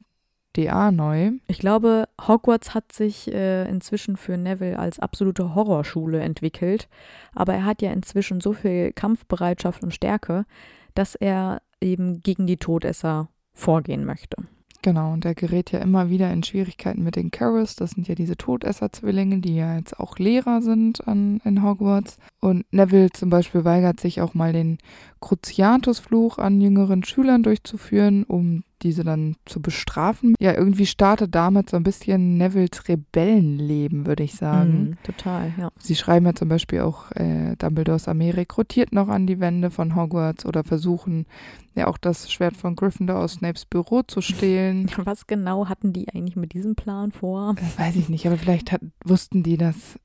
[0.56, 1.32] DA neu.
[1.46, 6.88] Ich glaube, Hogwarts hat sich äh, inzwischen für Neville als absolute Horrorschule entwickelt,
[7.34, 10.46] aber er hat ja inzwischen so viel Kampfbereitschaft und Stärke,
[10.94, 14.36] dass er eben gegen die Todesser vorgehen möchte.
[14.84, 17.74] Genau, und er gerät ja immer wieder in Schwierigkeiten mit den Carrots.
[17.74, 22.18] Das sind ja diese Todesser-Zwillinge, die ja jetzt auch Lehrer sind an, in Hogwarts.
[22.38, 24.76] Und Neville zum Beispiel weigert sich auch mal den
[25.20, 30.34] Cruciatus-Fluch an jüngeren Schülern durchzuführen, um diese dann zu bestrafen.
[30.38, 34.82] Ja, irgendwie startet damit so ein bisschen Nevilles Rebellenleben, würde ich sagen.
[34.82, 35.70] Mhm, total, ja.
[35.78, 39.96] Sie schreiben ja zum Beispiel auch, äh, Dumbledores Armee rekrutiert noch an die Wände von
[39.96, 41.26] Hogwarts oder versuchen
[41.74, 44.88] ja auch das Schwert von Gryffindor aus Snapes Büro zu stehlen.
[45.04, 47.54] Was genau hatten die eigentlich mit diesem Plan vor?
[47.58, 49.98] Das weiß ich nicht, aber vielleicht hat, wussten die, dass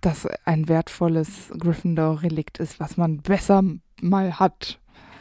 [0.00, 3.62] das ein wertvolles Gryffindor-Relikt ist, was man besser
[4.00, 4.78] mal hat.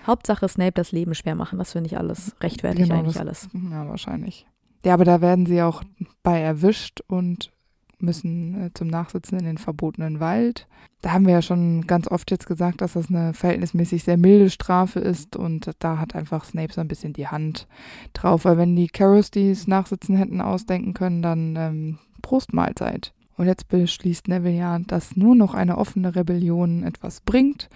[0.07, 3.49] Hauptsache Snape das Leben schwer machen, das finde ich alles rechtfertigt Genau, eigentlich das- alles.
[3.71, 4.47] Ja, wahrscheinlich.
[4.85, 5.83] Ja, aber da werden sie auch
[6.23, 7.51] bei erwischt und
[7.99, 10.67] müssen äh, zum Nachsitzen in den verbotenen Wald.
[11.01, 14.49] Da haben wir ja schon ganz oft jetzt gesagt, dass das eine verhältnismäßig sehr milde
[14.51, 17.67] Strafe ist und da hat einfach Snape so ein bisschen die Hand
[18.13, 23.13] drauf, weil wenn die Carrows, die das Nachsitzen hätten ausdenken können, dann ähm, Prostmahlzeit.
[23.35, 27.67] Und jetzt beschließt Neville ja, dass nur noch eine offene Rebellion etwas bringt,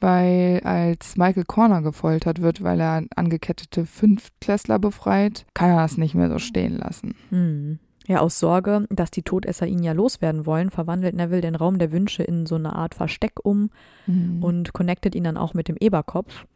[0.00, 6.14] weil als Michael Corner gefoltert wird, weil er angekettete Fünftklässler befreit, kann er das nicht
[6.14, 7.14] mehr so stehen lassen.
[7.30, 7.78] Hm.
[8.06, 11.92] Ja, aus Sorge, dass die Todesser ihn ja loswerden wollen, verwandelt Neville den Raum der
[11.92, 13.70] Wünsche in so eine Art Versteck um
[14.06, 14.42] Mhm.
[14.42, 16.46] und connectet ihn dann auch mit dem Eberkopf.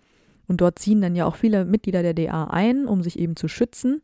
[0.49, 3.47] Und dort ziehen dann ja auch viele Mitglieder der DA ein, um sich eben zu
[3.49, 4.03] schützen.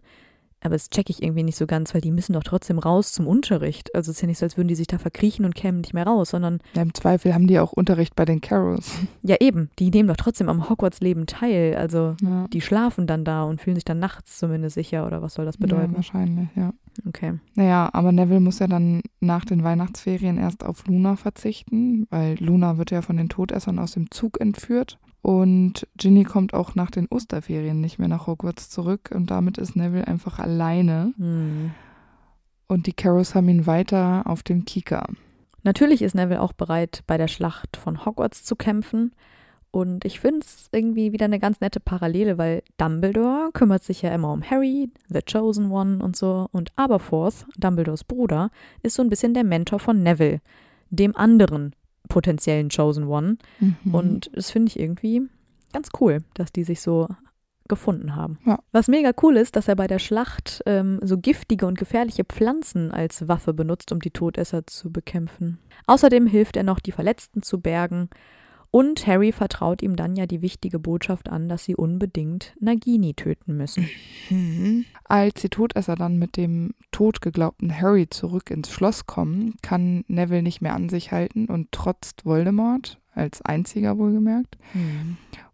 [0.62, 3.26] Aber das checke ich irgendwie nicht so ganz, weil die müssen doch trotzdem raus zum
[3.26, 3.94] Unterricht.
[3.94, 5.94] Also es ist ja nicht so, als würden die sich da verkriechen und kämen nicht
[5.94, 8.92] mehr raus, sondern Ja, Im Zweifel haben die auch Unterricht bei den Carrows.
[9.22, 11.76] ja eben, die nehmen doch trotzdem am Hogwarts-Leben teil.
[11.76, 12.46] Also Ja.
[12.52, 15.56] die schlafen dann da und fühlen sich dann nachts zumindest sicher oder was soll das
[15.56, 15.94] Ja, bedeuten?
[15.94, 16.72] wahrscheinlich, ja.
[17.06, 17.38] Okay.
[17.54, 22.78] Naja, aber Neville muss ja dann nach den Weihnachtsferien erst auf Luna verzichten, weil Luna
[22.78, 24.98] wird ja von den Todessern aus dem Zug entführt.
[25.22, 29.76] Und Ginny kommt auch nach den Osterferien nicht mehr nach Hogwarts zurück und damit ist
[29.76, 31.12] Neville einfach alleine.
[31.18, 31.72] Hm.
[32.66, 35.06] Und die Carrows haben ihn weiter auf dem Kieker.
[35.62, 39.12] Natürlich ist Neville auch bereit, bei der Schlacht von Hogwarts zu kämpfen.
[39.72, 44.12] Und ich finde es irgendwie wieder eine ganz nette Parallele, weil Dumbledore kümmert sich ja
[44.12, 46.48] immer um Harry, The Chosen One und so.
[46.50, 48.50] Und Aberforth, Dumbledores Bruder,
[48.82, 50.40] ist so ein bisschen der Mentor von Neville,
[50.90, 51.74] dem anderen
[52.08, 53.36] potenziellen Chosen One.
[53.60, 53.94] Mhm.
[53.94, 55.22] Und das finde ich irgendwie
[55.72, 57.08] ganz cool, dass die sich so
[57.68, 58.38] gefunden haben.
[58.44, 58.58] Ja.
[58.72, 62.90] Was mega cool ist, dass er bei der Schlacht ähm, so giftige und gefährliche Pflanzen
[62.90, 65.58] als Waffe benutzt, um die Todesser zu bekämpfen.
[65.86, 68.10] Außerdem hilft er noch, die Verletzten zu bergen.
[68.72, 73.56] Und Harry vertraut ihm dann ja die wichtige Botschaft an, dass sie unbedingt Nagini töten
[73.56, 73.88] müssen.
[74.28, 74.84] Mhm.
[75.04, 80.42] Als die Todesser dann mit dem tot geglaubten Harry zurück ins Schloss kommen, kann Neville
[80.42, 84.56] nicht mehr an sich halten und trotzt Voldemort, als einziger wohlgemerkt.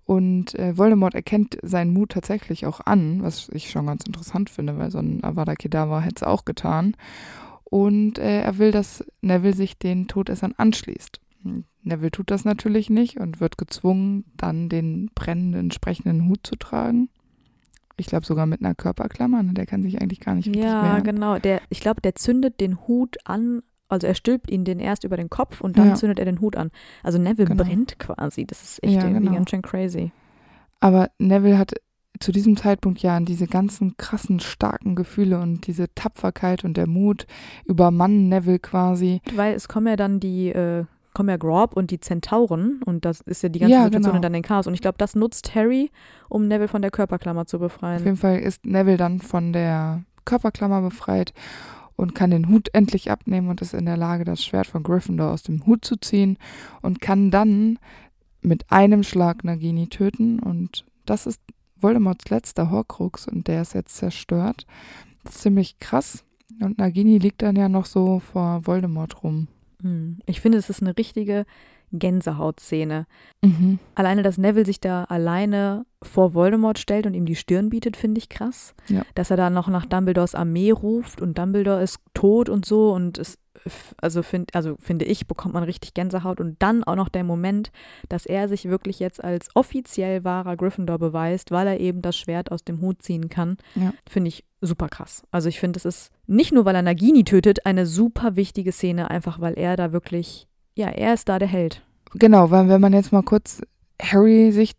[0.04, 4.76] Und äh, Voldemort erkennt seinen Mut tatsächlich auch an, was ich schon ganz interessant finde,
[4.76, 6.94] weil so ein Avada Kedavra hätte es auch getan.
[7.64, 11.20] Und äh, er will, dass Neville sich den Todessern anschließt.
[11.86, 17.08] Neville tut das natürlich nicht und wird gezwungen, dann den brennenden, sprechenden Hut zu tragen.
[17.96, 19.54] Ich glaube sogar mit einer Körperklammer, ne?
[19.54, 21.04] der kann sich eigentlich gar nicht richtig Ja, wehren.
[21.04, 21.38] genau.
[21.38, 23.62] Der, ich glaube, der zündet den Hut an.
[23.88, 25.94] Also er stülpt ihn den erst über den Kopf und dann Ja.
[25.94, 26.70] zündet er den Hut an.
[27.04, 27.62] Also Neville Genau.
[27.64, 28.44] brennt quasi.
[28.44, 29.36] Das ist echt Ja, irgendwie genau.
[29.36, 30.10] ganz schön crazy.
[30.80, 31.72] Aber Neville hat
[32.18, 37.26] zu diesem Zeitpunkt ja diese ganzen krassen, starken Gefühle und diese Tapferkeit und der Mut
[37.64, 39.20] übermannen Neville quasi.
[39.34, 40.84] Weil es kommen ja dann die, äh,
[41.16, 44.16] kommen ja Grob und die Zentauren und das ist ja die ganze Ja, Situation genau.
[44.16, 44.66] und dann den Chaos.
[44.66, 45.90] Und ich glaube, das nutzt Harry,
[46.28, 48.04] um Neville von der Körperklammer zu Auf befreien.
[48.04, 51.32] jeden Fall ist Neville dann von der Körperklammer befreit
[51.96, 55.30] und kann den Hut endlich abnehmen und ist in der Lage, das Schwert von Gryffindor
[55.30, 56.36] aus dem Hut zu ziehen
[56.82, 57.78] und kann dann
[58.42, 61.40] mit einem Schlag Nagini töten und das ist
[61.80, 64.66] Voldemorts letzter Horcrux und der ist jetzt zerstört.
[65.24, 66.24] Ziemlich krass
[66.60, 69.48] und Nagini liegt dann ja noch so vor Voldemort rum.
[69.82, 70.18] Hm.
[70.26, 71.44] Ich finde, es ist eine richtige
[71.92, 73.06] Gänsehautszene.
[73.42, 73.78] Mhm.
[73.94, 78.18] Alleine, dass Neville sich da alleine vor Voldemort stellt und ihm die Stirn bietet, finde
[78.18, 78.74] ich krass.
[78.88, 79.02] Ja.
[79.14, 83.18] Dass er da noch nach Dumbledores Armee ruft und Dumbledore ist tot und so und
[83.18, 83.38] es
[84.00, 87.72] also, find, also finde ich, bekommt man richtig Gänsehaut und dann auch noch der Moment,
[88.08, 92.52] dass er sich wirklich jetzt als offiziell wahrer Gryffindor beweist, weil er eben das Schwert
[92.52, 93.92] aus dem Hut ziehen kann, Ja.
[94.08, 95.22] finde ich super krass.
[95.30, 99.10] Also ich finde, es ist nicht nur, weil er Nagini tötet, eine super wichtige Szene,
[99.10, 101.82] einfach weil er da wirklich, ja, er ist da der Held.
[102.14, 103.60] Genau, weil wenn man jetzt mal kurz
[104.00, 104.72] Harry sich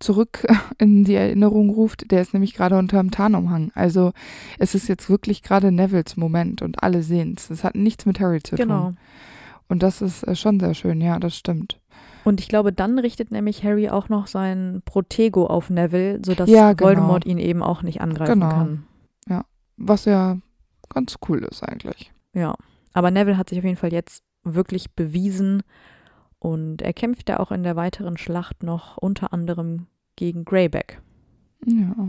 [0.00, 0.44] zurück
[0.78, 3.70] in die Erinnerung ruft, der ist nämlich gerade unter dem Tarnumhang.
[3.74, 4.12] Also
[4.58, 7.50] es ist jetzt wirklich gerade Nevilles Moment und alle sehen es.
[7.50, 8.86] Es hat nichts mit Harry zu Genau.
[8.86, 8.96] tun.
[9.68, 11.78] Und das ist äh, schon sehr schön, ja, das stimmt.
[12.24, 16.72] Und ich glaube, dann richtet nämlich Harry auch noch sein Protego auf Neville, sodass Ja,
[16.72, 16.88] genau.
[16.90, 18.48] Voldemort ihn eben auch nicht angreifen Genau.
[18.50, 18.84] kann.
[19.76, 20.38] Was ja
[20.88, 22.12] ganz cool ist eigentlich.
[22.34, 22.54] Ja.
[22.92, 25.62] Aber Neville hat sich auf jeden Fall jetzt wirklich bewiesen
[26.38, 29.86] und er kämpft ja auch in der weiteren Schlacht noch unter anderem
[30.16, 31.00] gegen Greyback.
[31.64, 32.08] Ja.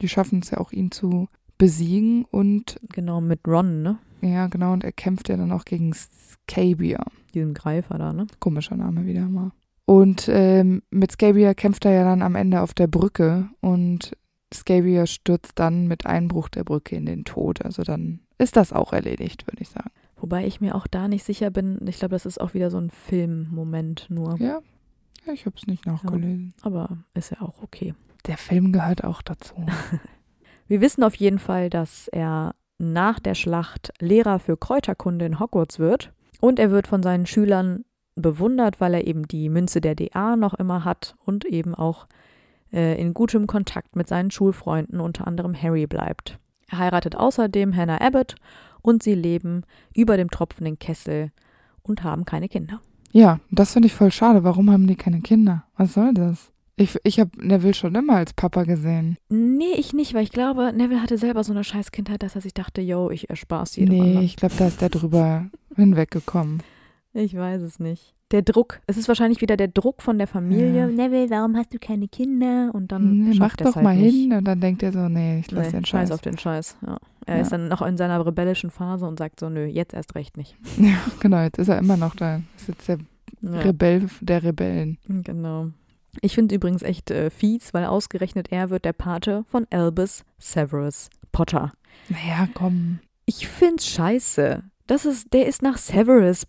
[0.00, 3.98] Die schaffen es ja auch, ihn zu besiegen und Genau, mit Ron, ne?
[4.20, 6.98] ja, genau, und er kämpft ja dann auch gegen Scabier.
[7.32, 8.26] Diesem Greifer da, ne?
[8.40, 9.52] Komischer Name wieder mal.
[9.86, 14.16] Und ähm, mit Scabier kämpft er ja dann am Ende auf der Brücke und
[14.54, 17.64] Scabier stürzt dann mit Einbruch der Brücke in den Tod.
[17.64, 19.90] Also dann ist das auch erledigt, würde ich sagen.
[20.16, 21.80] Wobei ich mir auch da nicht sicher bin.
[21.86, 24.36] Ich glaube, das ist auch wieder so ein Filmmoment nur.
[24.38, 24.60] Ja,
[25.26, 26.54] ja ich habe es nicht nachgelesen.
[26.62, 27.94] Aber ist ja auch okay.
[28.26, 29.54] Der Film gehört auch dazu.
[30.66, 35.78] Wir wissen auf jeden Fall, dass er nach der Schlacht Lehrer für Kräuterkunde in Hogwarts
[35.78, 36.12] wird.
[36.40, 37.84] Und er wird von seinen Schülern
[38.16, 42.06] bewundert, weil er eben die Münze der DA noch immer hat und eben auch
[42.74, 46.38] äh, in gutem Kontakt mit seinen Schulfreunden, unter anderem Harry, bleibt.
[46.70, 48.34] Er heiratet außerdem Hannah Abbott
[48.82, 49.62] und sie leben
[49.94, 51.30] über dem tropfenden Kessel
[51.82, 52.80] und haben keine Kinder.
[53.12, 54.42] Ja, das finde ich voll schade.
[54.42, 55.64] Warum haben die keine Kinder?
[55.76, 56.50] Was soll das?
[56.76, 59.16] Ich, ich habe Neville schon immer als Papa gesehen.
[59.28, 62.40] Nee, ich nicht, weil ich glaube, Neville hatte selber so eine scheiß Kindheit, dass er
[62.40, 64.24] sich dachte, yo, ich erspare es jedem nee, anderen.
[64.24, 65.46] ich glaube, da ist der drüber
[65.76, 66.60] hinweggekommen.
[67.12, 68.13] Ich weiß es nicht.
[68.30, 68.80] Der Druck.
[68.86, 70.72] Es ist wahrscheinlich wieder der Druck von der Familie.
[70.80, 70.86] Ja.
[70.86, 72.70] Neville, warum hast du keine Kinder?
[72.72, 74.14] Und dann Nee, mach doch halt mal nicht.
[74.14, 76.10] hin und dann denkt er so, nee, ich lass Nee, den Scheiß Scheiß.
[76.12, 76.76] auf den Scheiß.
[76.86, 76.96] Ja.
[77.26, 77.42] Er Ja.
[77.42, 80.56] ist dann noch in seiner rebellischen Phase und sagt so, nö, jetzt erst recht nicht.
[80.78, 82.40] Ja, genau, jetzt ist er immer noch da.
[82.56, 82.98] Ist jetzt der.
[83.42, 84.96] Rebell der Rebellen.
[85.06, 85.68] Genau.
[86.22, 91.10] Ich finde übrigens echt äh, fies, weil ausgerechnet er wird der Pate von Albus Severus
[91.30, 91.72] Potter.
[92.08, 93.00] Naja, komm.
[93.26, 94.62] Ich find's scheiße.
[94.86, 96.46] Das ist, der ist nach Severus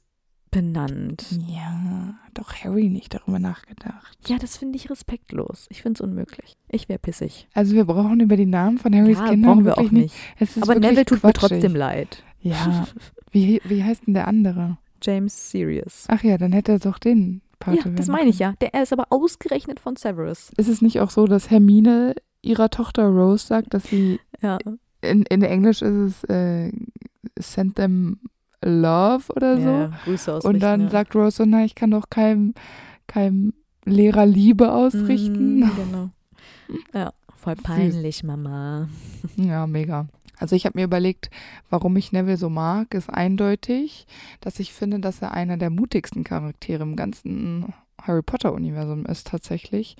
[0.56, 1.38] benannt.
[1.48, 4.18] Ja, hat doch Harry nicht darüber nachgedacht.
[4.26, 5.68] Ja, das finde ich respektlos.
[5.70, 6.56] Ich finde es unmöglich.
[6.70, 7.50] Ich wäre pissig.
[7.54, 10.16] Also wir brauchen über die Namen von Harrys ja, Kindern brauchen wir auch nicht.
[10.40, 11.42] Es ist Aber Neville tut quatschig.
[11.42, 12.24] mir trotzdem leid.
[12.40, 12.88] Ja,
[13.32, 14.78] wie, wie heißt denn der andere?
[15.02, 16.06] James Sirius.
[16.08, 18.54] Ach ja, dann hätte er doch den Pate Ja, das meine ich ja.
[18.62, 20.54] Der er ist aber ausgerechnet von Severus.
[20.56, 24.58] Ist es nicht auch so, dass Hermine ihrer Tochter Rose sagt, dass sie, Ja,
[25.02, 26.72] in, in Englisch ist es äh,
[27.38, 28.20] send them
[28.62, 29.70] love oder so?
[29.70, 30.56] ja Grüße ausrichten.
[30.56, 30.90] Und dann ja.
[30.90, 32.54] sagt Rose so, na, ich kann doch keinem,
[33.08, 33.54] keinem
[33.86, 35.60] Lehrer Liebe ausrichten.
[35.60, 36.10] Mhm, genau.
[36.94, 38.90] Ja, voll peinlich, Mama.
[39.38, 40.08] Ja, mega.
[40.38, 41.30] Also ich habe mir überlegt,
[41.70, 44.06] warum ich Neville so mag, ist eindeutig,
[44.42, 49.96] dass ich finde, dass er einer der mutigsten Charaktere im ganzen Harry Potter-Universum ist tatsächlich.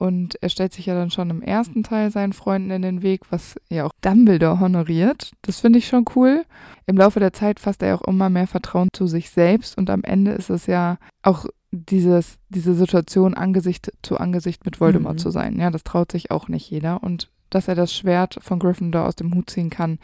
[0.00, 3.30] Und er stellt sich ja dann schon im ersten Teil seinen Freunden in den Weg,
[3.30, 5.32] was ja auch Dumbledore honoriert.
[5.42, 6.46] Das finde ich schon cool.
[6.86, 10.02] Im Laufe der Zeit fasst er auch immer mehr Vertrauen zu sich selbst und am
[10.02, 15.18] Ende ist es ja auch dieses, diese Situation Angesicht zu Angesicht mit Voldemort Mhm.
[15.18, 15.60] zu sein.
[15.60, 17.02] Ja, das traut sich auch nicht jeder.
[17.02, 19.98] Und dass er das Schwert von Gryffindor aus dem Hut ziehen kann,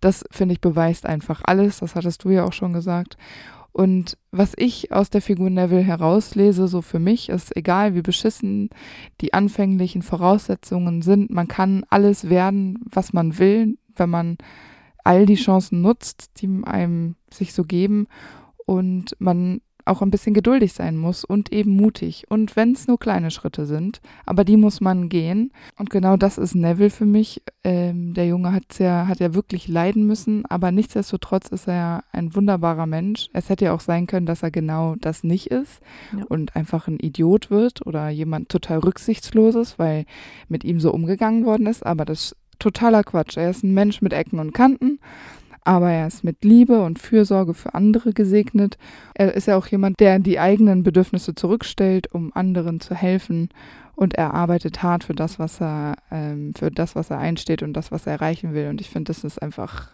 [0.00, 1.78] das finde ich beweist einfach alles.
[1.78, 3.16] Das hattest du ja auch schon gesagt.
[3.74, 8.70] Und was ich aus der Figur Neville herauslese, so für mich, ist egal, wie beschissen
[9.20, 14.38] die anfänglichen Voraussetzungen sind, man kann alles werden, was man will, wenn man
[15.02, 18.06] all die Chancen nutzt, die einem sich so geben.
[18.64, 22.24] Und man auch ein bisschen geduldig sein muss und eben mutig.
[22.28, 25.52] Und wenn es nur kleine Schritte sind, aber die muss man gehen.
[25.78, 27.42] Und genau das ist Neville für mich.
[27.64, 32.02] Ähm, der Junge hat's ja, hat ja wirklich leiden müssen, aber nichtsdestotrotz ist er ja
[32.12, 33.28] ein wunderbarer Mensch.
[33.32, 35.80] Es hätte ja auch sein können, dass er genau das nicht ist
[36.16, 36.24] Ja.
[36.28, 40.04] und einfach ein Idiot wird oder jemand total rücksichtsloses, weil
[40.48, 41.84] mit ihm so umgegangen worden ist.
[41.84, 43.36] Aber das ist totaler Quatsch.
[43.36, 44.98] Er ist ein Mensch mit Ecken und Kanten.
[45.64, 48.76] Aber er ist mit Liebe und Fürsorge für andere gesegnet.
[49.14, 53.48] Er ist ja auch jemand, der die eigenen Bedürfnisse zurückstellt, um anderen zu helfen.
[53.96, 57.72] Und er arbeitet hart für das, was er, ähm, für das, was er einsteht und
[57.72, 58.68] das, was er erreichen will.
[58.68, 59.88] Und ich finde, das ist einfach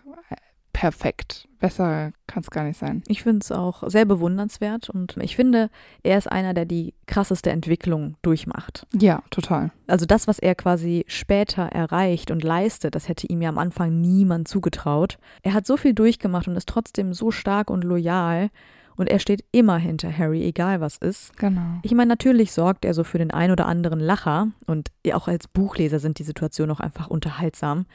[0.72, 1.48] perfekt.
[1.58, 3.02] Besser kann es gar nicht sein.
[3.06, 5.68] Ich finde es auch sehr bewundernswert und ich finde,
[6.02, 8.86] er ist einer, der die krasseste Entwicklung durchmacht.
[8.98, 9.70] Ja, total.
[9.86, 14.00] Also das, was er quasi später erreicht und leistet, das hätte ihm ja am Anfang
[14.00, 15.18] niemand zugetraut.
[15.42, 18.48] Er hat so viel durchgemacht und ist trotzdem so stark und loyal
[18.96, 21.36] und er steht immer hinter Harry, egal was ist.
[21.36, 21.80] Genau.
[21.82, 25.48] Ich meine, natürlich sorgt er so für den ein oder anderen Lacher und auch als
[25.48, 27.86] Buchleser sind die Situationen auch einfach unterhaltsam.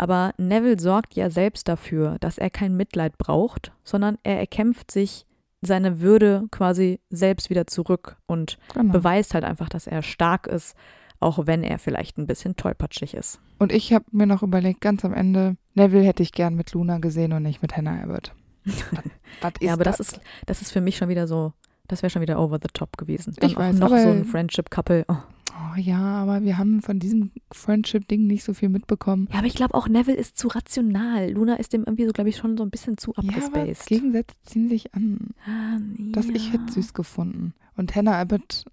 [0.00, 5.26] Aber Neville sorgt ja selbst dafür, dass er kein Mitleid braucht, sondern er erkämpft sich
[5.60, 8.94] seine Würde quasi selbst wieder zurück und genau.
[8.94, 10.74] beweist halt einfach, dass er stark ist,
[11.18, 13.40] auch wenn er vielleicht ein bisschen tollpatschig ist.
[13.58, 16.96] Und ich habe mir noch überlegt, ganz am Ende, Neville hätte ich gern mit Luna
[16.96, 18.32] gesehen und nicht mit Hannah Abbott.
[19.42, 21.52] Was, ja, aber das ist, das ist für mich schon wieder so,
[21.88, 23.34] das wäre schon wieder over the top gewesen.
[23.38, 25.04] Ich auch weiß, noch so ein Friendship-Couple.
[25.08, 25.16] Oh.
[25.50, 29.28] Oh, ja, aber wir haben von diesem Friendship-Ding nicht so viel mitbekommen.
[29.32, 31.30] Ja, aber ich glaube auch Neville ist zu rational.
[31.30, 33.86] Luna ist dem irgendwie so, glaube ich, schon so ein bisschen zu Ja, abgespaced.
[33.86, 35.30] Gegensätze ziehen sich an.
[35.46, 35.78] Ah,
[36.12, 36.34] Das ja.
[36.34, 37.54] ich hätte süß gefunden.
[37.76, 38.64] Und Hannah Abbott,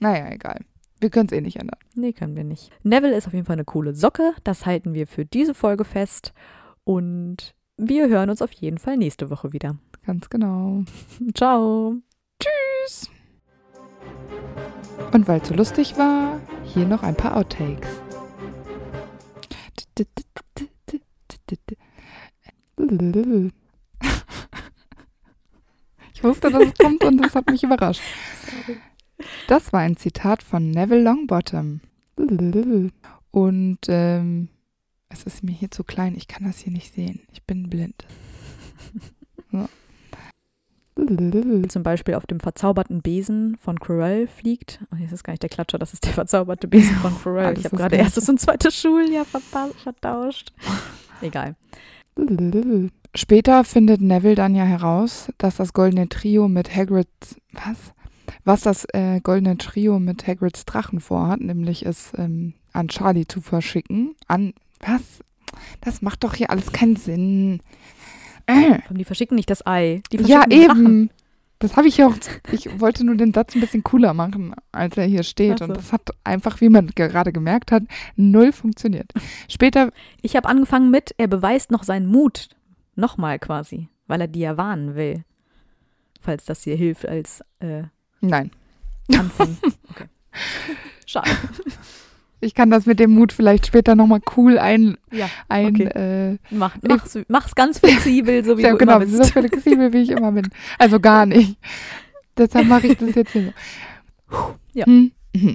[0.00, 0.64] naja, egal.
[1.00, 1.78] Wir können es eh nicht ändern.
[1.94, 2.70] Nee, können wir nicht.
[2.82, 4.32] Neville ist auf jeden Fall eine coole Socke.
[4.44, 6.32] Das halten wir für diese Folge fest.
[6.84, 9.76] Und wir hören uns auf jeden Fall nächste Woche wieder.
[10.04, 10.84] Ganz genau.
[11.34, 11.96] Ciao.
[12.40, 13.10] Tschüss.
[15.12, 17.88] Und weil es so lustig war, hier noch ein paar Outtakes.
[26.14, 28.02] Ich wusste, dass es kommt und das hat mich überrascht.
[29.46, 31.80] Das war ein Zitat von Neville Longbottom.
[33.30, 34.48] Und ähm,
[35.08, 37.20] es ist mir hier zu klein, ich kann das hier nicht sehen.
[37.32, 38.06] Ich bin blind.
[39.50, 39.68] So.
[41.68, 44.80] Zum Beispiel auf dem verzauberten Besen von Quirrell fliegt.
[44.92, 47.46] Oh, das ist gar nicht der Klatscher, das ist der verzauberte Besen von Quirrell.
[47.46, 50.52] Alles Ich habe gerade erstes und zweites Schuljahr vertauscht.
[51.20, 51.54] Egal.
[53.14, 57.92] Später findet Neville dann ja heraus, dass das goldene Trio mit Hagrids, was?
[58.44, 63.40] Was das äh, goldene Trio mit Hagrids Drachen vorhat, nämlich es ähm, an Charlie zu
[63.40, 64.16] verschicken.
[64.26, 65.20] An, was?
[65.80, 67.60] Das macht doch hier alles keinen Sinn.
[68.48, 68.78] Äh.
[68.90, 70.02] Die verschicken nicht das Ei.
[70.12, 70.86] Die Ja, den Drachen.
[70.86, 71.10] eben.
[71.60, 72.14] Das habe ich ja auch.
[72.52, 75.58] Ich wollte nur den Satz ein bisschen cooler machen, als er hier steht.
[75.58, 75.64] So.
[75.64, 77.82] Und das hat einfach, wie man gerade gemerkt hat,
[78.14, 79.12] null funktioniert.
[79.48, 79.90] Später,
[80.22, 82.48] Ich habe angefangen mit, er beweist noch seinen Mut.
[82.94, 85.24] Nochmal quasi, weil er die ja warnen will.
[86.20, 87.82] Falls das hier hilft als äh,
[88.20, 88.50] nein,
[89.16, 89.56] Anfang.
[89.90, 90.04] Okay.
[91.06, 91.30] Schade.
[92.40, 94.96] Ich kann das mit dem Mut vielleicht später nochmal cool ein.
[95.10, 95.84] Ja, ein Okay.
[96.32, 99.32] äh, mach, mach's, mach's ganz flexibel, so wie ja, du genau, immer so bist.
[99.32, 100.48] flexibel, wie ich immer bin.
[100.78, 101.56] Also gar nicht.
[102.36, 103.52] Deshalb mache ich das jetzt hier
[104.30, 104.54] so.
[104.72, 104.86] Ja.
[104.86, 105.12] Hm.
[105.34, 105.54] Mhm.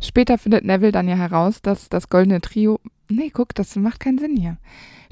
[0.00, 2.80] Später findet Neville dann ja heraus, dass das goldene Trio.
[3.08, 4.58] Nee, guck, das macht keinen Sinn hier.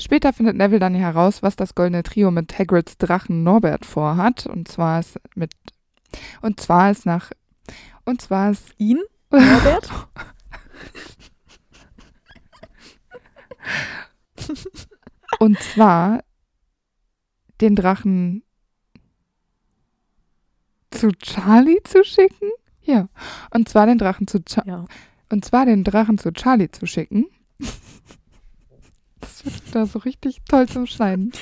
[0.01, 4.47] Später findet Neville dann ja heraus, was das goldene Trio mit Hagrids Drachen Norbert vorhat.
[4.47, 5.53] Und zwar ist mit.
[6.43, 7.31] Und zwar ist nach.
[8.05, 8.73] Und zwar ist.
[8.79, 9.01] Ihn,
[9.31, 9.91] Norbert?
[15.39, 16.23] Und zwar
[17.61, 18.43] den Drachen
[20.91, 22.51] zu Charlie zu schicken.
[22.83, 23.09] Ja.
[23.53, 24.85] Und zwar den Drachen zu Cha Ja.
[25.31, 27.27] und zwar den Drachen zu Charlie zu schicken.
[29.21, 31.33] Das wird da so richtig toll zum Schneiden.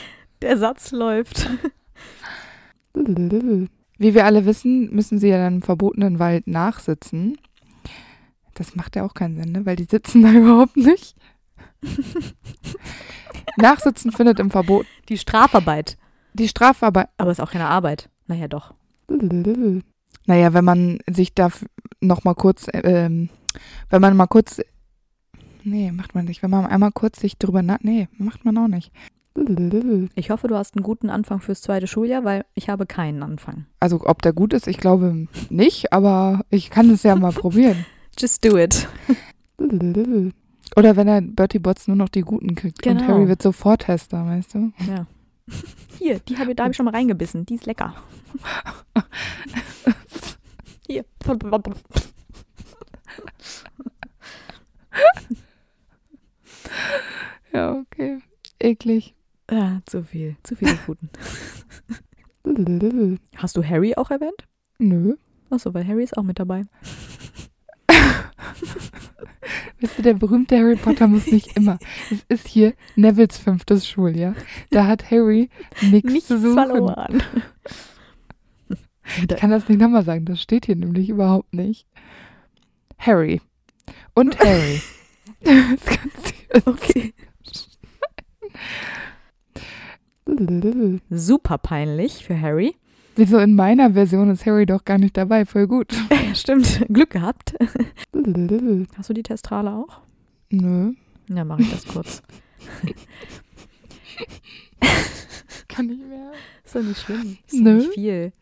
[0.43, 1.49] Der Satz läuft.
[2.95, 7.39] Wie wir alle wissen, müssen sie ja dann im verbotenen Wald nachsitzen.
[8.55, 9.67] Das macht ja auch keinen Sinn, ne?
[9.67, 11.15] weil die sitzen da überhaupt nicht.
[13.57, 15.97] Nachsitzen findet im Verbot Die Strafarbeit.
[16.33, 17.09] die Strafarbeit.
[17.19, 18.09] Aber ist auch keine Arbeit.
[18.27, 18.75] Naja, doch.
[20.27, 21.51] Naja, wenn man sich da
[22.01, 23.29] noch mal kurz, ähm,
[23.91, 24.61] wenn man mal kurz,
[25.63, 26.43] nee, macht man nicht.
[26.43, 28.91] Wenn man einmal kurz sich drüber, na, nee, macht man auch nicht.
[30.15, 33.67] Ich hoffe, du hast einen guten Anfang fürs zweite Schuljahr, weil ich habe keinen Anfang.
[33.81, 37.85] Also, ob der gut ist, ich glaube nicht, aber ich kann es ja mal probieren.
[38.19, 38.89] Just do it.
[40.77, 43.09] Oder wenn er Bertie Bots nur noch die guten kriegt und Genau.
[43.09, 44.73] Harry wird sofort Tester, weißt du?
[44.89, 45.07] Ja.
[45.99, 47.45] Hier, die hab ich, da habe ich schon mal reingebissen.
[47.47, 47.95] Die ist lecker.
[50.87, 51.05] Hier.
[57.53, 58.19] Ja, okay.
[58.59, 59.15] Eklig.
[59.49, 60.37] Ah, zu viel.
[60.43, 61.11] Zu viele guten.
[63.37, 64.47] Hast du Harry auch erwähnt?
[64.79, 65.17] Nö.
[65.51, 66.63] Achso, weil Harry ist auch mit dabei.
[69.81, 71.79] Weißt du, der berühmte Harry Potter muss nicht immer.
[72.11, 74.35] Es ist hier Nevils fünftes Schuljahr.
[74.71, 75.51] Da hat Harry
[75.83, 76.55] nichts Nichts zu suchen.
[76.55, 77.23] verloren.
[79.19, 81.87] Ich kann das nicht nochmal sagen, das steht hier nämlich überhaupt nicht.
[82.99, 83.41] Harry.
[84.15, 84.81] Und Harry.
[85.43, 87.13] das kannst du jetzt Okay.
[91.11, 92.77] Super peinlich für Harry.
[93.17, 95.45] Wieso in meiner Version ist Harry doch gar nicht dabei?
[95.47, 95.93] Voll gut.
[96.35, 96.85] Stimmt.
[96.89, 97.55] Glück gehabt.
[98.97, 100.01] Hast du die Testrale auch?
[100.51, 100.93] Nö,
[101.29, 102.23] Ja, mache ich das kurz.
[105.69, 106.33] kann nicht mehr.
[106.65, 107.39] Ist doch nicht schlimm.
[107.47, 107.75] Ist Nö.
[107.77, 108.33] nicht viel.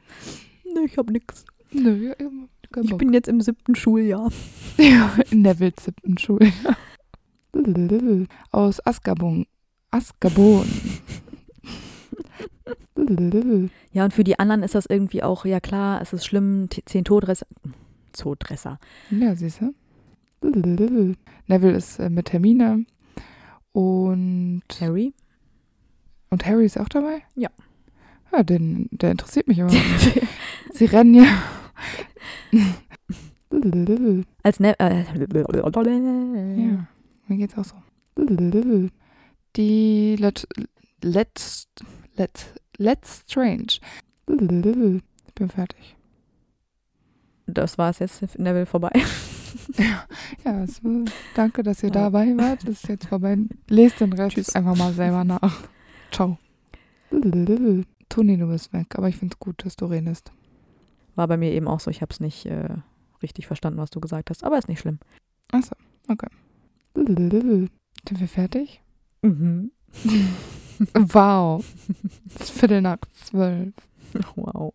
[0.74, 1.44] Nö, ich hab nix.
[1.72, 2.14] Nö, ja.
[2.72, 2.98] Kein Ich Bock.
[2.98, 4.30] bin jetzt im siebten Schuljahr.
[4.78, 6.76] ja, in Nevils siebten Schuljahr.
[8.50, 9.44] Aus Azkaban.
[9.90, 10.64] Azkaban.
[13.92, 17.04] Ja, und für die anderen ist das irgendwie auch, ja klar, es ist schlimm, zehn
[17.04, 17.46] Todresser.
[18.12, 18.78] Zoodresser.
[19.10, 19.74] Ja, siehst du.
[20.42, 22.84] Neville ist äh, mit Hermine
[23.72, 25.14] und, Harry?
[26.32, 27.22] und Harry ist auch dabei?
[27.36, 27.50] Ja.
[28.32, 30.22] Ja, den, der interessiert mich nicht.
[30.72, 31.26] Sie rennen ja.
[34.42, 35.04] Als ne äh,
[36.60, 36.86] ja,
[37.28, 37.76] mir geht's auch so.
[39.56, 40.48] Die Let,
[41.02, 41.68] Let's,
[42.16, 43.78] Let's, Let's Strange.
[44.28, 44.36] Ich
[45.34, 45.96] bin fertig.
[47.46, 48.90] Das war es jetzt, Neville vorbei.
[50.44, 51.04] Ja, es, war-
[51.34, 51.94] danke, dass ihr Ja.
[52.10, 52.62] dabei wart.
[52.62, 53.36] Das ist jetzt vorbei.
[53.68, 54.54] Lest den Rest Tschüss.
[54.56, 55.62] einfach mal selber nach.
[56.10, 56.38] Ciao.
[58.08, 60.32] Toni, du bist weg, aber ich finde es gut, dass du redest.
[61.16, 62.70] War bei mir eben auch so, ich habe es nicht äh,
[63.22, 64.98] richtig verstanden, was du gesagt hast, aber ist nicht schlimm.
[65.52, 65.76] Achso,
[66.08, 66.28] okay.
[66.94, 67.70] Sind
[68.20, 68.80] wir fertig?
[69.20, 69.70] Mhm.
[70.94, 71.64] Wow.
[72.34, 73.74] Es ist Viertel nach zwölf.
[74.36, 74.74] Wow.